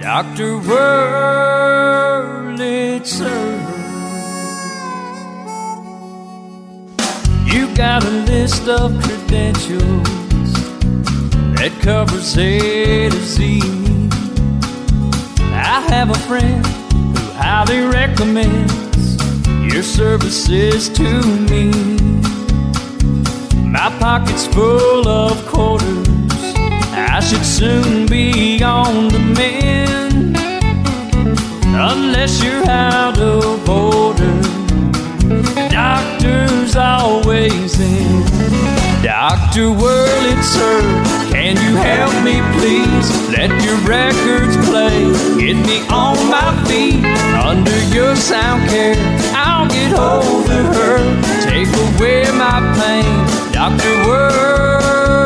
[0.00, 0.60] Dr.
[0.68, 1.62] Wurlitzer.
[7.50, 10.52] You got a list of credentials
[11.56, 13.62] that covers A to Z.
[15.54, 16.82] I have a friend
[17.52, 19.16] who highly recommends
[19.72, 21.08] your services to
[21.50, 21.70] me.
[23.64, 26.08] My pocket's full of quarters.
[26.94, 30.36] I should soon be on the mend.
[31.66, 34.40] Unless you're out of order,
[35.70, 38.22] doctor's always in.
[39.02, 39.68] Dr.
[39.80, 40.80] Wurlitzer,
[41.32, 43.08] can you help me please?
[43.36, 45.12] Let your records play.
[45.40, 47.11] Get me on my feet
[47.52, 48.96] under your sound care.
[49.34, 50.98] I'll get over her.
[51.44, 53.12] Take away my pain.
[53.52, 53.94] Dr.
[54.06, 55.22] Wurlitzer.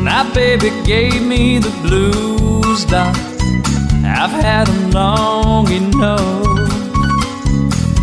[0.00, 3.31] My baby gave me the blues, doc.
[4.24, 6.46] I've had them long enough.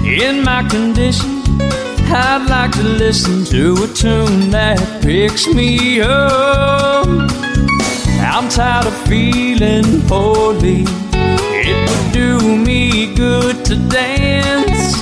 [0.03, 1.43] In my condition,
[2.11, 7.07] I'd like to listen to a tune that picks me up.
[8.19, 10.83] I'm tired of feeling poorly.
[11.13, 14.95] It would do me good to dance.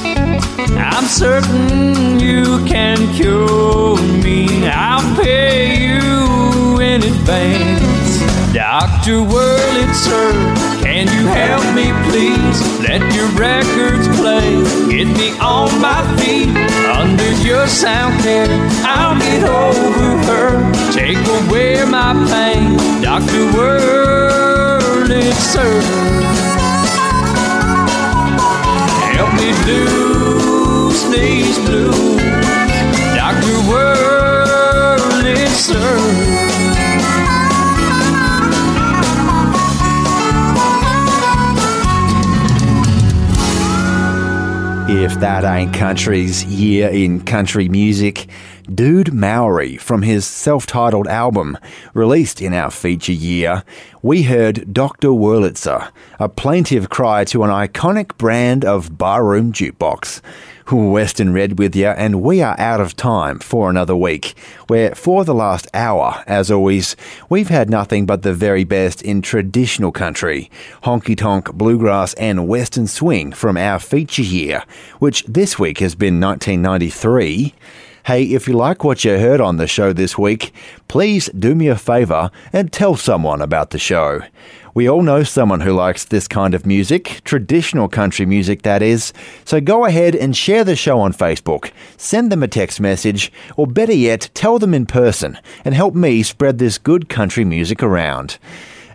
[0.78, 4.68] I'm certain you can cure me.
[4.68, 7.98] I'll pay you in advance.
[8.54, 9.26] Dr.
[9.32, 12.60] Wurlitzer, can you help me please?
[12.82, 14.64] Let your records play.
[14.90, 16.50] Get me on my feet
[17.02, 18.48] under your sound care.
[18.82, 20.50] I'll get over her.
[20.92, 22.78] Take away my pain.
[23.04, 23.44] Dr.
[23.54, 25.04] Wurlitzer.
[29.14, 32.22] Help me lose these blues.
[33.14, 33.58] Dr.
[33.70, 34.28] Wurlitzer.
[45.08, 48.28] If that ain't country's year in country music,
[48.66, 51.58] Dude Mowrey from his self titled album,
[51.94, 53.64] released in our feature year,
[54.02, 55.08] we heard Dr.
[55.08, 60.20] Wurlitzer, a plaintive cry to an iconic brand of barroom jukebox.
[60.76, 64.36] Western Red with you, and we are out of time for another week.
[64.68, 66.96] Where for the last hour, as always,
[67.30, 70.52] we've had nothing but the very best in traditional country,
[70.84, 74.64] honky tonk, bluegrass, and western swing from our feature year,
[75.00, 77.54] which this week has been 1993.
[78.08, 80.54] Hey, if you like what you heard on the show this week,
[80.88, 84.22] please do me a favour and tell someone about the show.
[84.78, 89.12] We all know someone who likes this kind of music, traditional country music that is,
[89.44, 93.66] so go ahead and share the show on Facebook, send them a text message, or
[93.66, 98.38] better yet, tell them in person and help me spread this good country music around.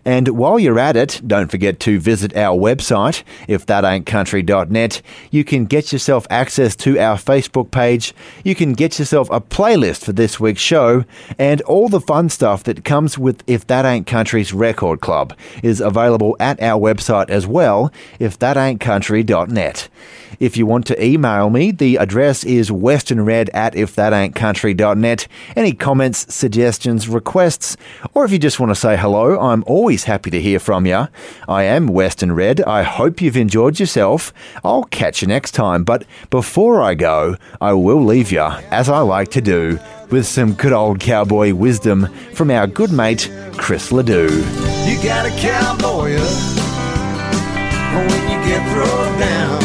[0.04, 5.02] And while you're at it, don't forget to visit our website, if that ain't ifthataintcountry.net.
[5.30, 8.14] You can get yourself access to our Facebook page,
[8.44, 11.04] you can get yourself a playlist for this week's show,
[11.38, 15.80] and all the fun stuff that comes with If That Ain't Country's record club is
[15.80, 19.88] available at our website as well, ifthataintcountry.net.
[20.40, 25.28] If you want to email me, the address is westernred at ifthataintcountry.net.
[25.54, 27.76] Any comments, suggestions, requests,
[28.14, 31.06] or if you just want to say hello, I'm always happy to hear from you.
[31.46, 32.60] I am Western Red.
[32.62, 34.32] I hope you've enjoyed yourself.
[34.64, 38.40] I'll catch you next time, but before I go, I will leave you,
[38.70, 39.78] as I like to do,
[40.10, 44.28] with some good old cowboy wisdom from our good mate, Chris Ledoux.
[44.86, 46.16] You got a cowboy
[47.94, 49.60] when you get thrown down.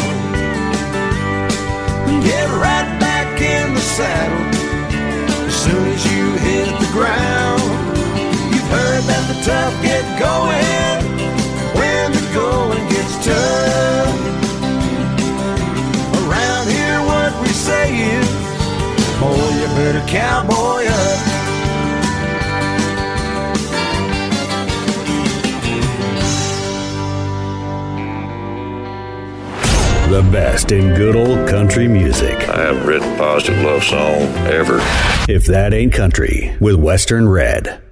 [2.22, 4.46] Get right back in the saddle
[5.46, 7.62] as soon as you hit the ground.
[8.52, 10.17] You've heard that the tough get
[19.78, 21.38] boy, you better cowboy up.
[30.10, 32.48] The best in good old country music.
[32.48, 34.78] I haven't written a positive love song ever.
[35.28, 37.82] If that ain't country with Western Red.